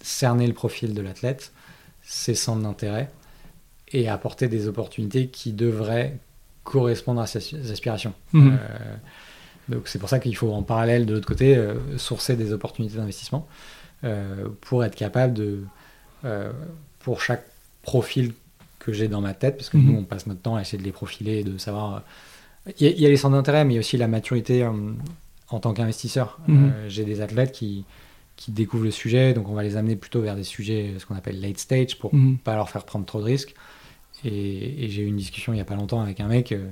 cerner 0.04 0.46
le 0.46 0.52
profil 0.52 0.94
de 0.94 1.00
l'athlète, 1.02 1.52
ses 2.02 2.34
centres 2.34 2.62
d'intérêt 2.62 3.10
et 3.92 4.08
apporter 4.08 4.48
des 4.48 4.68
opportunités 4.68 5.28
qui 5.28 5.52
devraient 5.52 6.16
correspondre 6.62 7.20
à 7.20 7.26
ses 7.26 7.70
aspirations. 7.70 8.14
Mhm. 8.32 8.58
Euh, 8.60 8.96
donc 9.68 9.88
c'est 9.88 9.98
pour 9.98 10.08
ça 10.08 10.18
qu'il 10.18 10.36
faut 10.36 10.52
en 10.52 10.62
parallèle 10.62 11.06
de 11.06 11.14
l'autre 11.14 11.26
côté 11.26 11.56
euh, 11.56 11.74
sourcer 11.96 12.36
des 12.36 12.52
opportunités 12.52 12.96
d'investissement 12.96 13.46
euh, 14.04 14.48
pour 14.60 14.84
être 14.84 14.94
capable 14.94 15.32
de, 15.34 15.64
pour 17.00 17.20
chaque 17.20 17.44
profil 17.82 18.32
que 18.78 18.92
j'ai 18.92 19.08
dans 19.08 19.20
ma 19.20 19.34
tête, 19.34 19.56
parce 19.56 19.68
que 19.70 19.76
Mhm. 19.78 19.86
nous 19.92 19.98
on 20.00 20.04
passe 20.04 20.26
notre 20.26 20.40
temps 20.40 20.56
à 20.56 20.60
essayer 20.62 20.78
de 20.78 20.82
les 20.84 20.92
profiler 20.92 21.38
et 21.40 21.44
de 21.44 21.56
savoir. 21.58 22.02
Il 22.78 22.86
y, 22.86 22.88
a- 22.88 22.92
il 22.92 23.00
y 23.00 23.06
a 23.06 23.08
les 23.10 23.16
centres 23.16 23.34
d'intérêt, 23.36 23.64
mais 23.64 23.72
il 23.74 23.76
y 23.76 23.78
a 23.78 23.80
aussi 23.80 23.96
la 23.98 24.08
maturité 24.08 24.66
en 24.66 25.60
tant 25.60 25.72
qu'investisseur. 25.74 26.38
Euh, 26.48 26.86
j'ai 26.88 27.04
des 27.04 27.20
athlètes 27.20 27.52
qui, 27.52 27.84
qui 28.37 28.51
découvrent 28.53 28.85
le 28.85 28.90
sujet, 28.90 29.33
donc 29.35 29.49
on 29.49 29.55
va 29.55 29.62
les 29.62 29.77
amener 29.77 29.97
plutôt 29.97 30.20
vers 30.20 30.35
des 30.37 30.44
sujets, 30.44 30.94
ce 30.99 31.07
qu'on 31.07 31.14
appelle 31.14 31.40
late 31.40 31.59
stage, 31.59 31.99
pour 31.99 32.14
Mhm. 32.14 32.38
pas 32.38 32.55
leur 32.57 32.68
faire 32.68 32.85
prendre 32.85 33.05
trop 33.07 33.20
de 33.20 33.25
risques. 33.25 33.55
Et, 34.25 34.85
et 34.85 34.88
j'ai 34.88 35.03
eu 35.03 35.07
une 35.07 35.16
discussion 35.16 35.53
il 35.53 35.59
y 35.59 35.61
a 35.61 35.64
pas 35.64 35.75
longtemps 35.77 36.01
avec 36.01 36.18
un 36.20 36.27
mec, 36.29 36.51
euh, 36.53 36.66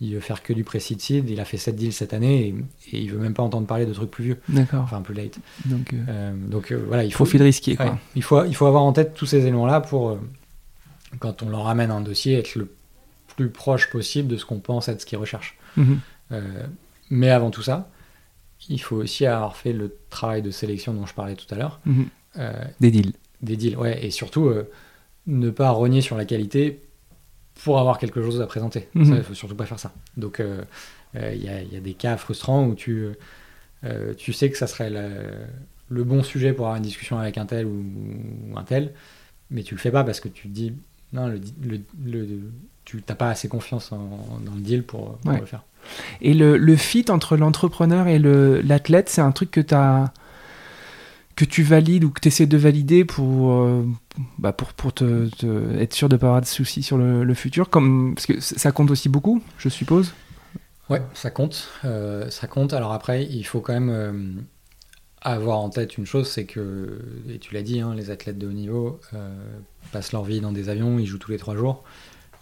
il 0.00 0.14
veut 0.14 0.20
faire 0.20 0.42
que 0.42 0.52
du 0.52 0.64
pré-seed 0.64 1.00
seed, 1.00 1.30
il 1.30 1.38
a 1.38 1.44
fait 1.44 1.56
7 1.56 1.76
deals 1.76 1.92
cette 1.92 2.14
année 2.14 2.48
et, 2.48 2.96
et 2.96 3.00
il 3.00 3.10
veut 3.12 3.18
même 3.18 3.34
pas 3.34 3.42
entendre 3.44 3.66
parler 3.66 3.86
de 3.86 3.92
trucs 3.92 4.10
plus 4.10 4.24
vieux, 4.24 4.40
D'accord. 4.48 4.82
enfin 4.82 5.02
plus 5.02 5.14
late. 5.14 5.38
Donc 5.66 5.92
euh, 5.92 6.04
Euh, 6.08 6.32
donc 6.48 6.72
voilà, 6.72 7.04
il 7.04 7.12
faut, 7.12 7.18
profil 7.24 7.42
risqué 7.42 7.76
quoi. 7.76 7.86
ouais, 7.86 7.92
il, 8.16 8.22
faut, 8.22 8.44
il 8.44 8.54
faut 8.56 8.66
avoir 8.66 8.82
en 8.82 8.92
tête 8.92 9.14
tous 9.14 9.26
ces 9.26 9.40
éléments-là 9.42 9.80
pour, 9.82 10.18
quand 11.20 11.42
on 11.42 11.48
leur 11.48 11.62
ramène 11.64 11.90
un 11.92 12.00
dossier, 12.00 12.34
être 12.38 12.56
le 12.56 12.68
plus 13.36 13.50
proche 13.50 13.88
possible 13.90 14.28
de 14.28 14.36
ce 14.36 14.44
qu'on 14.44 14.58
pense 14.58 14.88
être 14.88 15.00
ce 15.00 15.06
qu'ils 15.06 15.18
recherchent. 15.18 15.56
Mhm. 15.76 15.98
Mais 17.10 17.30
avant 17.30 17.50
tout 17.50 17.62
ça, 17.62 17.88
il 18.68 18.80
faut 18.80 18.96
aussi 18.96 19.26
avoir 19.26 19.56
fait 19.56 19.72
le 19.72 19.96
travail 20.10 20.42
de 20.42 20.50
sélection 20.50 20.92
dont 20.94 21.06
je 21.06 21.14
parlais 21.14 21.34
tout 21.34 21.46
à 21.54 21.56
l'heure. 21.58 21.80
Mhm. 21.84 22.06
Euh, 22.38 22.64
Des 22.80 22.90
deals. 22.90 23.12
des 23.42 23.56
deals, 23.56 23.76
ouais, 23.76 24.04
et 24.04 24.10
surtout 24.10 24.46
euh, 24.46 24.68
ne 25.26 25.50
pas 25.50 25.70
rogner 25.70 26.00
sur 26.00 26.16
la 26.16 26.24
qualité 26.24 26.80
pour 27.62 27.78
avoir 27.78 27.98
quelque 27.98 28.20
chose 28.22 28.40
à 28.40 28.46
présenter. 28.46 28.88
Ça, 28.94 29.00
il 29.16 29.22
faut 29.22 29.34
surtout 29.34 29.54
pas 29.54 29.66
faire 29.66 29.78
ça. 29.78 29.92
Donc, 30.16 30.36
il 30.40 30.44
euh, 31.20 31.34
y, 31.34 31.48
a, 31.48 31.62
y 31.62 31.76
a 31.76 31.80
des 31.80 31.94
cas 31.94 32.16
frustrants 32.16 32.66
où 32.66 32.74
tu, 32.74 33.06
tu 34.18 34.32
sais 34.32 34.50
que 34.50 34.56
ça 34.58 34.66
serait 34.66 34.90
le, 34.90 35.30
le 35.88 36.04
bon 36.04 36.22
sujet 36.22 36.52
pour 36.52 36.66
avoir 36.66 36.76
une 36.78 36.82
discussion 36.82 37.18
avec 37.18 37.38
un 37.38 37.46
tel 37.46 37.66
ou, 37.66 37.84
ou 38.50 38.58
un 38.58 38.64
tel, 38.64 38.92
mais 39.50 39.62
tu 39.62 39.74
le 39.74 39.80
fais 39.80 39.90
pas 39.92 40.02
parce 40.04 40.18
que 40.20 40.28
tu 40.28 40.48
te 40.48 40.52
dis, 40.54 40.72
non, 41.12 41.28
le, 41.28 41.40
le, 41.62 41.80
le- 42.04 42.50
tu 42.84 43.02
n'as 43.08 43.14
pas 43.14 43.28
assez 43.30 43.46
confiance 43.48 43.92
en- 43.92 44.40
dans 44.44 44.54
le 44.54 44.60
deal 44.60 44.82
pour, 44.82 45.18
pour 45.18 45.32
Ouais. 45.32 45.40
le 45.40 45.46
faire. 45.46 45.62
Et 46.20 46.34
le, 46.34 46.76
fit 46.76 47.06
entre 47.08 47.36
l'entrepreneur 47.36 48.08
et 48.08 48.18
l'athlète, 48.18 49.08
c'est 49.08 49.20
un 49.20 49.32
truc 49.32 49.50
que 49.50 49.60
tu 49.60 49.74
que 51.36 51.44
tu 51.44 51.62
valides 51.62 52.04
ou 52.04 52.10
que 52.10 52.20
tu 52.20 52.28
essaies 52.28 52.46
de 52.46 52.56
valider 52.56 53.04
pour, 53.04 53.52
euh, 53.52 53.84
bah 54.38 54.52
pour, 54.52 54.72
pour 54.72 54.92
te, 54.92 55.28
être 55.78 55.92
sûr 55.92 56.08
de 56.08 56.14
ne 56.14 56.20
pas 56.20 56.28
avoir 56.28 56.40
de 56.40 56.46
soucis 56.46 56.82
sur 56.82 56.96
le, 56.96 57.34
futur 57.34 57.70
comme, 57.70 58.14
Parce 58.14 58.26
que 58.26 58.40
ça 58.40 58.72
compte 58.72 58.90
aussi 58.90 59.08
beaucoup, 59.08 59.42
je 59.58 59.68
suppose. 59.68 60.14
Ouais, 60.90 61.02
ça 61.14 61.30
compte. 61.30 61.70
euh, 61.84 62.30
ça 62.30 62.46
compte. 62.46 62.72
Alors 62.72 62.92
après, 62.92 63.24
il 63.24 63.42
faut 63.44 63.60
quand 63.60 63.72
même 63.72 63.90
euh, 63.90 64.12
avoir 65.22 65.58
en 65.58 65.70
tête 65.70 65.98
une 65.98 66.06
chose, 66.06 66.28
c'est 66.28 66.44
que, 66.44 67.00
et 67.28 67.38
tu 67.38 67.54
l'as 67.54 67.62
dit, 67.62 67.80
hein, 67.80 67.94
les 67.94 68.10
athlètes 68.10 68.38
de 68.38 68.46
haut 68.46 68.52
niveau 68.52 69.00
passent 69.92 70.12
leur 70.12 70.24
vie 70.24 70.40
dans 70.40 70.52
des 70.52 70.68
avions, 70.68 70.98
ils 70.98 71.06
jouent 71.06 71.18
tous 71.18 71.32
les 71.32 71.38
trois 71.38 71.56
jours. 71.56 71.82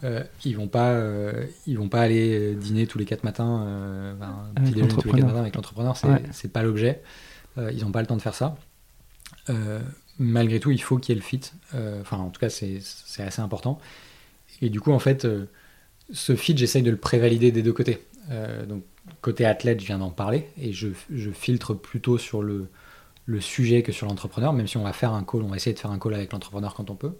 Euh, 0.05 0.25
ils 0.45 0.57
vont 0.57 0.69
pas, 0.69 0.91
euh, 0.91 1.47
ils 1.67 1.79
vont 1.79 1.89
pas 1.89 2.01
aller 2.01 2.55
dîner 2.55 2.87
tous 2.87 2.99
les 2.99 3.05
quatre 3.05 3.23
matins, 3.25 3.65
euh, 3.67 4.15
petit 4.57 4.73
déjeuner 4.73 4.89
tous 4.89 4.97
les 4.97 5.13
quatre 5.13 5.21
l'entrepreneur. 5.21 5.27
matins 5.29 5.41
avec 5.41 5.55
l'entrepreneur. 5.57 5.97
C'est 5.97 6.09
Ouais. 6.09 6.51
pas 6.53 6.63
l'objet. 6.63 7.03
Euh, 7.59 7.71
ils 7.73 7.85
n'ont 7.85 7.93
pas 7.93 8.01
le 8.01 8.07
temps 8.07 8.17
de 8.17 8.23
faire 8.23 8.35
ça. 8.35 8.57
Euh, 9.51 9.81
malgré 10.19 10.61
tout, 10.61 10.71
il 10.71 10.83
faut 10.83 10.99
qu'il 10.99 11.15
y 11.15 11.19
ait 11.19 11.21
le 11.21 11.25
fit. 11.27 11.41
Euh, 11.75 12.01
Enfin, 12.01 12.19
en 12.19 12.31
tout 12.31 12.41
cas, 12.41 12.49
c'est 12.51 12.79
assez 13.19 13.41
important. 13.41 13.79
Et 14.61 14.71
du 14.71 14.81
coup, 14.81 14.93
en 14.93 14.99
fait, 14.99 15.25
euh, 15.25 15.47
ce 16.13 16.37
fit, 16.37 16.57
j'essaye 16.57 16.83
de 16.83 16.91
le 16.91 16.97
prévalider 16.97 17.53
des 17.53 17.63
deux 17.63 17.73
côtés. 17.73 18.03
Euh, 18.31 18.67
donc, 18.67 18.83
côté 19.21 19.45
athlète, 19.45 19.81
je 19.81 19.87
viens 19.87 19.99
d'en 19.99 20.11
parler 20.11 20.49
et 20.61 20.73
je, 20.73 20.89
je 21.11 21.31
filtre 21.31 21.75
plutôt 21.75 22.19
sur 22.19 22.43
le, 22.43 22.69
le 23.27 23.41
sujet 23.41 23.83
que 23.83 23.93
sur 23.93 24.07
l'entrepreneur, 24.07 24.53
même 24.53 24.67
si 24.69 24.77
on 24.77 24.85
va 24.85 24.93
faire 24.93 25.13
un 25.13 25.25
call, 25.25 25.43
on 25.43 25.49
va 25.49 25.57
essayer 25.57 25.75
de 25.75 25.79
faire 25.79 25.91
un 25.91 25.99
call 25.99 26.15
avec 26.15 26.33
l'entrepreneur 26.33 26.75
quand 26.75 26.91
on 26.91 26.95
peut. 26.95 27.13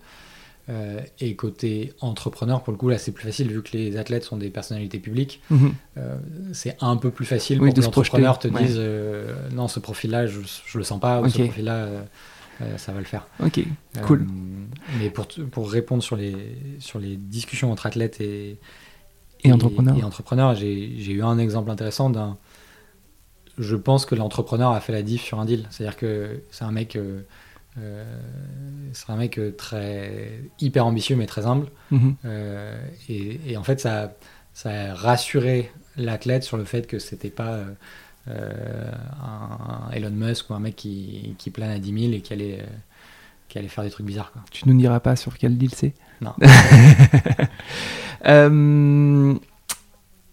Euh, 0.69 1.01
et 1.19 1.35
côté 1.35 1.93
entrepreneur, 2.01 2.63
pour 2.63 2.73
le 2.73 2.79
coup, 2.79 2.89
là, 2.89 2.97
c'est 2.97 3.11
plus 3.11 3.25
facile 3.25 3.49
vu 3.49 3.63
que 3.63 3.77
les 3.77 3.97
athlètes 3.97 4.23
sont 4.23 4.37
des 4.37 4.49
personnalités 4.49 5.01
publiques. 5.01 5.41
Mhm. 5.51 5.75
Euh, 5.99 6.17
c'est 6.53 6.77
un 6.81 6.97
peu 6.97 7.11
plus 7.11 7.25
facile 7.25 7.61
Oui, 7.61 7.71
pour 7.71 7.79
que 7.79 7.81
l'entrepreneur 7.81 8.39
te 8.39 8.47
ouais. 8.47 8.63
dise 8.63 8.77
euh, 8.79 9.49
non, 9.51 9.67
ce 9.67 9.81
profil-là, 9.81 10.27
je, 10.27 10.39
je 10.67 10.79
le 10.79 10.85
sens 10.85 11.01
pas, 11.01 11.21
ou 11.21 11.29
ce 11.29 11.39
profil-là, 11.43 11.89
ça 12.77 12.93
va 12.93 13.01
le 13.01 13.05
faire. 13.05 13.27
Ok, 13.43 13.61
cool. 14.07 14.25
mais 15.01 15.11
pour, 15.11 15.27
pour 15.27 15.69
répondre 15.69 16.03
sur 16.03 16.15
les, 16.15 16.37
sur 16.79 17.01
les 17.01 17.17
discussions 17.17 17.73
entre 17.73 17.87
athlètes 17.87 18.21
et, 18.21 18.61
et, 19.43 19.53
entrepreneurs, 19.53 19.99
et 19.99 20.05
entrepreneurs 20.05 20.55
j'ai 20.55 21.11
eu 21.13 21.23
un 21.25 21.39
exemple 21.39 21.71
intéressant 21.71 22.09
d'un. 22.09 22.39
Je 23.59 23.75
pense 23.75 24.07
que 24.07 24.15
l'entrepreneur 24.15 24.71
a 24.71 24.81
fait 24.81 24.93
la 24.93 25.03
diff 25.03 25.23
sur 25.23 25.41
un 25.41 25.45
deal. 25.45 25.67
C'est-à-dire 25.71 25.97
que 25.97 26.41
c'est 26.53 26.65
un 26.65 26.71
mec. 26.71 26.97
Euh, 27.79 28.05
c'est 28.93 29.11
un 29.11 29.17
mec 29.17 29.41
très 29.57 30.43
hyper 30.61 30.87
ambitieux 30.87 31.17
mais 31.17 31.27
très 31.27 31.47
humble. 31.47 31.69
Mhm. 31.91 32.17
et, 33.09 33.41
et, 33.47 33.57
en 33.57 33.63
fait, 33.63 33.81
ça, 33.81 34.15
ça 34.53 34.71
a 34.71 34.95
rassuré 34.95 35.71
l'athlète 35.97 36.43
sur 36.43 36.57
le 36.57 36.65
fait 36.65 36.87
que 36.87 36.99
c'était 36.99 37.31
pas 37.31 37.61
euh, 38.29 38.93
un 39.21 39.91
Elon 39.93 40.11
Musk 40.11 40.51
ou 40.51 40.55
un 40.55 40.61
mec 40.61 40.77
qui, 40.77 41.35
qui 41.39 41.51
plane 41.51 41.71
à 41.71 41.79
10 41.79 42.01
000 42.01 42.13
et 42.13 42.21
qui 42.21 42.33
allait, 42.33 42.61
euh, 42.61 42.67
qui 43.49 43.59
allait 43.59 43.69
faire 43.69 43.85
des 43.85 43.91
trucs 43.91 44.07
bizarres. 44.07 44.33
Quoi. 44.33 44.43
Tu 44.51 44.69
nous 44.69 44.79
diras 44.79 45.01
pas 45.01 45.17
sur 45.17 45.37
quel 45.39 45.59
deal 45.59 45.71
c'est 45.75 45.93
Non. 46.21 46.33
euh, 48.27 49.35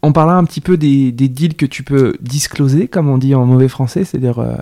on 0.02 0.12
parlait 0.12 0.32
un 0.32 0.44
petit 0.44 0.60
peu 0.60 0.76
des, 0.76 1.12
des, 1.12 1.28
deals 1.28 1.56
que 1.56 1.66
tu 1.66 1.82
peux 1.82 2.16
discloser, 2.20 2.88
comme 2.88 3.08
on 3.08 3.18
dit 3.18 3.34
en 3.34 3.44
mauvais 3.44 3.68
français, 3.68 4.04
c'est-à-dire 4.04 4.38
euh, 4.38 4.56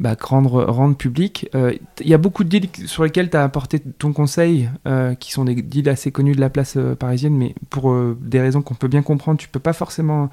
bah, 0.00 0.16
rendre, 0.20 0.64
rendre 0.64 0.96
public. 0.96 1.48
Il 1.54 1.58
euh, 1.58 1.72
y 2.00 2.14
a 2.14 2.18
beaucoup 2.18 2.44
de 2.44 2.48
deals 2.48 2.68
sur 2.86 3.02
lesquels 3.02 3.30
tu 3.30 3.36
as 3.36 3.42
apporté 3.42 3.80
ton 3.80 4.12
conseil, 4.12 4.70
euh, 4.86 5.14
qui 5.14 5.32
sont 5.32 5.44
des 5.44 5.56
deals 5.56 5.88
assez 5.88 6.12
connus 6.12 6.36
de 6.36 6.40
la 6.40 6.50
place 6.50 6.74
euh, 6.76 6.94
parisienne, 6.94 7.36
mais 7.36 7.54
pour 7.68 7.94
des 8.20 8.40
raisons 8.40 8.62
qu'on 8.62 8.74
peut 8.74 8.88
bien 8.88 9.02
comprendre, 9.02 9.38
tu 9.38 9.48
peux 9.48 9.58
pas 9.58 9.72
forcément 9.72 10.30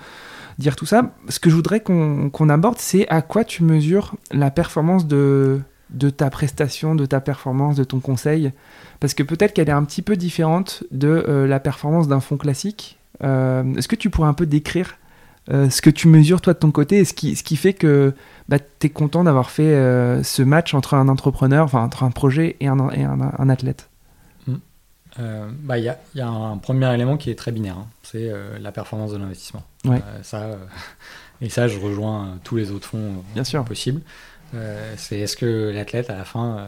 dire 0.60 0.76
tout 0.76 0.86
ça. 0.86 1.14
Ce 1.30 1.40
que 1.40 1.50
je 1.50 1.56
voudrais 1.56 1.80
qu'on 1.80 2.50
aborde, 2.50 2.78
c'est 2.78 3.08
à 3.10 3.22
quoi 3.22 3.44
tu 3.44 3.64
mesures 3.64 4.16
la 4.32 4.52
performance 4.52 5.08
de, 5.08 5.62
de 5.90 6.10
ta 6.10 6.30
prestation, 6.30 6.94
de 6.94 7.06
ta 7.06 7.20
performance, 7.20 7.76
de 7.76 7.84
ton 7.84 8.00
conseil. 8.00 8.52
Parce 9.00 9.14
que 9.14 9.24
peut-être 9.24 9.54
qu'elle 9.54 9.70
est 9.70 9.74
un 9.74 9.84
petit 9.84 10.02
peu 10.02 10.16
différente 10.16 10.84
de 10.92 11.46
la 11.48 11.60
performance 11.60 12.08
d'un 12.08 12.20
fonds 12.20 12.38
classique. 12.38 13.00
Est-ce 13.22 13.88
que 13.88 13.96
tu 13.96 14.10
pourrais 14.10 14.30
un 14.30 14.34
peu 14.34 14.46
décrire 14.46 14.98
ce 15.50 15.82
que 15.82 15.90
tu 15.90 16.08
mesures 16.08 16.42
toi 16.42 16.54
de 16.54 16.60
ton 16.60 16.72
côté 16.72 16.98
et 16.98 17.06
ce 17.06 17.14
qui, 17.14 17.36
ce 17.36 17.44
qui 17.44 17.56
fait 17.56 17.74
que 17.74 18.14
bah, 18.48 18.58
tu 18.60 18.88
es 18.88 18.90
content 18.90 19.24
d'avoir 19.24 19.50
fait 19.50 19.64
euh, 19.64 20.22
ce 20.24 20.44
match 20.44 20.74
entre 20.74 20.94
un 20.94 21.08
entrepreneur, 21.08 21.66
enfin 21.66 21.82
entre 21.82 22.04
un 22.04 22.12
projet 22.12 22.58
et 22.60 22.68
un, 22.68 22.80
un, 22.80 23.50
athlète? 23.50 23.90
Hmm. 24.48 24.58
euh, 25.20 25.50
bah, 25.62 25.80
Il 25.80 25.84
y, 25.84 25.90
a, 25.90 26.00
y, 26.14 26.22
a, 26.22 26.28
un 26.28 26.58
premier 26.58 26.94
élément 26.94 27.18
qui 27.18 27.32
est 27.32 27.36
très 27.36 27.52
binaire, 27.52 27.78
hein. 27.78 27.88
c'est 28.04 28.30
euh, 28.30 28.60
la 28.60 28.72
performance 28.72 29.12
de 29.12 29.18
l'investissement. 29.18 29.64
ça, 30.22 30.58
et 31.42 31.50
ça, 31.50 31.68
je 31.68 31.80
rejoins 31.80 32.40
tous 32.44 32.56
les 32.56 32.72
autres 32.72 32.88
fonds 32.88 33.24
Bien 33.34 33.44
sûr. 33.44 33.66
possibles. 33.66 34.02
c'est 34.98 35.20
est-ce 35.20 35.36
que 35.36 35.72
l'athlète, 35.74 36.10
à 36.10 36.16
la 36.16 36.26
fin, 36.26 36.68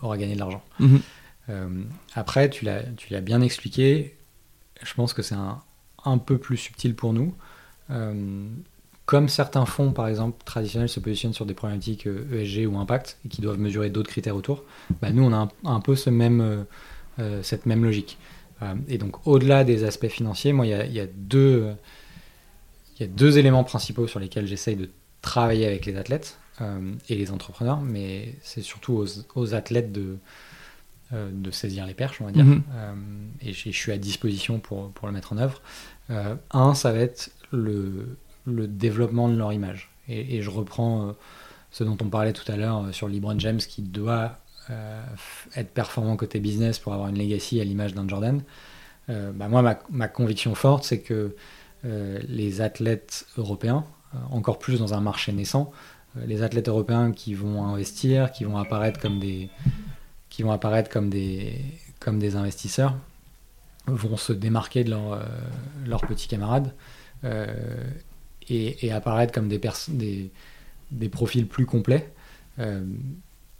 aura 0.00 0.16
gagné 0.16 0.34
de 0.34 0.40
l'argent? 0.40 0.62
Mhm. 0.80 1.00
Après, 2.14 2.48
tu 2.48 2.64
l'as 2.64 3.20
bien 3.20 3.42
expliqué, 3.42 4.16
je 4.82 4.94
pense 4.94 5.12
que 5.12 5.20
c'est 5.20 5.34
un, 5.34 5.60
un, 6.06 6.16
peu 6.16 6.38
plus 6.38 6.56
subtil 6.56 6.94
pour 6.94 7.12
nous 7.12 7.34
comme 9.04 9.28
certains 9.28 9.66
fonds, 9.66 9.92
par 9.92 10.08
exemple, 10.08 10.42
traditionnels 10.44 10.88
se 10.88 11.00
positionnent 11.00 11.34
sur 11.34 11.44
des 11.44 11.54
problématiques 11.54 12.06
ESG 12.06 12.58
euh, 12.58 12.64
e 12.64 12.66
ou 12.66 12.78
impact 12.78 13.18
et 13.24 13.28
qui 13.28 13.40
doivent 13.40 13.58
mesurer 13.58 13.90
d'autres 13.90 14.10
critères 14.10 14.36
autour, 14.36 14.64
bah, 15.00 15.10
nous, 15.10 15.24
on 15.24 15.32
a 15.32 15.48
un, 15.64 15.80
peu 15.80 15.96
ce 15.96 16.08
même, 16.08 16.40
euh, 16.40 16.62
euh, 17.18 17.42
cette 17.42 17.66
même 17.66 17.84
logique. 17.84 18.18
et 18.88 18.96
donc, 18.96 19.26
au-delà 19.26 19.64
des 19.64 19.84
aspects 19.84 20.08
financiers, 20.08 20.52
moi, 20.52 20.66
il 20.66 20.92
y 20.92 21.00
a, 21.00 21.06
deux, 21.06 21.74
y 23.00 23.02
a 23.02 23.06
deux 23.06 23.38
éléments 23.38 23.64
principaux 23.64 24.06
sur 24.06 24.20
lesquels 24.20 24.46
j'essaye 24.46 24.76
de 24.76 24.88
travailler 25.20 25.66
avec 25.66 25.84
les 25.84 25.96
athlètes 25.96 26.38
et 27.08 27.16
les 27.16 27.32
entrepreneurs, 27.32 27.80
mais 27.80 28.36
c'est 28.42 28.62
surtout 28.62 29.04
aux, 29.34 29.54
athlètes 29.54 29.90
de, 29.90 30.16
de 31.10 31.50
saisir 31.50 31.86
les 31.86 31.94
perches, 31.94 32.20
on 32.20 32.26
va 32.26 32.30
dire. 32.30 32.44
Mm-hmm. 32.44 32.60
et 33.42 33.52
je, 33.52 33.70
suis 33.70 33.90
à 33.90 33.98
disposition 33.98 34.60
pour, 34.60 34.92
pour 34.92 35.08
le 35.08 35.12
mettre 35.12 35.32
en 35.32 35.38
œuvre. 35.38 35.60
un, 36.52 36.74
ça 36.74 36.92
va 36.92 37.00
être 37.00 37.32
le, 37.52 38.16
développement 38.46 39.28
de 39.28 39.36
leur 39.36 39.52
image. 39.52 39.90
Et, 40.08 40.42
je 40.42 40.50
reprends 40.50 41.08
euh, 41.08 41.12
ce 41.70 41.84
dont 41.84 41.96
on 42.00 42.08
parlait 42.08 42.32
tout 42.32 42.50
à 42.50 42.56
l'heure 42.56 42.84
euh, 42.84 42.92
sur 42.92 43.08
LeBron 43.08 43.38
James 43.38 43.58
qui 43.58 43.82
doit 43.82 44.38
euh, 44.70 45.04
être 45.54 45.70
performant 45.70 46.16
côté 46.16 46.40
business 46.40 46.78
pour 46.78 46.92
avoir 46.92 47.08
une 47.08 47.18
legacy 47.18 47.60
à 47.60 47.64
l'image 47.64 47.94
d'un 47.94 48.08
Jordan. 48.08 48.42
bah 49.08 49.48
moi, 49.48 49.78
ma, 49.90 50.08
conviction 50.08 50.54
forte, 50.54 50.84
c'est 50.84 51.00
que 51.00 51.36
les 51.84 52.60
athlètes 52.60 53.26
européens, 53.36 53.84
encore 54.30 54.58
plus 54.58 54.78
dans 54.78 54.94
un 54.94 55.00
marché 55.00 55.32
naissant, 55.32 55.72
les 56.14 56.42
athlètes 56.42 56.68
européens 56.68 57.10
qui 57.12 57.34
vont 57.34 57.64
investir, 57.64 58.30
qui 58.30 58.44
vont 58.44 58.56
apparaître 58.56 59.00
comme 59.00 59.18
des, 59.18 59.50
qui 60.30 60.44
vont 60.44 60.52
apparaître 60.52 60.88
comme 60.88 61.10
des, 61.10 61.58
comme 61.98 62.20
des 62.20 62.36
investisseurs, 62.36 62.94
vont 63.88 64.16
se 64.16 64.32
démarquer 64.32 64.84
de 64.84 64.90
leurs 64.90 65.20
leur 65.84 66.00
petits 66.02 66.28
camarades 66.28 66.72
et, 68.48 68.92
apparaître 68.92 69.32
comme 69.32 69.48
des, 69.48 69.60
des, 69.88 70.30
des, 70.90 71.08
profils 71.08 71.46
plus 71.46 71.66
complets. 71.66 72.12
Euh, 72.58 72.84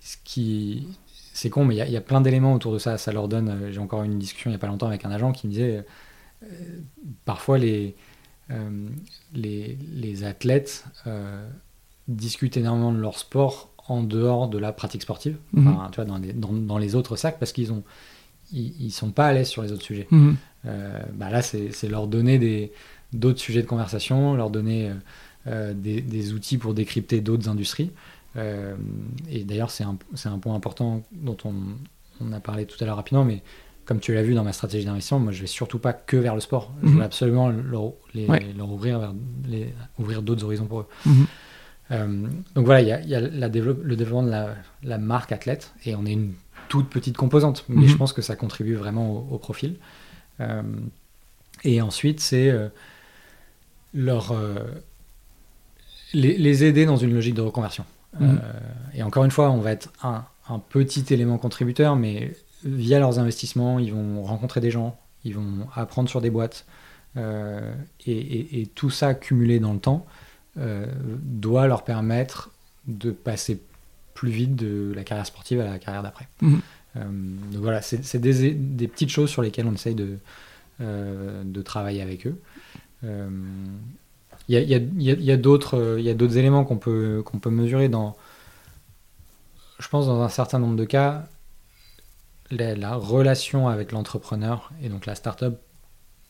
ce 0.02 0.16
qui, 0.24 0.86
c'est 1.32 1.50
con, 1.50 1.64
mais 1.64 1.76
il 1.76 1.90
y, 1.90 1.96
a 1.96 2.00
plein 2.00 2.20
d'éléments 2.20 2.54
autour 2.54 2.72
de 2.72 2.78
ça. 2.78 2.98
Ça 2.98 3.12
leur 3.12 3.28
donne. 3.28 3.48
Euh, 3.48 3.72
j'ai 3.72 3.78
encore 3.78 4.02
eu 4.02 4.06
une 4.06 4.18
discussion 4.18 4.50
il 4.50 4.52
n'y 4.52 4.56
a 4.56 4.58
pas 4.58 4.66
longtemps 4.66 4.88
avec 4.88 5.04
un 5.04 5.10
agent 5.10 5.32
qui 5.32 5.46
me 5.46 5.52
disait 5.52 5.84
euh, 6.42 6.46
parfois 7.24 7.58
les, 7.58 7.94
les, 9.34 9.78
les, 9.94 10.24
athlètes 10.24 10.84
discutent 12.08 12.56
énormément 12.56 12.92
de 12.92 12.98
leur 12.98 13.18
sport 13.18 13.70
en 13.88 14.02
dehors 14.02 14.48
de 14.48 14.58
la 14.58 14.72
pratique 14.72 15.02
sportive, 15.02 15.36
mhm. 15.52 15.76
tu 15.90 15.96
vois, 15.96 16.04
dans, 16.04 16.18
les, 16.18 16.32
dans, 16.32 16.78
les 16.78 16.94
autres 16.94 17.16
sacs, 17.16 17.38
parce 17.38 17.52
qu'ils 17.52 17.72
ont 17.72 17.82
ils, 18.52 18.90
sont 18.90 19.10
pas 19.10 19.26
à 19.26 19.32
l'aise 19.32 19.48
sur 19.48 19.62
les 19.62 19.72
autres 19.72 19.84
sujets. 19.84 20.06
Mhm. 20.10 20.36
bah 21.14 21.30
là, 21.30 21.40
c'est 21.40 21.88
leur 21.88 22.08
donner 22.08 22.38
des, 22.38 22.72
d'autres 23.12 23.40
sujets 23.40 23.62
de 23.62 23.66
conversation, 23.66 24.34
leur 24.34 24.50
donner 24.50 24.88
euh, 24.88 24.94
euh, 25.48 25.72
des, 25.74 26.32
outils 26.32 26.58
pour 26.58 26.74
décrypter 26.74 27.20
d'autres 27.20 27.48
industries. 27.48 27.90
Euh, 28.36 28.74
et 29.30 29.44
d'ailleurs, 29.44 29.70
c'est 29.70 29.84
un, 29.84 29.96
un, 30.24 30.38
point 30.38 30.54
important 30.54 31.02
dont 31.12 31.36
on, 31.44 31.54
on, 32.20 32.32
a 32.32 32.40
parlé 32.40 32.64
tout 32.64 32.76
à 32.82 32.86
l'heure 32.86 32.96
rapidement, 32.96 33.24
mais 33.24 33.42
comme 33.84 34.00
tu 34.00 34.14
l'as 34.14 34.22
vu 34.22 34.34
dans 34.34 34.44
ma 34.44 34.52
stratégie 34.52 34.86
d'investissement, 34.86 35.18
moi 35.18 35.32
je 35.32 35.40
vais 35.40 35.46
surtout 35.46 35.78
pas 35.78 35.92
que 35.92 36.16
vers 36.16 36.34
le 36.34 36.40
sport. 36.40 36.72
Je 36.82 36.88
mhm. 36.88 36.96
veux 36.98 37.02
absolument 37.02 37.50
leur, 37.50 37.92
leur 38.14 38.70
ouvrir, 38.70 39.00
vers 39.00 39.14
les, 39.46 39.74
ouvrir 39.98 40.22
d'autres 40.22 40.44
horizons 40.44 40.66
pour 40.66 40.80
eux. 40.80 40.86
Mhm. 41.04 42.30
donc 42.54 42.64
voilà, 42.64 42.80
il 42.80 42.88
y 42.88 42.92
a, 42.92 43.00
y 43.02 43.14
a 43.14 43.20
la 43.20 43.48
le 43.48 43.96
développement 43.96 44.22
de 44.22 44.30
la, 44.30 44.54
la, 44.82 44.96
marque 44.96 45.32
athlète 45.32 45.74
et 45.84 45.94
on 45.94 46.06
est 46.06 46.12
une 46.12 46.32
toute 46.68 46.88
petite 46.88 47.18
composante, 47.18 47.64
mais 47.68 47.82
mhm. 47.82 47.88
je 47.88 47.96
pense 47.96 48.14
que 48.14 48.22
ça 48.22 48.36
contribue 48.36 48.76
vraiment 48.76 49.28
au, 49.30 49.36
profil. 49.36 49.76
et 51.64 51.82
ensuite, 51.82 52.20
c'est 52.20 52.50
leur, 53.94 54.32
euh, 54.32 54.64
les, 56.14 56.64
aider 56.64 56.86
dans 56.86 56.96
une 56.96 57.12
logique 57.12 57.34
de 57.34 57.40
reconversion. 57.40 57.84
Mhm. 58.18 58.40
Euh, 58.42 58.50
et 58.94 59.02
encore 59.02 59.24
une 59.24 59.30
fois, 59.30 59.50
on 59.50 59.60
va 59.60 59.72
être 59.72 59.92
un, 60.02 60.24
petit 60.68 61.14
élément 61.14 61.38
contributeur, 61.38 61.96
mais 61.96 62.34
via 62.64 62.98
leurs 62.98 63.18
investissements, 63.18 63.78
ils 63.78 63.92
vont 63.92 64.22
rencontrer 64.22 64.60
des 64.60 64.70
gens, 64.70 64.98
ils 65.24 65.34
vont 65.34 65.66
apprendre 65.74 66.10
sur 66.10 66.20
des 66.20 66.28
boîtes, 66.28 66.66
euh, 67.16 67.72
et, 68.06 68.68
tout 68.74 68.90
ça 68.90 69.14
cumulé 69.14 69.60
dans 69.60 69.72
le 69.72 69.78
temps 69.78 70.06
doit 70.56 71.66
leur 71.66 71.84
permettre 71.84 72.50
de 72.86 73.10
passer 73.10 73.62
plus 74.12 74.30
vite 74.30 74.54
de 74.54 74.92
la 74.94 75.04
carrière 75.04 75.24
sportive 75.24 75.60
à 75.60 75.64
la 75.64 75.78
carrière 75.78 76.02
d'après. 76.02 76.28
Mhm. 76.42 76.60
donc 76.96 77.62
voilà, 77.62 77.80
c'est 77.80 78.18
des, 78.18 78.52
des, 78.52 78.88
petites 78.88 79.08
choses 79.08 79.30
sur 79.30 79.40
lesquelles 79.40 79.66
on 79.66 79.72
essaye 79.72 79.94
de, 79.94 80.18
de 80.80 81.62
travailler 81.62 82.02
avec 82.02 82.26
eux. 82.26 82.36
Il 83.02 83.30
y 84.48 85.30
a, 85.30 85.36
d'autres 85.36 86.36
éléments 86.36 86.64
qu'on 86.64 86.78
peut, 86.78 87.22
mesurer 87.46 87.88
dans, 87.88 88.16
je 89.78 89.88
pense, 89.88 90.06
dans 90.06 90.20
un 90.22 90.28
certain 90.28 90.58
nombre 90.58 90.76
de 90.76 90.84
cas, 90.84 91.26
la, 92.50 92.94
relation 92.96 93.68
avec 93.68 93.92
l'entrepreneur 93.92 94.70
et 94.82 94.88
donc 94.88 95.06
la 95.06 95.14
startup 95.14 95.54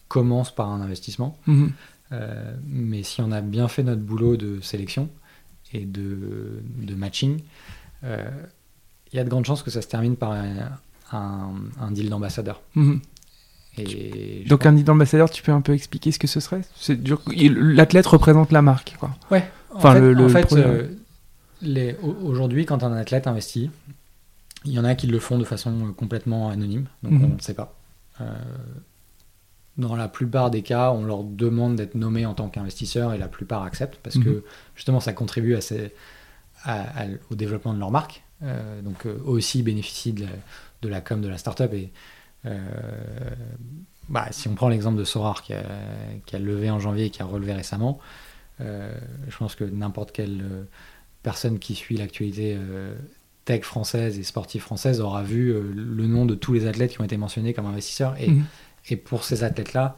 commence 0.09 0.55
par 0.55 0.68
un 0.68 0.81
investissement. 0.81 1.39
Mm-hmm. 1.49 1.70
Euh, 2.12 2.55
mais 2.66 3.03
si 3.03 3.23
on 3.23 3.33
a 3.33 3.41
bien 3.41 3.68
fait 3.68 3.83
notre 3.83 4.03
boulot 4.03 4.37
de 4.37 4.61
sélection 4.61 5.09
et 5.73 5.85
de, 5.85 6.62
de 6.77 6.95
matching, 6.95 7.41
euh, 8.05 8.31
il 9.12 9.16
y 9.16 9.18
a 9.18 9.25
de 9.25 9.31
grandes 9.31 9.47
chances 9.47 9.62
que 9.62 9.70
ça 9.70 9.83
se 9.83 9.89
termine 9.89 10.16
par 10.16 10.33
un, 10.33 10.73
un, 11.12 11.91
deal 11.91 12.09
d'ambassadeur. 12.09 12.61
Donc 14.47 14.66
un 14.66 14.77
ambassadeur, 14.87 15.31
tu 15.31 15.43
peux 15.43 15.53
un 15.53 15.61
peu 15.61 15.73
expliquer 15.73 16.12
ce 16.12 16.18
que 16.18 16.27
ce 16.27 16.41
serait? 16.41 16.61
L'athlète 17.37 18.07
représente 18.07 18.53
la 18.53 18.62
marque, 18.62 18.97
quoi. 18.99 19.16
Ouais. 19.31 19.49
Enfin, 19.75 20.14
en 20.14 20.29
fait, 20.29 20.53
euh, 20.53 20.89
aujourd'hui, 22.23 22.66
quand 22.66 22.83
un 22.83 22.93
athlète 22.93 23.27
investit, 23.27 23.70
il 24.64 24.73
y 24.73 24.79
en 24.79 24.85
a 24.85 24.95
qui 24.95 25.07
le 25.07 25.18
font 25.18 25.39
de 25.39 25.45
façon 25.45 25.93
complètement 25.97 26.51
anonyme, 26.51 26.87
donc 27.03 27.12
mhm. 27.14 27.25
on 27.25 27.35
ne 27.37 27.41
sait 27.41 27.55
pas. 27.55 27.75
Euh, 28.20 28.25
dans 29.79 29.97
la 29.97 30.09
plupart 30.09 30.51
des 30.51 30.62
cas, 30.62 30.93
on 30.93 31.05
leur 31.05 31.25
demande 31.25 31.77
d'être 31.77 31.95
nommé 31.95 32.27
en 32.27 32.35
tant 32.35 32.49
qu'investisseur 32.49 33.14
et 33.14 33.18
la 33.18 33.29
plupart 33.29 33.62
acceptent 33.62 33.99
parce 34.03 34.16
mhm. 34.16 34.25
que 34.25 34.45
justement 34.77 35.01
ça 35.01 35.14
contribue 35.14 35.57
à 35.57 37.07
au 37.31 37.35
développement 37.35 37.73
de 37.73 37.79
leur 37.79 37.91
marque. 37.91 38.23
donc 38.85 39.07
aussi 39.25 39.62
bénéficient 39.62 40.12
de 40.12 40.25
la, 40.25 40.31
de 40.83 40.89
la 40.89 41.01
com 41.01 41.23
de 41.23 41.29
la 41.29 41.39
startup. 41.39 41.73
Et 41.73 41.91
bah, 44.09 44.26
si 44.30 44.49
on 44.49 44.55
prend 44.55 44.68
l'exemple 44.68 44.99
de 44.99 45.05
Sorar 45.05 45.43
qui 45.43 45.55
a, 45.55 45.64
qui 46.26 46.36
a, 46.36 46.38
levé 46.38 46.70
en 46.70 46.80
janvier 46.80 47.07
et 47.07 47.11
qui 47.11 47.22
a 47.22 47.24
relevé 47.24 47.53
récemment, 47.53 47.99
je 48.59 49.36
pense 49.38 49.55
que 49.55 49.64
n'importe 49.64 50.12
quelle 50.12 50.66
personne 51.22 51.59
qui 51.59 51.74
suit 51.74 51.97
l'actualité 51.97 52.59
tech 53.45 53.62
française 53.62 54.18
et 54.18 54.22
sportive 54.22 54.62
française 54.62 55.01
aura 55.01 55.22
vu 55.22 55.53
le 55.53 56.07
nom 56.07 56.26
de 56.26 56.34
tous 56.34 56.53
les 56.53 56.66
athlètes 56.66 56.93
qui 56.93 57.01
ont 57.01 57.05
été 57.05 57.16
mentionnés 57.16 57.55
comme 57.55 57.66
investisseurs. 57.66 58.14
Et, 58.20 58.28
mhm. 58.28 58.45
et 58.90 58.97
pour 58.97 59.24
ces 59.24 59.45
athlètes-là, 59.45 59.97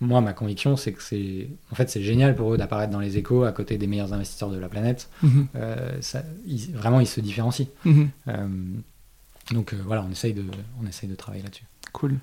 moi, 0.00 0.20
ma 0.20 0.32
conviction, 0.32 0.76
c'est 0.76 0.92
que 0.92 1.02
c'est 1.02 1.48
en 1.70 1.74
fait 1.74 1.88
c'est 1.88 2.02
génial 2.02 2.36
pour 2.36 2.52
eux 2.52 2.58
d'apparaître 2.58 2.92
dans 2.92 3.00
les 3.00 3.16
échos 3.16 3.44
à 3.44 3.52
côté 3.52 3.78
des 3.78 3.86
meilleurs 3.86 4.12
investisseurs 4.12 4.50
de 4.50 4.58
la 4.58 4.68
planète. 4.68 5.08
Mhm. 5.22 5.46
Euh, 5.56 5.96
ça, 6.00 6.22
vraiment, 6.74 7.00
ils 7.00 7.06
se 7.06 7.20
différencient. 7.20 7.68
Mhm. 7.84 8.10
Euh, 9.50 9.54
donc 9.54 9.72
euh, 9.72 9.76
voilà, 9.84 10.04
on 10.06 10.10
essaye 10.10 10.34
de, 10.34 10.44
on 10.82 10.86
essaye 10.86 11.08
de 11.08 11.14
travailler 11.14 11.42
là-dessus. 11.42 11.64
Cool. 11.92 12.16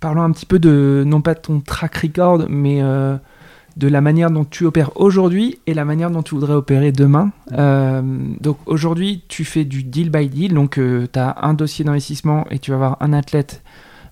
parlons 0.00 0.22
un 0.22 0.30
petit 0.32 0.46
peu 0.46 0.58
de 0.58 1.04
non 1.06 1.22
pas 1.22 1.34
de 1.34 1.40
ton 1.40 1.60
track 1.60 1.96
record, 1.96 2.46
mais 2.50 2.82
de 2.82 3.88
la 3.88 4.00
manière 4.02 4.30
dont 4.30 4.44
tu 4.44 4.66
opères 4.66 4.94
aujourd'hui 5.00 5.58
et 5.66 5.72
la 5.72 5.86
manière 5.86 6.10
dont 6.10 6.22
tu 6.22 6.34
voudrais 6.34 6.52
opérer 6.52 6.92
demain. 6.92 7.32
donc 7.50 8.58
aujourd'hui, 8.66 9.22
tu 9.28 9.44
fais 9.44 9.64
du 9.64 9.84
deal 9.84 10.10
by 10.10 10.28
deal, 10.28 10.52
donc 10.52 10.74
tu 10.74 11.18
as 11.18 11.46
un 11.46 11.54
dossier 11.54 11.84
d'investissement 11.84 12.46
et 12.50 12.58
tu 12.58 12.72
vas 12.72 12.76
avoir 12.76 12.96
un 13.00 13.14
athlète 13.14 13.62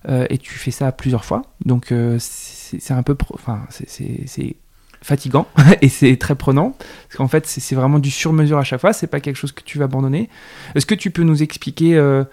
euh, 0.09 0.25
et 0.29 0.37
tu 0.37 0.53
fais 0.53 0.71
ça 0.71 0.91
plusieurs 0.91 1.23
fois. 1.23 1.43
Donc 1.65 1.91
euh, 1.91 2.17
c'est 2.19 2.93
un 2.93 3.03
peu, 3.03 3.15
enfin 3.33 3.65
c'est 3.69 4.55
fatigant 5.03 5.47
et 5.81 5.89
c'est 5.89 6.17
très 6.17 6.35
prenant 6.35 6.75
parce 7.07 7.17
qu'en 7.17 7.27
fait 7.27 7.45
c'est 7.45 7.75
vraiment 7.75 7.99
du 7.99 8.09
sur-mesure 8.09 8.57
à 8.57 8.63
chaque 8.63 8.81
fois. 8.81 8.93
C'est 8.93 9.07
pas 9.07 9.19
quelque 9.19 9.35
chose 9.35 9.51
que 9.51 9.63
tu 9.63 9.77
vas 9.77 9.85
abandonner. 9.85 10.29
Est-ce 10.75 10.85
que 10.85 10.95
tu 10.95 11.11
peux 11.11 11.23
nous 11.23 11.43
expliquer 11.43 11.95
euh, 11.95 12.23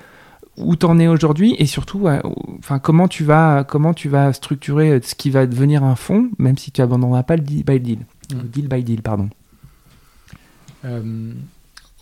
où 0.57 0.77
t'en 0.77 0.99
es 0.99 1.09
aujourd'hui 1.09 1.55
et 1.59 1.67
surtout, 1.67 2.09
enfin 2.59 2.79
comment 2.79 3.09
tu 3.09 3.25
vas, 3.25 3.65
comment 3.65 3.95
tu 3.95 4.09
vas 4.09 4.33
structurer 4.33 5.01
ce 5.03 5.15
qui 5.15 5.31
va 5.31 5.47
devenir 5.47 5.85
un 5.85 5.97
fonds, 5.97 6.31
même 6.39 6.57
si 6.57 6.71
tu 6.71 6.81
abandonneras 6.81 7.23
pas 7.23 7.37
le 7.37 7.43
deal 7.43 7.65
by 7.65 7.81
deal, 7.81 7.99
mmh. 8.33 8.39
deal 8.45 8.69
by 8.69 8.83
deal, 8.83 9.03
pardon. 9.03 9.29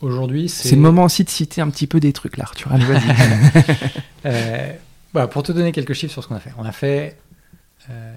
aujourd'hui, 0.01 0.49
c'est 0.49 0.77
le 0.77 0.83
moment 0.83 1.05
aussi 1.05 1.25
de 1.25 1.31
citer 1.31 1.61
un 1.61 1.71
petit 1.71 1.87
peu 1.87 2.01
des 2.01 2.13
trucs 2.13 2.37
là, 2.37 2.45
Arthur. 2.45 2.73
Allez, 2.73 2.85
vas-y. 2.85 4.79
Bah, 5.15 5.27
pour 5.27 5.43
te 5.43 5.53
donner 5.53 5.73
quelques 5.73 5.95
chiffres 5.95 6.13
sur 6.13 6.23
ce 6.23 6.29
qu'on 6.29 6.35
a 6.35 6.41
fait, 6.41 6.53
on 6.59 6.65
a 6.65 6.73
fait 6.73 7.19
euh, 7.91 8.15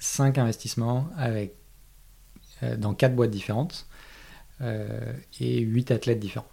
5 0.00 0.38
investissements 0.38 1.08
avec, 1.16 1.52
euh, 1.52 1.63
dans 2.62 2.94
4 2.94 3.14
boîtes 3.14 3.30
différentes 3.30 3.86
euh, 4.60 5.12
et 5.40 5.60
8 5.60 5.90
athlètes 5.90 6.20
différents, 6.20 6.48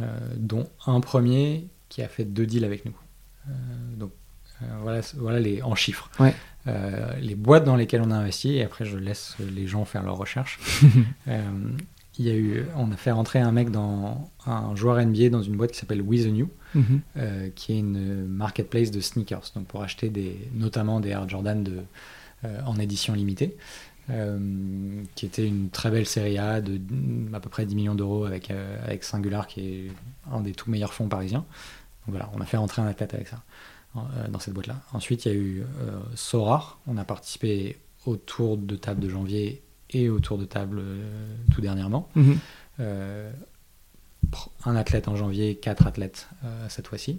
euh, 0.00 0.04
dont 0.36 0.68
un 0.86 1.00
premier 1.00 1.66
qui 1.88 2.02
a 2.02 2.08
fait 2.08 2.24
2 2.24 2.46
deals 2.46 2.64
avec 2.64 2.84
nous. 2.84 2.94
donc 3.96 4.12
voilà, 4.82 5.00
voilà 5.16 5.40
les, 5.40 5.62
en 5.62 5.74
chiffres. 5.74 6.10
les 6.66 7.34
boîtes 7.34 7.64
dans 7.64 7.76
lesquelles 7.76 8.02
on 8.02 8.10
a 8.10 8.16
investi, 8.16 8.56
et 8.56 8.62
après 8.62 8.84
je 8.84 8.98
laisse 8.98 9.36
les 9.38 9.66
gens 9.66 9.84
faire 9.84 10.02
leurs 10.02 10.18
recherches. 10.18 10.60
il 12.20 12.26
y 12.26 12.30
a 12.30 12.34
eu, 12.34 12.66
on 12.76 12.92
a 12.92 12.96
fait 12.96 13.12
rentrer 13.12 13.38
un 13.38 13.50
mec 13.50 13.70
dans 13.70 14.30
un 14.44 14.76
joueur 14.76 15.02
NBA 15.02 15.30
dans 15.30 15.42
une 15.42 15.56
boîte 15.56 15.72
qui 15.72 15.78
s'appelle 15.78 16.02
With 16.02 16.24
the 16.24 16.32
New, 16.32 16.50
mhm. 16.74 17.00
euh, 17.16 17.48
qui 17.54 17.72
est 17.72 17.78
une 17.78 18.26
marketplace 18.26 18.90
de 18.90 19.00
sneakers, 19.00 19.52
donc 19.54 19.66
pour 19.66 19.82
acheter 19.82 20.10
des, 20.10 20.36
notamment 20.52 21.00
des 21.00 21.08
Air 21.08 21.26
Jordan 21.26 21.64
de, 21.64 21.78
euh, 22.44 22.60
en 22.66 22.78
édition 22.78 23.14
limitée, 23.14 23.56
euh, 24.08 25.02
qui 25.14 25.26
était 25.26 25.46
une 25.46 25.70
très 25.70 25.90
belle 25.90 26.06
série 26.06 26.38
A 26.38 26.60
de 26.60 26.80
à 27.32 27.40
peu 27.40 27.50
près 27.50 27.66
10 27.66 27.74
millions 27.76 27.94
d'euros 27.94 28.24
avec, 28.24 28.50
avec 28.50 29.04
Singular, 29.04 29.46
qui 29.46 29.60
est 29.60 29.92
un 30.32 30.40
des 30.40 30.52
tout 30.52 30.70
meilleurs 30.70 30.94
fonds 30.94 31.08
parisiens. 31.08 31.44
Donc 32.06 32.16
voilà, 32.16 32.30
on 32.34 32.40
a 32.40 32.46
fait 32.46 32.56
rentrer 32.56 32.82
un 32.82 32.86
athlète 32.86 33.14
avec 33.14 33.28
ça 33.28 33.42
dans 34.28 34.38
cette 34.38 34.54
boîte-là. 34.54 34.80
Ensuite, 34.92 35.26
il 35.26 35.32
y 35.32 35.34
a 35.34 35.38
eu 35.38 35.64
Sorar, 36.14 36.78
on 36.86 36.96
a 36.96 37.04
participé 37.04 37.76
au 38.06 38.16
tour 38.16 38.56
de 38.56 38.76
table 38.76 39.00
de 39.00 39.08
janvier 39.08 39.62
et 39.92 40.08
autour 40.08 40.38
de 40.38 40.44
table 40.44 40.78
euh, 40.80 41.34
tout 41.52 41.60
dernièrement. 41.60 42.08
Mhm. 42.14 42.38
Euh, 42.80 43.30
un 44.64 44.76
athlète 44.76 45.08
en 45.08 45.16
janvier, 45.16 45.56
quatre 45.56 45.86
athlètes 45.86 46.28
euh, 46.44 46.66
cette 46.68 46.86
fois-ci. 46.86 47.18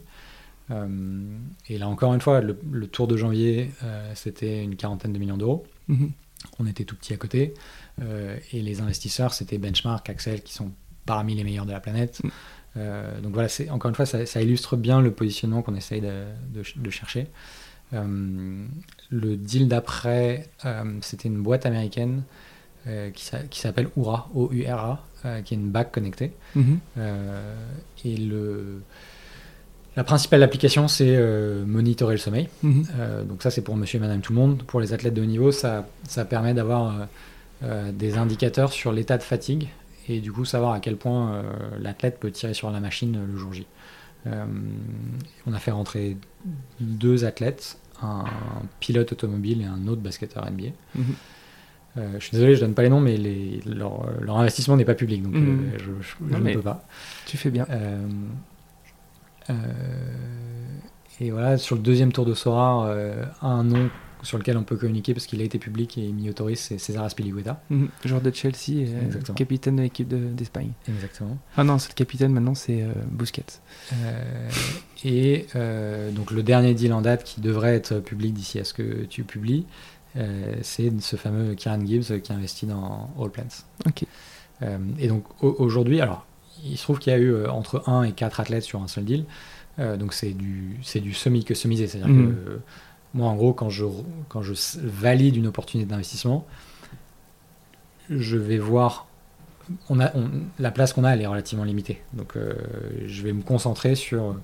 et 1.67 1.77
là 1.77 1.89
encore 1.89 2.13
une 2.13 2.21
fois, 2.21 2.39
le, 2.39 2.87
tour 2.87 3.05
de 3.07 3.17
janvier, 3.17 3.71
c'était 4.15 4.63
une 4.63 4.77
quarantaine 4.77 5.11
de 5.11 5.19
millions 5.19 5.35
d'euros. 5.35 5.65
Mhm. 5.89 6.11
On 6.59 6.67
était 6.67 6.83
tout 6.83 6.95
petit 6.95 7.13
à 7.13 7.17
côté. 7.17 7.53
et 7.99 8.61
les 8.61 8.81
investisseurs, 8.81 9.33
c'était 9.33 9.57
Benchmark, 9.57 10.09
Axel, 10.09 10.41
qui 10.41 10.53
sont 10.53 10.71
parmi 11.05 11.35
les 11.35 11.43
meilleurs 11.43 11.65
de 11.65 11.71
la 11.71 11.79
planète. 11.79 12.21
Mhm. 12.23 13.21
donc 13.21 13.33
voilà, 13.33 13.49
encore 13.69 13.89
une 13.89 13.95
fois, 13.95 14.05
ça, 14.05 14.41
illustre 14.41 14.75
bien 14.77 15.01
le 15.01 15.11
positionnement 15.11 15.61
qu'on 15.61 15.75
essaye 15.75 16.01
de, 16.01 16.23
de 16.75 16.89
chercher. 16.89 17.27
le 17.91 19.35
deal 19.35 19.67
d'après, 19.67 20.49
c'était 21.01 21.27
une 21.27 21.41
boîte 21.41 21.65
américaine 21.65 22.23
euh, 22.87 23.11
qui, 23.11 23.59
s'appelle 23.59 23.89
Oura, 23.95 24.27
O-U-R-A, 24.33 25.05
euh, 25.25 25.41
qui 25.41 25.53
est 25.53 25.57
une 25.57 25.69
bague 25.69 25.91
connectée. 25.91 26.31
Mhm. 26.55 26.79
Euh, 26.97 27.55
et 28.03 28.17
le, 28.17 28.81
la 29.97 30.03
principale 30.03 30.41
application, 30.43 30.87
c'est 30.87 31.17
monitorer 31.65 32.15
le 32.15 32.19
sommeil. 32.19 32.47
Mhm. 32.63 32.85
donc 33.27 33.43
ça, 33.43 33.51
c'est 33.51 33.61
pour 33.61 33.75
monsieur 33.75 33.97
et 33.97 33.99
madame 33.99 34.21
tout 34.21 34.33
le 34.33 34.39
monde. 34.39 34.63
Pour 34.63 34.79
les 34.79 34.93
athlètes 34.93 35.13
de 35.13 35.21
haut 35.21 35.25
niveau, 35.25 35.51
ça, 35.51 35.87
ça 36.07 36.23
permet 36.25 36.53
d'avoir 36.53 37.07
des 37.93 38.17
indicateurs 38.17 38.71
sur 38.71 38.91
l'état 38.91 39.17
de 39.17 39.23
fatigue 39.23 39.67
et 40.07 40.19
du 40.19 40.31
coup 40.31 40.45
savoir 40.45 40.73
à 40.73 40.79
quel 40.79 40.95
point 40.95 41.43
l'athlète 41.79 42.19
peut 42.19 42.31
tirer 42.31 42.53
sur 42.53 42.71
la 42.71 42.79
machine 42.79 43.19
le 43.29 43.37
jour 43.37 43.53
J. 43.53 43.67
on 44.25 45.53
a 45.53 45.59
fait 45.59 45.71
rentrer 45.71 46.15
deux 46.79 47.25
athlètes, 47.25 47.77
un 48.01 48.23
pilote 48.79 49.11
automobile 49.11 49.61
et 49.61 49.65
un 49.65 49.87
autre 49.87 50.01
basketteur 50.01 50.49
NBA. 50.49 50.69
Mhm. 50.95 51.05
Euh, 51.97 52.13
je 52.19 52.25
suis 52.25 52.31
désolé, 52.35 52.55
je 52.55 52.61
donne 52.61 52.73
pas 52.73 52.83
les 52.83 52.89
noms, 52.89 53.01
mais 53.01 53.17
les, 53.17 53.59
leur, 53.65 54.05
leur, 54.21 54.37
investissement 54.37 54.77
n'est 54.77 54.85
pas 54.85 54.95
public, 54.95 55.23
donc 55.23 55.33
mhm. 55.33 55.71
euh, 55.73 55.77
je, 55.77 56.35
ne 56.37 56.53
peux 56.53 56.61
pas. 56.61 56.87
Tu 57.25 57.35
fais 57.35 57.49
bien. 57.51 57.67
Euh, 59.49 59.53
et 61.19 61.31
voilà, 61.31 61.57
sur 61.57 61.75
le 61.75 61.81
deuxième 61.81 62.11
tour 62.11 62.25
de 62.25 62.33
Sora, 62.33 62.93
un 63.41 63.63
nom 63.63 63.89
sur 64.23 64.37
lequel 64.37 64.57
on 64.57 64.63
peut 64.63 64.75
communiquer 64.75 65.13
parce 65.13 65.25
qu'il 65.25 65.41
a 65.41 65.43
été 65.43 65.59
public 65.59 65.97
et 65.97 66.11
mis 66.11 66.29
autorise, 66.29 66.59
c'est 66.59 66.77
César 66.77 67.03
Aspilicueta. 67.03 67.61
Mhm. 67.69 67.89
Joueur 68.05 68.21
de 68.21 68.31
Chelsea, 68.31 68.81
et 68.81 69.33
capitaine 69.35 69.75
de 69.75 69.81
l'équipe 69.83 70.07
d'Espagne. 70.07 70.71
Exactement. 70.87 71.37
Ah 71.57 71.63
non, 71.63 71.77
c'est 71.77 71.89
le 71.89 71.95
capitaine 71.95 72.31
maintenant, 72.31 72.55
c'est 72.55 72.85
Busquets. 73.11 73.61
et 75.03 75.45
donc 76.15 76.31
le 76.31 76.41
dernier 76.41 76.73
deal 76.73 76.93
en 76.93 77.01
date 77.01 77.23
qui 77.23 77.39
devrait 77.41 77.75
être 77.75 77.99
public 77.99 78.33
d'ici 78.33 78.57
à 78.57 78.63
ce 78.63 78.73
que 78.73 79.03
tu 79.05 79.23
publies, 79.23 79.65
euh, 80.17 80.55
c'est 80.61 80.91
ce 81.01 81.15
fameux 81.15 81.55
Kieran 81.55 81.85
Gibbs 81.85 82.21
qui 82.21 82.33
investit 82.33 82.65
dans 82.65 83.09
All 83.19 83.29
Plants. 83.29 83.63
Ok. 83.85 84.05
Euh, 84.61 84.77
et 84.99 85.07
donc 85.07 85.25
aujourd'hui, 85.41 86.01
alors 86.01 86.25
il 86.65 86.77
se 86.77 86.83
trouve 86.83 86.99
qu'il 86.99 87.11
y 87.11 87.15
a 87.15 87.19
eu 87.19 87.33
euh, 87.33 87.51
entre 87.51 87.83
1 87.87 88.03
et 88.03 88.11
4 88.11 88.39
athlètes 88.39 88.63
sur 88.63 88.81
un 88.81 88.87
seul 88.87 89.05
deal. 89.05 89.25
donc 89.77 90.13
c'est 90.13 90.33
du, 90.33 90.79
du 90.95 91.13
semi-customisé. 91.13 91.87
C'est-à-dire 91.87 92.09
mhm. 92.09 92.35
que 92.35 92.59
moi, 93.13 93.27
en 93.27 93.35
gros, 93.35 93.53
quand 93.53 93.69
je, 93.69 93.85
quand 94.29 94.41
je 94.41 94.53
valide 94.83 95.35
une 95.35 95.47
opportunité 95.47 95.89
d'investissement, 95.89 96.45
je 98.09 98.37
vais 98.37 98.57
voir. 98.57 99.07
On 99.89 99.99
a, 99.99 100.11
la 100.59 100.71
place 100.71 100.93
qu'on 100.93 101.03
a, 101.03 101.11
elle 101.11 101.21
est 101.21 101.27
relativement 101.27 101.63
limitée. 101.63 102.01
Donc 102.13 102.33
je 103.05 103.23
vais 103.23 103.31
me 103.31 103.41
concentrer 103.41 103.95
sur 103.95 104.35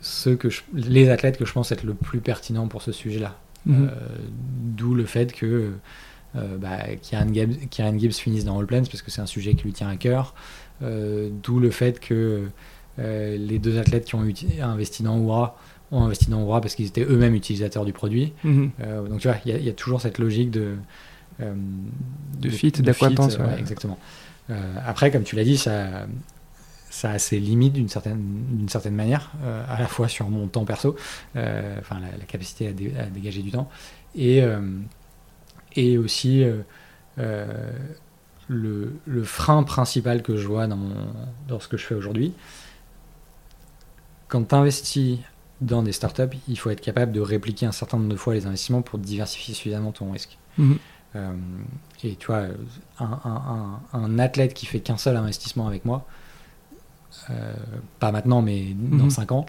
ceux 0.00 0.36
que 0.36 0.48
les 0.72 1.10
athlètes 1.10 1.36
que 1.36 1.44
je 1.44 1.52
pense 1.52 1.70
être 1.72 1.84
le 1.84 1.94
plus 1.94 2.20
pertinent 2.20 2.68
pour 2.68 2.82
ce 2.82 2.92
sujet-là. 2.92 3.36
Euh, 3.70 3.88
d'où 4.28 4.94
le 4.94 5.06
fait 5.06 5.32
que 5.32 5.72
euh, 6.36 6.56
bah, 6.58 6.78
Kieran, 7.00 7.32
Gibbs, 7.32 8.12
finisse 8.12 8.44
dans 8.44 8.58
All 8.58 8.66
Plans 8.66 8.82
parce 8.82 9.02
que 9.02 9.10
c'est 9.10 9.20
un 9.20 9.26
sujet 9.26 9.54
qui 9.54 9.64
lui 9.64 9.72
tient 9.72 9.88
à 9.88 9.96
cœur. 9.96 10.34
Euh, 10.82 11.30
d'où 11.42 11.58
le 11.60 11.70
fait 11.70 12.00
que 12.00 12.48
les 12.98 13.58
deux 13.58 13.78
athlètes 13.78 14.04
qui 14.04 14.14
ont 14.14 14.24
investi 14.62 15.02
dans 15.02 15.18
Oura 15.18 15.56
ont 15.90 16.04
investi 16.04 16.30
dans 16.30 16.42
Oura 16.42 16.60
parce 16.60 16.74
qu'ils 16.74 16.86
étaient 16.86 17.04
eux-mêmes 17.04 17.34
utilisateurs 17.34 17.84
du 17.84 17.92
produit. 17.92 18.32
Mhm. 18.44 18.70
donc 19.08 19.20
tu 19.20 19.28
vois, 19.28 19.36
il 19.46 19.64
y, 19.64 19.68
a 19.68 19.72
toujours 19.72 20.00
cette 20.00 20.18
logique 20.18 20.50
de, 20.50 20.74
de, 21.40 22.50
fit, 22.50 22.70
d'acquaintance. 22.72 23.38
Exactement. 23.58 23.98
après, 24.84 25.10
comme 25.10 25.22
tu 25.22 25.36
l'as 25.36 25.44
dit, 25.44 25.56
ça, 25.56 26.06
ça 26.92 27.12
a 27.12 27.18
ses 27.18 27.40
limites 27.40 27.72
d'une 27.72 27.88
certaine, 27.88 28.22
d'une 28.50 28.68
certaine 28.68 28.94
manière, 28.94 29.32
euh, 29.42 29.64
à 29.66 29.80
la 29.80 29.86
fois 29.86 30.08
sur 30.08 30.28
mon 30.28 30.46
temps 30.46 30.66
perso, 30.66 30.94
euh, 31.36 31.76
enfin 31.80 31.98
la, 32.00 32.24
capacité 32.26 32.68
à, 32.68 32.72
dégager 33.06 33.40
du 33.40 33.50
temps, 33.50 33.68
et, 34.14 34.42
euh, 34.42 34.60
et 35.76 35.98
aussi 35.98 36.44
le, 38.48 38.92
le, 39.06 39.24
frein 39.24 39.62
principal 39.62 40.22
que 40.22 40.36
je 40.36 40.46
vois 40.46 40.66
dans, 40.66 40.76
mon, 40.76 40.94
dans 41.48 41.60
ce 41.60 41.68
que 41.68 41.76
je 41.76 41.84
fais 41.84 41.94
aujourd'hui. 41.94 42.34
Quand 44.28 44.48
tu 44.48 44.54
investis 44.54 45.18
dans 45.60 45.82
des 45.82 45.92
startups, 45.92 46.36
il 46.48 46.58
faut 46.58 46.70
être 46.70 46.80
capable 46.80 47.12
de 47.12 47.20
répliquer 47.20 47.66
un 47.66 47.72
certain 47.72 47.96
nombre 47.98 48.10
de 48.10 48.16
fois 48.16 48.34
les 48.34 48.46
investissements 48.46 48.82
pour 48.82 48.98
diversifier 48.98 49.54
suffisamment 49.54 49.92
ton 49.92 50.10
risque. 50.10 50.38
Mhm. 50.58 50.78
et 52.04 52.16
tu 52.16 52.26
vois, 52.26 52.46
un, 52.98 54.18
athlète 54.18 54.54
qui 54.54 54.66
fait 54.66 54.80
qu'un 54.80 54.98
seul 54.98 55.16
investissement 55.16 55.66
avec 55.66 55.84
moi, 55.84 56.06
pas 58.00 58.12
maintenant, 58.12 58.42
mais 58.42 58.74
dans 58.74 59.08
5 59.08 59.30
mhm. 59.30 59.44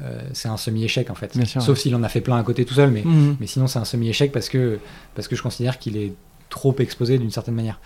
Ans, 0.00 0.20
c'est 0.32 0.48
un 0.48 0.56
semi-échec 0.56 1.10
en 1.10 1.14
fait. 1.14 1.36
Sauf 1.60 1.78
s'il 1.78 1.94
en 1.94 2.02
a 2.02 2.08
fait 2.08 2.20
plein 2.20 2.36
à 2.36 2.42
côté 2.42 2.64
tout 2.64 2.74
seul, 2.74 2.90
mais, 2.90 3.02
mhm. 3.02 3.36
mais 3.40 3.46
sinon 3.46 3.66
c'est 3.66 3.78
un 3.78 3.84
semi-échec 3.84 4.32
parce 4.32 4.48
que, 4.48 4.78
parce 5.14 5.28
que 5.28 5.36
je 5.36 5.42
considère 5.42 5.78
qu'il 5.78 5.96
est 5.96 6.14
trop 6.48 6.74
exposé 6.78 7.18
d'une 7.18 7.30
certaine 7.30 7.54
manière. 7.54 7.80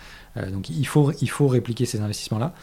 donc 0.51 0.69
il 0.69 0.87
faut, 0.87 1.11
il 1.21 1.29
faut 1.29 1.47
répliquer 1.47 1.85
ces 1.85 1.99
investissements-là. 2.01 2.53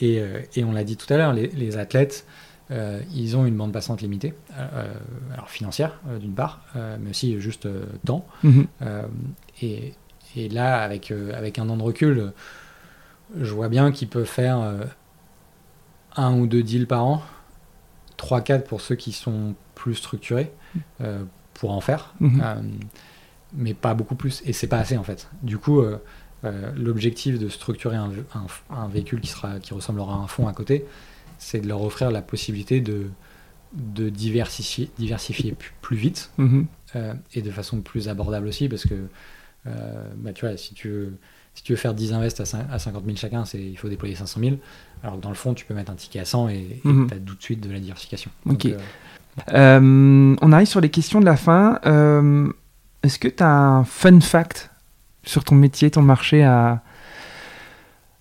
Et, 0.00 0.22
et, 0.56 0.64
on 0.64 0.72
l'a 0.72 0.84
dit 0.84 0.96
tout 0.96 1.12
à 1.12 1.18
l'heure, 1.18 1.34
les, 1.34 1.48
les, 1.48 1.76
athlètes, 1.76 2.24
euh, 2.72 3.00
ils 3.14 3.36
ont 3.36 3.44
une 3.44 3.56
bande 3.56 3.72
passante 3.72 4.00
limitée, 4.00 4.34
euh, 4.56 4.94
alors 5.32 5.50
financière 5.50 6.00
d'une 6.20 6.34
part, 6.34 6.62
euh, 6.76 6.96
mais 7.00 7.10
aussi 7.10 7.38
juste 7.40 7.68
temps. 8.04 8.24
Mhm. 8.42 8.66
Et, 9.60 9.92
et, 10.36 10.48
là, 10.48 10.82
avec, 10.82 11.12
avec 11.34 11.58
un 11.58 11.68
an 11.68 11.76
de 11.76 11.82
recul, 11.82 12.32
je 13.38 13.52
vois 13.52 13.68
bien 13.68 13.92
qu'ils 13.92 14.08
peuvent 14.08 14.24
faire 14.24 14.74
un 16.16 16.34
ou 16.34 16.46
deux 16.46 16.62
deals 16.62 16.86
par 16.86 17.04
an, 17.04 17.22
3-4 18.18 18.62
pour 18.62 18.80
ceux 18.80 18.94
qui 18.94 19.12
sont 19.12 19.54
plus 19.74 19.94
structurés, 19.94 20.52
pour 21.54 21.72
en 21.72 21.80
faire, 21.80 22.14
mhm. 22.20 22.42
mais 23.54 23.74
pas 23.74 23.94
beaucoup 23.94 24.14
plus. 24.14 24.42
Et 24.44 24.52
c'est 24.52 24.66
pas 24.66 24.78
assez 24.78 24.96
en 24.96 25.02
fait. 25.02 25.28
Du 25.42 25.58
coup, 25.58 25.82
l'objectif 26.76 27.38
de 27.38 27.48
structurer 27.48 27.96
un, 27.96 28.10
un, 28.34 28.46
un, 28.74 28.88
véhicule 28.88 29.20
qui, 29.20 29.28
sera, 29.28 29.58
qui 29.60 29.74
ressemblera 29.74 30.14
à 30.14 30.18
un 30.18 30.26
fond 30.26 30.46
à 30.46 30.52
côté, 30.52 30.84
c'est 31.38 31.60
de 31.60 31.68
leur 31.68 31.82
offrir 31.82 32.10
la 32.10 32.22
possibilité 32.22 32.80
de, 32.80 33.10
de 33.74 34.08
diversifier, 34.10 34.90
diversifier 34.98 35.56
plus, 35.80 35.96
vite 35.96 36.30
mhm. 36.38 36.66
euh, 36.96 37.14
et 37.34 37.42
de 37.42 37.50
façon 37.50 37.80
plus 37.80 38.08
abordable 38.08 38.46
aussi 38.46 38.68
parce 38.68 38.84
que 38.84 38.94
euh, 39.66 40.08
bah, 40.16 40.32
tu 40.32 40.46
vois, 40.46 40.56
si 40.56 40.74
tu 40.74 40.88
veux, 40.88 41.18
si 41.54 41.62
tu 41.62 41.72
veux 41.72 41.78
faire 41.78 41.94
10 41.94 42.12
invests 42.12 42.40
à, 42.40 42.78
50 42.78 43.04
000 43.04 43.16
chacun, 43.16 43.44
il 43.54 43.76
faut 43.76 43.88
déployer 43.88 44.14
500 44.14 44.40
000. 44.40 44.56
Alors 45.02 45.16
que 45.16 45.22
dans 45.22 45.28
le 45.28 45.34
fond, 45.34 45.54
tu 45.54 45.64
peux 45.64 45.74
mettre 45.74 45.92
un 45.92 45.96
ticket 45.96 46.20
à 46.20 46.24
100 46.24 46.48
et 46.48 46.80
mhm. 46.84 47.08
tu 47.08 47.14
as 47.14 47.18
tout 47.18 47.34
de 47.34 47.42
suite 47.42 47.60
de 47.60 47.70
la 47.70 47.78
diversification. 47.78 48.30
Ok. 48.46 48.68
Euh, 49.52 50.36
on 50.40 50.52
arrive 50.52 50.66
sur 50.66 50.80
les 50.80 50.90
questions 50.90 51.20
de 51.20 51.24
la 51.24 51.36
fin. 51.36 51.80
Est-ce 53.02 53.18
que 53.18 53.28
tu 53.28 53.42
as 53.42 53.50
un 53.50 53.84
fun 53.84 54.20
fact 54.20 54.70
sur 55.24 55.44
ton 55.44 55.54
métier, 55.54 55.90
ton 55.90 56.02
marché 56.02 56.44
à, 56.44 56.82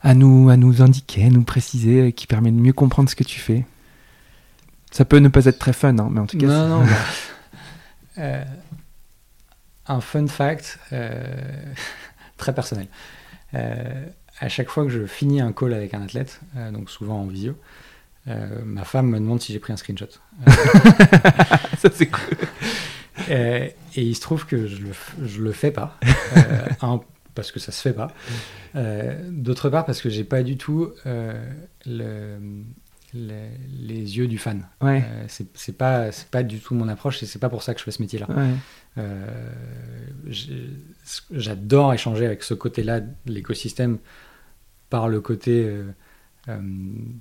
à 0.02 0.14
nous, 0.14 0.50
à 0.50 0.58
nous 0.58 0.82
indiquer, 0.82 1.26
à 1.26 1.30
nous 1.30 1.44
préciser, 1.44 2.08
euh, 2.08 2.12
qui 2.12 2.28
permet 2.28 2.52
de 2.52 2.60
mieux 2.60 2.74
comprendre 2.74 3.10
ce 3.10 3.16
que 3.16 3.24
tu 3.24 3.40
fais? 3.40 3.66
Ça 4.92 5.06
peut 5.06 5.18
ne 5.18 5.30
pas 5.30 5.46
être 5.46 5.60
très 5.60 5.74
fun, 5.74 5.98
hein, 5.98 6.10
mais 6.12 6.20
en 6.20 6.26
tout 6.26 6.38
cas. 6.38 6.48
Non, 6.48 6.68
non. 6.68 6.86
Bah, 6.86 6.92
euh, 8.18 8.44
un 9.88 10.02
fun 10.02 10.28
fact 10.28 10.80
euh, 10.92 11.24
très 12.38 12.54
personnel. 12.54 12.88
À 13.54 14.50
chaque 14.50 14.70
fois 14.70 14.84
que 14.84 14.90
je 14.90 15.06
finis 15.06 15.42
un 15.42 15.52
call 15.52 15.74
avec 15.74 15.94
un 15.94 16.02
athlète, 16.02 16.42
donc 16.74 16.90
souvent 16.90 17.22
en 17.22 17.26
visio, 17.26 17.56
ma 18.26 18.84
femme 18.84 19.08
me 19.08 19.20
demande 19.20 19.42
si 19.42 19.54
j'ai 19.54 19.60
pris 19.60 19.74
un 19.74 19.78
screenshot. 19.78 20.08
Ça, 21.78 21.90
c'est 21.94 22.08
cool. 22.08 22.38
et 23.30 23.74
il 23.96 24.16
se 24.16 24.22
trouve 24.22 24.46
que 24.46 24.68
je 24.68 24.82
le, 24.84 24.92
je 25.26 25.42
le 25.42 25.52
fais 25.52 25.72
pas. 25.72 26.00
un, 26.82 27.02
parce 27.36 27.52
que 27.52 27.60
ça 27.60 27.72
se 27.72 27.82
fait 27.82 27.94
pas. 27.94 28.12
Euh, 28.76 29.20
d'autre 29.30 29.70
part, 29.70 29.86
parce 29.86 30.02
que 30.02 30.10
j'ai 30.10 30.24
pas 30.24 30.44
du 30.44 30.58
tout 30.58 30.92
euh, 31.06 31.34
le, 31.86 32.38
les 33.14 34.18
yeux 34.18 34.28
du 34.28 34.38
fan. 34.38 34.68
Ouais. 34.82 35.04
Euh, 35.06 35.26
c'est 35.28 35.78
pas 35.78 36.12
c'est 36.12 36.28
pas 36.30 36.44
du 36.44 36.60
tout 36.60 36.76
mon 36.76 36.88
approche 36.88 37.22
et 37.24 37.26
c'est 37.26 37.40
pas 37.40 37.50
pour 37.50 37.64
ça 37.64 37.74
que 37.74 37.80
je 37.80 37.86
fais 37.86 37.92
ce 37.92 38.02
métier-là. 38.02 38.28
J'adore 41.32 41.94
échanger 41.94 42.26
avec 42.26 42.44
ce 42.44 42.54
côté-là 42.54 43.02
de 43.02 43.14
l'écosystème 43.26 43.98
par 44.90 45.08
le 45.08 45.22
côté 45.22 45.70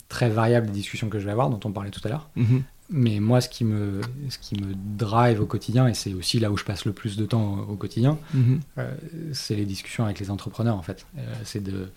très 0.08 0.28
variable 0.28 0.66
des 0.66 0.72
discussions 0.72 1.08
que 1.08 1.18
je 1.18 1.24
vais 1.24 1.32
avoir, 1.32 1.50
dont 1.50 1.60
on 1.64 1.72
parlait 1.72 1.90
tout 1.90 2.00
à 2.04 2.08
l'heure. 2.08 2.30
Mm-hmm. 2.36 2.62
Mais 2.92 3.20
moi, 3.20 3.40
ce 3.40 3.48
qui 3.48 3.64
me, 3.64 4.00
ce 4.28 4.38
qui 4.38 4.56
me 4.56 4.74
drive 4.74 5.40
au 5.40 5.46
quotidien, 5.46 5.86
et 5.86 5.94
c'est 5.94 6.12
aussi 6.12 6.40
là 6.40 6.50
où 6.50 6.56
je 6.56 6.64
passe 6.64 6.84
le 6.84 6.92
plus 6.92 7.16
de 7.16 7.24
temps 7.24 7.60
au, 7.60 7.76
quotidien, 7.76 8.18
mhm. 8.34 8.60
euh, 8.78 8.92
c'est 9.32 9.54
les 9.54 9.64
discussions 9.64 10.04
avec 10.04 10.18
les 10.18 10.30
entrepreneurs, 10.30 10.76
en 10.76 10.82
fait. 10.82 11.06
Euh, 11.16 11.34
c'est 11.44 11.62
de, 11.62 11.88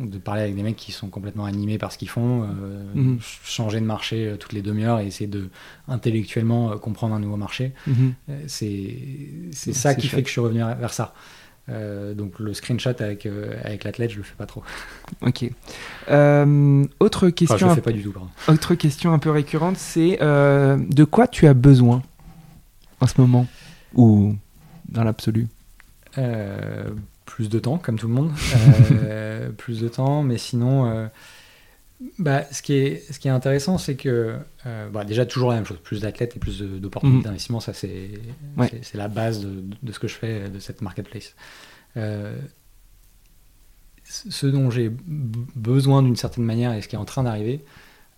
de 0.00 0.18
parler 0.18 0.42
avec 0.42 0.56
des 0.56 0.62
mecs 0.62 0.76
qui 0.76 0.92
sont 0.92 1.08
complètement 1.08 1.44
animés 1.44 1.78
par 1.78 1.92
ce 1.92 1.98
qu'ils 1.98 2.08
font, 2.08 2.42
euh, 2.42 2.82
mhm. 2.94 3.18
changer 3.44 3.80
de 3.80 3.84
marché 3.84 4.34
toutes 4.38 4.52
les 4.52 4.62
demi-heures 4.62 5.00
et 5.00 5.06
essayer 5.06 5.28
de 5.28 5.50
intellectuellement 5.88 6.76
comprendre 6.78 7.14
un 7.14 7.20
nouveau 7.20 7.36
marché. 7.36 7.72
Mhm. 7.86 8.14
c'est 8.46 8.96
c'est 9.52 9.72
ça 9.72 9.94
qui 9.94 10.08
fait 10.08 10.22
que 10.22 10.28
je 10.28 10.32
suis 10.32 10.40
revenu 10.40 10.60
vers 10.60 10.92
ça. 10.92 11.14
Euh, 11.70 12.14
donc 12.14 12.38
le 12.38 12.52
screenshot 12.54 12.94
avec, 12.98 13.26
euh, 13.26 13.54
avec 13.64 13.84
l'athlète, 13.84 14.10
je 14.10 14.16
le 14.16 14.22
fais 14.22 14.34
pas 14.36 14.46
trop. 14.46 14.62
Ok. 15.22 15.44
Euh, 16.10 16.84
autre 16.98 17.28
question. 17.30 17.58
je 17.58 17.66
le 17.66 17.74
fais 17.74 17.80
pas 17.80 17.92
du 17.92 18.02
tout, 18.02 18.14
Autre 18.48 18.74
question 18.74 19.12
un 19.12 19.18
peu 19.18 19.30
récurrente, 19.30 19.76
c'est 19.76 20.18
de 20.20 21.04
quoi 21.04 21.28
tu 21.28 21.46
as 21.46 21.54
besoin 21.54 22.02
en 23.00 23.06
ce 23.06 23.20
moment 23.20 23.46
ou 23.94 24.34
dans 24.88 25.04
l'absolu? 25.04 25.48
Plus 27.30 27.48
de 27.48 27.58
temps, 27.58 27.78
comme 27.78 27.98
tout 27.98 28.08
le 28.08 28.14
monde. 28.14 28.32
plus 29.56 29.80
de 29.80 29.88
temps, 29.88 30.22
mais 30.22 30.36
sinon, 30.36 31.08
bah, 32.18 32.44
ce, 32.50 32.60
qui 32.60 32.74
est, 32.74 33.12
ce 33.12 33.18
qui 33.18 33.28
est 33.28 33.30
intéressant, 33.30 33.78
c'est 33.78 33.94
que 33.94 34.36
bah, 34.92 35.04
déjà 35.04 35.24
toujours 35.24 35.50
la 35.50 35.56
même 35.56 35.64
chose, 35.64 35.78
plus 35.82 36.00
d'athlètes 36.00 36.36
et 36.36 36.38
plus 36.38 36.60
d'opportunités 36.60 37.18
mhm. 37.18 37.24
d'investissement, 37.24 37.60
ça 37.60 37.72
c'est 37.72 38.10
la 38.94 39.08
base 39.08 39.40
de, 39.40 39.64
de, 39.82 39.92
ce 39.92 39.98
que 39.98 40.08
je 40.08 40.14
fais 40.14 40.48
de 40.48 40.58
cette 40.58 40.82
marketplace. 40.82 41.34
Euh, 41.96 42.38
ce 44.04 44.46
dont 44.46 44.70
j'ai 44.70 44.90
besoin 44.90 46.02
d'une 46.02 46.16
certaine 46.16 46.44
manière 46.44 46.72
et 46.72 46.82
ce 46.82 46.88
qui 46.88 46.96
est 46.96 46.98
en 46.98 47.04
train 47.04 47.22
d'arriver, 47.22 47.64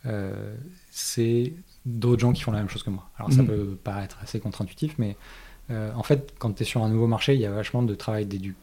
euh, 0.07 0.57
c'est 0.91 1.53
d'autres 1.85 2.21
gens 2.21 2.33
qui 2.33 2.43
font 2.43 2.53
la 2.53 2.59
même 2.59 2.69
chose 2.69 2.83
que 2.83 2.91
moi. 2.91 3.11
Alors 3.19 3.33
ça 3.33 3.43
mhm. 3.43 3.49
peut 3.49 3.79
paraître 3.83 4.19
assez 4.23 4.41
contre-intuitif, 4.41 4.95
mais 4.99 5.17
euh, 5.71 5.93
en 5.95 6.03
fait, 6.03 6.33
quand 6.39 6.53
tu 6.53 6.63
es 6.63 6.67
sur 6.67 6.83
un 6.83 6.89
nouveau 6.89 7.07
marché, 7.07 7.35
il 7.35 7.41
y 7.41 7.47
a 7.47 7.51
vachement 7.51 7.83
de 7.83 7.95
travail 7.95 8.27
d'éducation, 8.27 8.57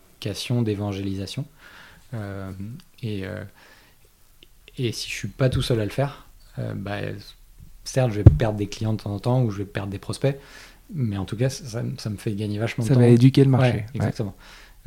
d'évangélisation. 0.63 1.45
et, 3.03 3.23
et 4.77 4.91
si 4.91 5.09
je 5.09 5.15
suis 5.15 5.27
pas 5.27 5.49
tout 5.49 5.61
seul 5.61 5.79
à 5.79 5.83
le 5.83 5.91
faire, 5.91 6.27
bah, 6.75 6.97
certes, 7.83 8.11
je 8.11 8.17
vais 8.17 8.23
perdre 8.23 8.57
des 8.57 8.67
clients 8.67 8.93
de 8.93 9.01
temps 9.01 9.13
en 9.13 9.19
temps 9.19 9.43
ou 9.43 9.51
je 9.51 9.59
vais 9.59 9.65
perdre 9.65 9.91
des 9.91 9.99
prospects, 9.99 10.37
mais 10.93 11.17
en 11.17 11.25
tout 11.25 11.37
cas, 11.37 11.49
ça, 11.49 11.83
me 11.83 12.17
fait 12.17 12.33
gagner 12.33 12.59
vachement 12.59 12.83
de 12.83 12.89
temps. 12.89 12.95
Ça 12.95 12.99
va 12.99 13.07
éduquer 13.07 13.43
le 13.43 13.49
marché. 13.49 13.85
exactement. 13.93 14.35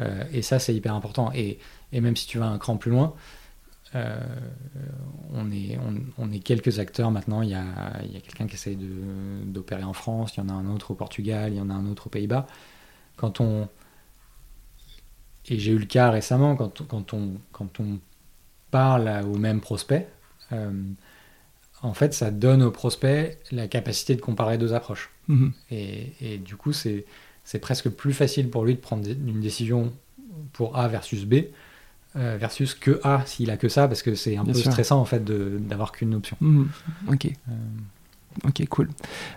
Euh, 0.01 0.25
et 0.33 0.43
ça, 0.43 0.59
c'est 0.59 0.75
hyper 0.75 0.95
important. 0.95 1.31
Et, 1.35 1.59
et, 1.93 2.01
même 2.01 2.17
si 2.17 2.27
tu 2.27 2.39
vas 2.39 2.47
un 2.47 2.59
cran 2.59 2.77
plus 2.77 2.91
loin, 2.91 3.15
euh, 3.95 4.19
on, 5.35 5.51
est, 5.53 5.79
on, 6.19 6.33
est 6.33 6.39
quelques 6.39 6.79
acteurs 6.79 7.11
maintenant. 7.11 7.43
Il 7.43 7.51
y 7.51 7.55
a, 7.55 7.65
il 8.05 8.13
y 8.13 8.17
a 8.17 8.21
quelqu'un 8.21 8.47
qui 8.47 8.55
essaye 8.55 8.79
d'opérer 9.45 9.85
en 9.85 9.93
France, 9.93 10.35
il 10.37 10.41
y 10.41 10.43
en 10.43 10.49
a 10.49 10.53
un 10.53 10.67
autre 10.71 10.93
au 10.93 10.95
Portugal, 10.95 11.53
il 11.53 11.59
y 11.59 11.61
en 11.61 11.71
a 11.71 11.75
un 11.75 11.87
autre 11.87 12.07
aux 12.07 12.11
Pays-Bas. 12.11 12.47
Quand 13.17 13.41
on. 13.41 13.69
Et 15.49 15.59
j'ai 15.59 15.73
eu 15.73 15.79
le 15.79 15.87
cas 15.87 16.11
récemment, 16.11 16.57
quand, 16.57 16.87
quand, 16.87 17.15
on, 17.15 17.35
quand 17.53 17.81
on 17.81 17.99
parle 18.71 19.09
au 19.25 19.37
même 19.37 19.61
prospect, 19.61 20.09
euh, 20.53 20.71
en 21.83 21.95
fait, 21.95 22.15
ça 22.15 22.31
donne 22.31 22.63
au 22.63 22.71
prospect 22.71 23.39
la 23.51 23.67
capacité 23.67 24.15
de 24.15 24.21
comparer 24.21 24.57
deux 24.57 24.73
approches. 24.73 25.11
Mm-hmm. 25.29 25.51
Et, 25.73 26.13
et, 26.21 26.39
du 26.39 26.57
coup, 26.57 26.73
c'est 26.73 27.05
c'est 27.45 27.59
presque 27.59 27.89
plus 27.89 28.13
facile 28.13 28.51
pour 28.51 28.65
lui 28.65 28.75
de 28.75 28.81
prendre 28.81 29.09
une 29.09 29.41
décision 29.41 29.93
pour 30.53 30.77
A 30.77 30.89
versus 30.89 31.25
B 31.25 31.35
euh, 32.15 32.37
versus 32.39 32.75
que 32.75 33.01
A 33.03 33.25
s'il 33.27 33.51
a 33.51 33.57
que 33.57 33.69
ça 33.69 33.89
parce 33.89 34.03
que 34.03 34.15
c'est 34.15 34.37
un 34.37 34.45
peu 34.45 34.55
stressant 34.55 35.01
en 35.01 35.05
fait 35.05 35.25
d'avoir 35.25 35.93
qu'une 35.93 36.15
option. 36.15 36.37
Mhm. 36.41 36.69
Ok. 37.09 37.27
Euh. 37.27 37.53
Ok, 38.45 38.67
cool. 38.69 38.89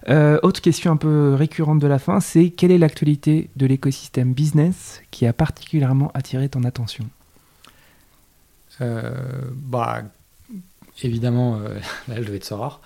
Euh, 0.10 0.40
autre 0.44 0.62
question 0.62 0.92
un 0.92 0.98
peu 0.98 1.34
récurrente 1.34 1.80
de 1.80 1.88
la 1.88 2.00
fin, 2.00 2.20
c'est 2.20 2.50
quelle 2.50 2.72
est 2.72 2.78
l'actualité 2.78 3.50
de 3.56 3.66
l'écosystème 3.66 4.34
business 4.34 5.02
qui 5.12 5.26
a 5.26 5.34
particulièrement 5.34 6.12
attiré 6.14 6.50
ton 6.50 6.64
attention? 6.64 7.06
Bah, 8.80 10.04
évidemment, 11.02 11.60
là, 12.10 12.22
je 12.22 12.30
vais 12.30 12.36
être 12.36 12.44
Sorare, 12.44 12.82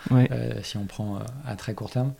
si 0.62 0.78
on 0.78 0.86
prend 0.86 1.20
à 1.48 1.56
très 1.56 1.74
court 1.74 1.90
terme. 1.90 2.14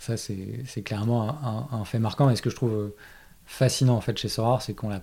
Ça, 0.00 0.16
c'est 0.16 0.82
clairement 0.82 1.68
un, 1.72 1.84
fait 1.84 1.98
marquant. 1.98 2.30
Et 2.30 2.36
ce 2.36 2.40
que 2.40 2.48
je 2.48 2.56
trouve 2.56 2.72
euh, 2.72 2.96
fascinant 3.44 3.96
en 3.96 4.00
fait 4.00 4.16
chez 4.16 4.30
Sorar, 4.30 4.62
c'est 4.62 4.72
qu'on 4.72 4.88
l'a 4.88 5.02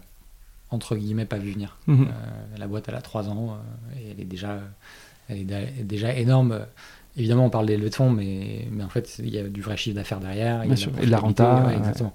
entre 0.71 0.95
guillemets 0.95 1.27
pas 1.27 1.37
vu 1.37 1.51
venir. 1.51 1.77
Mhm. 1.85 2.07
Euh, 2.09 2.57
la 2.57 2.67
boîte, 2.67 2.85
elle 2.89 2.95
a 2.95 3.01
3 3.01 3.29
ans 3.29 3.53
euh, 3.53 3.99
et 3.99 4.09
elle 4.09 4.19
est 4.19 4.25
déjà, 4.25 4.59
elle 5.29 5.39
est 5.39 5.83
déjà 5.83 6.13
énorme. 6.13 6.65
Évidemment, 7.15 7.45
on 7.45 7.49
parle 7.49 7.65
des 7.65 7.77
levées 7.77 7.89
de 7.89 7.95
fonds, 7.95 8.11
mais, 8.11 8.67
mais 8.71 8.83
en 8.83 8.89
fait, 8.89 9.17
il 9.19 9.33
y 9.33 9.39
a 9.39 9.43
du 9.43 9.61
vrai 9.61 9.75
chiffre 9.75 9.95
d'affaires 9.95 10.19
derrière. 10.19 10.63
Il 10.65 10.69
y 10.69 10.83
a 10.83 10.87
et 11.01 11.05
de 11.07 11.11
la 11.11 11.17
renta. 11.17 11.71
exactement. 11.75 12.13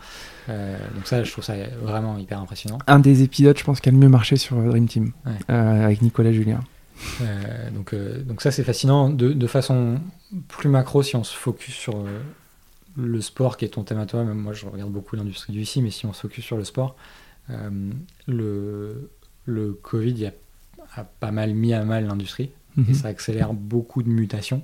donc 0.49 1.07
ça, 1.07 1.25
je 1.25 1.31
trouve 1.31 1.45
ça 1.45 1.55
vraiment 1.83 2.19
hyper 2.19 2.41
impressionnant. 2.41 2.79
Un 2.87 3.01
des 3.01 3.23
épisodes, 3.23 3.59
je 3.59 3.65
pense, 3.65 3.81
qui 3.81 3.89
a 3.89 3.93
le 3.93 3.99
mieux 3.99 4.09
marché 4.09 4.37
sur 4.37 4.57
Dream 4.63 4.87
Team, 4.87 5.13
avec 5.49 6.03
Nicolas 6.03 6.33
Julien. 6.33 6.61
donc, 7.75 7.95
donc 7.95 8.43
ça, 8.43 8.53
c'est 8.53 8.63
fascinant. 8.63 9.11
De, 9.11 9.33
de, 9.33 9.47
façon 9.49 9.99
plus 10.47 10.69
macro, 10.69 11.03
si 11.03 11.17
on 11.17 11.25
se 11.25 11.37
focus 11.37 11.75
sur 11.75 12.05
le 12.97 13.21
sport 13.21 13.57
qui 13.57 13.65
est 13.65 13.71
ton 13.71 13.83
thème 13.83 13.99
à 13.99 14.07
toi, 14.07 14.23
même 14.25 14.39
moi 14.39 14.53
je 14.53 14.67
regarde 14.67 14.93
beaucoup 14.93 15.17
l'industrie 15.17 15.53
du 15.53 15.61
ici, 15.61 15.83
mais 15.83 15.91
si 15.91 16.07
on 16.07 16.13
se 16.13 16.21
focus 16.21 16.45
sur 16.45 16.57
le 16.57 16.65
sport, 16.65 16.97
le, 18.27 19.11
le 19.47 19.73
Covid 19.73 20.27
a, 20.27 20.33
a, 21.01 21.05
pas 21.05 21.31
mal 21.31 21.55
mis 21.55 21.75
à 21.75 21.85
mal 21.85 22.07
l'industrie 22.07 22.51
et 22.79 22.81
Mhm. 22.81 22.95
ça 22.95 23.09
accélère 23.09 23.53
beaucoup 23.55 24.03
de 24.03 24.09
mutations 24.09 24.63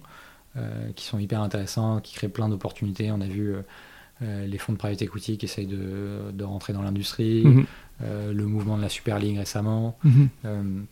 euh, 0.57 0.91
qui 0.97 1.05
sont 1.05 1.19
hyper 1.19 1.41
intéressantes, 1.43 2.03
qui 2.03 2.15
créent 2.15 2.29
plein 2.29 2.49
d'opportunités. 2.49 3.11
On 3.13 3.21
a 3.21 3.27
vu 3.27 3.55
euh, 3.55 3.61
euh, 4.23 4.47
les 4.47 4.59
fonds 4.59 4.73
de 4.73 4.79
private 4.79 5.03
equity 5.03 5.39
qui 5.39 5.45
essayent 5.47 5.67
de, 5.67 6.31
de 6.33 6.45
rentrer 6.45 6.73
dans 6.73 6.83
l'industrie, 6.83 7.45
Mhm. 7.45 7.67
le 8.33 8.47
mouvement 8.47 8.77
de 8.77 8.83
la 8.83 8.89
Super 8.89 9.19
League 9.19 9.39
récemment. 9.39 9.97
Mhm. 10.05 10.87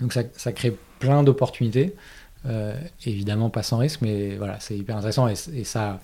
Donc 0.00 0.12
ça, 0.12 0.22
ça 0.32 0.52
crée 0.52 0.76
plein 0.98 1.22
d'opportunités. 1.22 1.94
Évidemment 3.06 3.50
pas 3.50 3.62
sans 3.62 3.78
risque, 3.78 4.00
mais 4.02 4.36
voilà, 4.36 4.60
c'est 4.60 4.76
hyper 4.76 4.96
intéressant 4.96 5.28
et, 5.28 5.34
et 5.54 5.64
ça, 5.64 6.00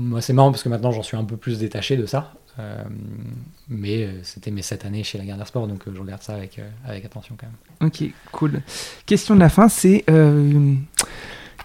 moi 0.00 0.20
c'est 0.20 0.32
marrant 0.32 0.50
parce 0.50 0.62
que 0.62 0.68
maintenant 0.68 0.90
j'en 0.90 1.02
suis 1.02 1.16
un 1.16 1.24
peu 1.24 1.36
plus 1.36 1.58
détaché 1.58 1.96
de 1.96 2.06
ça. 2.06 2.32
Euh, 2.58 2.82
mais 3.68 4.04
euh, 4.04 4.10
c'était 4.22 4.50
mes 4.50 4.62
7 4.62 4.84
années 4.84 5.04
chez 5.04 5.18
la 5.18 5.24
Gardner 5.24 5.44
Sport, 5.44 5.68
donc 5.68 5.86
euh, 5.86 5.92
je 5.94 6.00
regarde 6.00 6.22
ça 6.22 6.34
avec, 6.34 6.60
avec 6.84 7.04
attention 7.04 7.36
quand 7.38 7.46
même. 7.46 7.88
Ok, 7.88 8.02
cool. 8.32 8.60
Question 9.06 9.34
de 9.34 9.40
la 9.40 9.48
fin, 9.48 9.68
c'est 9.68 10.04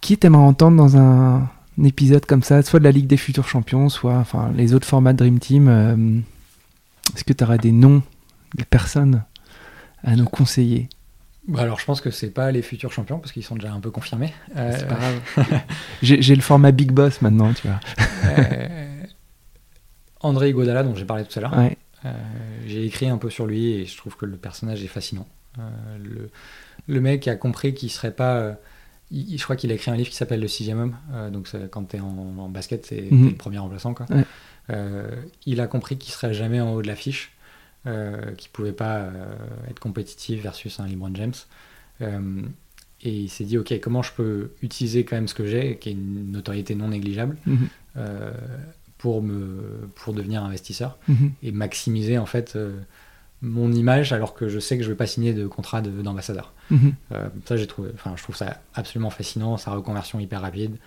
qui 0.02 0.18
t'aimerais 0.18 0.44
entendre 0.44 0.78
dans 0.78 0.98
un, 0.98 1.50
épisode 1.84 2.26
comme 2.26 2.44
ça, 2.44 2.62
soit 2.62 2.80
de 2.80 2.86
la 2.86 2.92
Ligue 2.92 3.08
des 3.08 3.18
futurs 3.18 3.48
champions, 3.48 3.90
soit 3.90 4.16
enfin 4.16 4.52
les 4.56 4.74
autres 4.74 4.88
formats 4.88 5.12
de 5.12 5.18
Dream 5.18 5.40
Team. 5.40 6.24
Est-ce 7.14 7.24
que 7.24 7.34
tu 7.34 7.44
auras 7.44 7.58
des 7.58 7.72
noms, 7.72 8.02
des 8.54 8.64
personnes 8.64 9.24
à 10.04 10.16
nous 10.16 10.26
conseiller? 10.26 10.88
Bah, 11.48 11.62
alors 11.62 11.80
je 11.80 11.86
pense 11.86 12.02
que 12.02 12.10
c'est 12.12 12.32
pas 12.32 12.52
les 12.52 12.62
futurs 12.64 12.92
champions 12.92 13.20
parce 13.20 13.32
qu'ils 13.32 13.44
sont 13.44 13.56
déjà 13.56 13.72
un 13.72 13.80
peu 13.80 13.92
confirmés. 13.92 14.34
Euh, 14.56 14.74
C'est 14.78 14.88
pas 14.88 14.96
grave. 14.96 15.62
J'ai 16.02 16.22
j'ai 16.22 16.36
le 16.36 16.42
format 16.42 16.72
Big 16.72 16.92
Boss 16.92 17.22
maintenant, 17.22 17.54
tu 17.54 17.68
vois. 17.68 17.80
euh, 18.26 19.04
André 20.22 20.52
Godala 20.54 20.84
dont 20.84 20.96
j'ai 20.96 21.06
parlé 21.06 21.24
tout 21.24 21.38
à 21.38 21.42
l'heure. 21.42 21.58
Ouais. 21.58 21.78
Euh, 22.06 22.12
j'ai 22.66 22.86
écrit 22.86 23.08
un 23.10 23.18
peu 23.18 23.30
sur 23.30 23.46
lui 23.46 23.72
et 23.74 23.86
je 23.86 23.96
trouve 23.98 24.16
que 24.16 24.26
le 24.26 24.38
personnage 24.38 24.84
est 24.84 24.88
fascinant. 24.88 25.28
Euh, 25.60 25.62
le, 26.04 26.30
le 26.88 27.02
mec 27.02 27.28
a 27.28 27.36
compris 27.36 27.74
qu'il 27.74 27.90
serait 27.92 28.12
pas. 28.12 28.36
euh, 28.38 28.54
il- 29.12 29.38
je 29.38 29.44
crois 29.44 29.56
qu'il 29.56 29.72
a 29.72 29.76
écrit 29.76 29.92
un 29.92 29.96
livre 29.96 30.10
qui 30.10 30.16
s'appelle 30.16 30.40
Le 30.42 30.48
sixième 30.48 30.80
homme. 30.80 30.96
Euh, 31.14 31.30
donc 31.30 31.50
quand 31.70 31.84
tu 31.90 31.98
es 31.98 32.00
en, 32.00 32.08
en 32.40 32.50
basket, 32.50 32.86
c'est 32.86 33.08
Mhm. 33.12 33.24
t'es 33.26 33.30
le 33.32 33.38
premier 33.38 33.60
remplaçant. 33.60 33.94
Quoi. 33.94 34.08
Ouais. 34.10 34.26
Euh, 34.72 35.08
il 35.46 35.62
a 35.62 35.68
compris 35.68 35.98
qu'il 35.98 36.12
serait 36.14 36.34
jamais 36.34 36.60
en 36.60 36.74
haut 36.74 36.82
de 36.82 36.88
l'affiche, 36.88 37.32
euh, 37.88 38.32
qu'il 38.34 38.50
pouvait 38.52 38.72
pas 38.72 38.98
euh, 38.98 39.36
être 39.70 39.80
compétitif 39.80 40.42
versus 40.42 40.80
un 40.80 40.88
LeBron 40.88 41.12
James. 41.16 41.34
Euh, 42.02 42.42
et 43.02 43.12
il 43.12 43.30
s'est 43.30 43.44
dit 43.44 43.58
ok, 43.58 43.80
comment 43.82 44.02
je 44.02 44.12
peux 44.14 44.52
utiliser 44.62 45.04
quand 45.06 45.16
même 45.16 45.28
ce 45.28 45.34
que 45.36 45.46
j'ai, 45.46 45.78
qui 45.78 45.90
est 45.90 45.92
une 45.94 46.32
notoriété 46.32 46.74
non 46.76 46.88
négligeable, 46.90 47.38
Mhm. 47.46 47.68
pour 48.98 49.22
me 49.22 49.90
pour 49.96 50.14
devenir 50.14 50.44
investisseur 50.44 50.98
Mhm. 51.08 51.32
et 51.44 51.52
maximiser 51.52 52.18
en 52.18 52.26
fait 52.26 52.58
mon 53.42 53.72
image 53.72 54.14
alors 54.14 54.34
que 54.34 54.48
je 54.50 54.60
sais 54.60 54.78
que 54.78 54.84
je 54.84 54.90
vais 54.90 54.96
pas 54.96 55.06
signer 55.06 55.34
de 55.34 55.46
contrat 55.46 55.82
de- 55.82 56.02
d'ambassadeur. 56.02 56.54
Mhm. 56.72 56.94
Ça 57.46 57.58
j'ai 57.58 57.68
trouvé, 57.68 57.92
enfin 57.94 58.14
je 58.16 58.24
trouve 58.24 58.36
ça 58.36 58.62
absolument 58.74 59.10
fascinant, 59.12 59.58
sa 59.58 59.72
reconversion 59.72 60.20
hyper 60.20 60.42
rapide. 60.42 60.78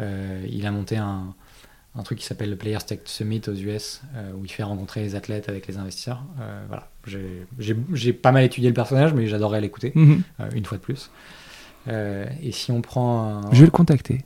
Il 0.00 0.64
a 0.66 0.70
monté 0.70 0.96
un, 0.96 1.34
un 1.96 2.02
truc 2.04 2.18
qui 2.18 2.24
s'appelle 2.24 2.50
le 2.50 2.56
Players 2.56 2.78
Tech 2.86 3.00
Summit 3.04 3.42
aux 3.48 3.54
US 3.54 4.00
euh, 4.14 4.32
où 4.34 4.44
il 4.44 4.50
fait 4.50 4.62
rencontrer 4.62 5.02
les 5.02 5.14
athlètes 5.16 5.48
avec 5.48 5.66
les 5.66 5.76
investisseurs. 5.76 6.22
Euh, 6.40 6.64
voilà, 6.68 6.88
j'ai- 7.58 8.12
pas 8.12 8.30
mal 8.32 8.44
étudié 8.44 8.68
le 8.68 8.74
personnage 8.74 9.12
mais 9.12 9.26
j'adorerais 9.26 9.60
l'écouter 9.60 9.92
Mhm. 9.96 10.22
euh, 10.40 10.50
une 10.54 10.64
fois 10.64 10.78
de 10.78 10.82
plus. 10.82 11.10
Et 11.88 12.52
si 12.52 12.70
on 12.70 12.80
prend 12.82 13.22
un, 13.24 13.52
Je 13.52 13.60
vais 13.60 13.64
le 13.64 13.70
contacter. 13.72 14.24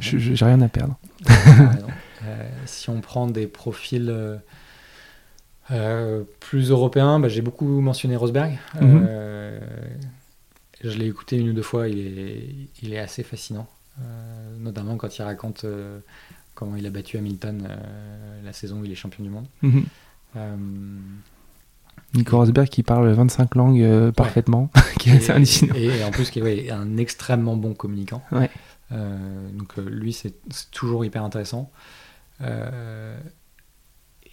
J'ai 0.00 0.44
rien 0.44 0.60
à 0.60 0.68
perdre. 0.68 0.98
Si 2.66 2.90
on 2.90 3.00
prend 3.00 3.28
des 3.28 3.46
profils 3.46 4.12
plus 6.40 6.70
européens, 6.70 7.20
bah, 7.20 7.28
j'ai 7.28 7.42
beaucoup 7.42 7.80
mentionné 7.80 8.16
Rosberg. 8.16 8.58
Mhm. 8.80 9.06
Je 10.82 10.90
l'ai 10.96 11.06
écouté 11.06 11.36
une 11.36 11.50
ou 11.50 11.52
deux 11.52 11.62
fois, 11.62 11.88
il 11.88 11.98
est, 12.18 12.44
il 12.82 12.92
est 12.94 12.98
assez 12.98 13.22
fascinant. 13.22 13.66
Notamment 14.58 14.96
quand 14.96 15.16
il 15.18 15.22
raconte 15.22 15.64
comment 16.58 16.74
il 16.74 16.84
a 16.86 16.90
battu 16.90 17.16
Hamilton 17.18 17.66
euh, 17.70 18.42
la 18.42 18.52
saison 18.52 18.80
où 18.80 18.84
il 18.84 18.90
est 18.90 18.96
champion 18.96 19.22
du 19.22 19.30
monde. 19.30 19.46
Mhm. 19.62 19.84
Euh, 20.36 20.56
Nico 22.14 22.36
Rosberg 22.36 22.68
qui 22.68 22.82
parle 22.82 23.08
25 23.12 23.54
langues 23.54 23.80
euh, 23.82 24.10
parfaitement, 24.10 24.70
qui 24.98 25.10
est 25.10 25.16
assez 25.16 25.30
et, 25.30 25.34
hallucinant. 25.34 25.74
et- 25.76 25.84
et 26.00 26.04
en 26.04 26.10
plus, 26.10 26.30
qui 26.30 26.40
est 26.40 26.42
ouais, 26.42 26.70
un 26.70 26.96
extrêmement 26.96 27.56
bon 27.56 27.74
communicant. 27.74 28.22
Ouais. 28.32 28.50
Donc 28.90 29.76
lui, 29.76 30.12
c'est 30.14 30.34
toujours 30.72 31.04
hyper 31.04 31.22
intéressant. 31.22 31.70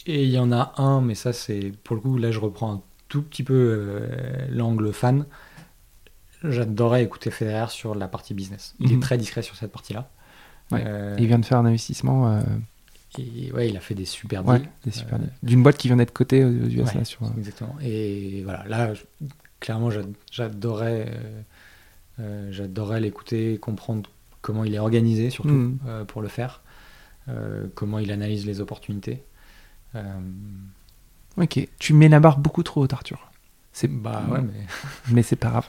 Et 0.08 0.24
il 0.24 0.30
y 0.30 0.40
en 0.40 0.52
a 0.52 0.74
un, 0.78 1.02
mais 1.02 1.16
ça, 1.16 1.34
c'est 1.34 1.72
pour 1.84 1.96
le 1.96 2.02
coup, 2.02 2.18
là, 2.18 2.32
je 2.32 2.40
reprends 2.40 2.74
un 2.74 2.82
tout 3.10 3.22
petit 3.22 3.44
peu 3.44 4.08
l'angle 4.50 4.94
fan. 4.94 5.26
J'adorais 6.44 7.04
écouter 7.04 7.32
Federer 7.32 7.70
sur 7.70 7.96
la 7.96 8.08
partie 8.08 8.34
business. 8.34 8.76
Il 8.80 8.88
Mhm. 8.92 8.98
est 8.98 9.00
très 9.02 9.18
discret 9.18 9.42
sur 9.42 9.56
cette 9.56 9.72
partie-là. 9.72 10.10
Ouais. 10.72 10.84
Euh, 10.86 11.16
Il 11.20 11.28
vient 11.28 11.40
de 11.40 11.46
faire 11.46 11.58
un 11.60 11.66
investissement. 11.66 12.32
euh, 12.32 12.42
et 13.18 13.52
ouais, 13.54 13.70
il 13.70 13.78
a 13.78 13.80
fait 13.80 13.96
des 13.96 14.04
super 14.06 14.46
ouais, 14.46 14.60
deals. 14.60 14.70
des 14.84 14.92
super 14.92 15.16
Euh, 15.16 15.20
deals. 15.20 15.32
D'une 15.44 15.64
boîte 15.64 15.78
qui 15.78 15.88
vient 15.88 15.96
d'être 15.98 16.12
cotée 16.14 16.44
aux 16.44 16.50
aux 16.50 16.68
US 16.70 16.94
Ouais. 16.96 17.06
sur. 17.06 17.24
euh, 17.24 17.28
Exactement. 17.38 17.76
Et 17.82 18.42
voilà, 18.44 18.64
là, 18.68 18.94
je- 18.94 19.04
clairement, 19.60 19.90
j'a- 19.92 20.02
j'adorais, 20.32 21.06
euh, 21.10 21.42
euh, 22.20 22.50
j'adorais 22.52 23.00
l'écouter, 23.00 23.58
comprendre 23.58 24.10
comment 24.42 24.64
il 24.64 24.74
est 24.76 24.80
organisé, 24.80 25.30
surtout 25.30 25.74
euh, 25.88 26.04
pour 26.04 26.22
le 26.22 26.28
faire, 26.28 26.62
euh, 27.30 27.68
comment 27.76 28.00
il 28.00 28.12
analyse 28.12 28.46
les 28.46 28.60
opportunités. 28.62 29.24
Euh, 29.96 30.04
Ok, 31.38 31.68
tu 31.80 31.94
mets 31.94 32.08
la 32.10 32.20
barre 32.22 32.38
beaucoup 32.38 32.64
trop 32.64 32.82
haute, 32.84 32.94
Arthur. 32.94 33.30
C'est 33.74 33.90
bah 33.90 34.24
ouais, 34.30 34.40
mais 34.42 34.66
mais 35.14 35.22
c'est 35.24 35.36
pas 35.36 35.50
grave. 35.50 35.68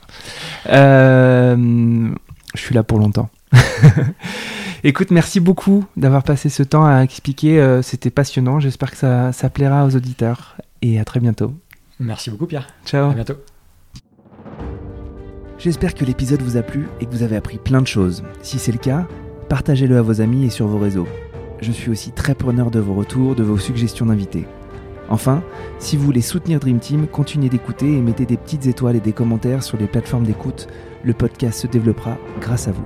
Euh, 0.69 2.09
je 2.55 2.59
suis 2.59 2.73
là 2.75 2.83
pour 2.83 2.99
longtemps. 2.99 3.29
Écoute, 4.83 5.11
merci 5.11 5.39
beaucoup 5.39 5.85
d'avoir 5.97 6.23
passé 6.23 6.49
ce 6.49 6.63
temps 6.63 6.85
à 6.85 7.01
expliquer. 7.01 7.59
euh, 7.59 7.81
C'était 7.81 8.09
passionnant. 8.09 8.59
J'espère 8.59 8.91
que 8.91 8.97
ça, 8.97 9.31
ça 9.31 9.49
plaira 9.49 9.85
aux 9.85 9.95
auditeurs. 9.95 10.57
Et 10.81 10.99
à 10.99 11.05
très 11.05 11.19
bientôt. 11.19 11.53
merci 11.99 12.29
beaucoup, 12.29 12.45
Pierre. 12.45 12.67
Ciao. 12.85 13.09
À 13.09 13.13
bientôt. 13.13 13.35
J'espère 15.57 15.95
que 15.95 16.05
l'épisode 16.05 16.41
vous 16.41 16.55
a 16.57 16.61
plu 16.61 16.87
et 17.01 17.05
que 17.05 17.11
vous 17.11 17.23
avez 17.23 17.35
appris 17.35 17.57
plein 17.57 17.81
de 17.81 17.87
choses. 17.87 18.23
Si 18.43 18.59
c'est 18.59 18.71
le 18.71 18.77
cas, 18.77 19.07
partagez-le 19.49 19.97
à 19.97 20.01
vos 20.03 20.21
amis 20.21 20.45
et 20.45 20.49
sur 20.51 20.67
vos 20.67 20.77
réseaux. 20.77 21.07
Je 21.61 21.71
suis 21.71 21.89
aussi 21.89 22.11
très 22.11 22.35
preneur 22.35 22.69
de 22.69 22.79
vos 22.79 22.93
retours, 22.93 23.33
de 23.33 23.43
vos 23.43 23.57
suggestions 23.57 24.05
d'invités. 24.05 24.45
Enfin, 25.09 25.41
si 25.79 25.97
vous 25.97 26.03
voulez 26.05 26.21
soutenir 26.21 26.59
Dream 26.59 26.79
Team, 26.79 27.07
continuez 27.07 27.49
d'écouter 27.49 27.91
et 27.97 28.01
mettez 28.01 28.25
des 28.27 28.37
petites 28.37 28.67
étoiles 28.67 28.97
et 28.97 28.99
des 28.99 29.13
commentaires 29.13 29.63
sur 29.63 29.77
les 29.77 29.87
plateformes 29.87 30.25
d'écoute. 30.25 30.67
Le 31.03 31.13
podcast 31.13 31.61
se 31.61 31.67
développera 31.67 32.17
grâce 32.39 32.67
à 32.67 32.71
vous. 32.71 32.85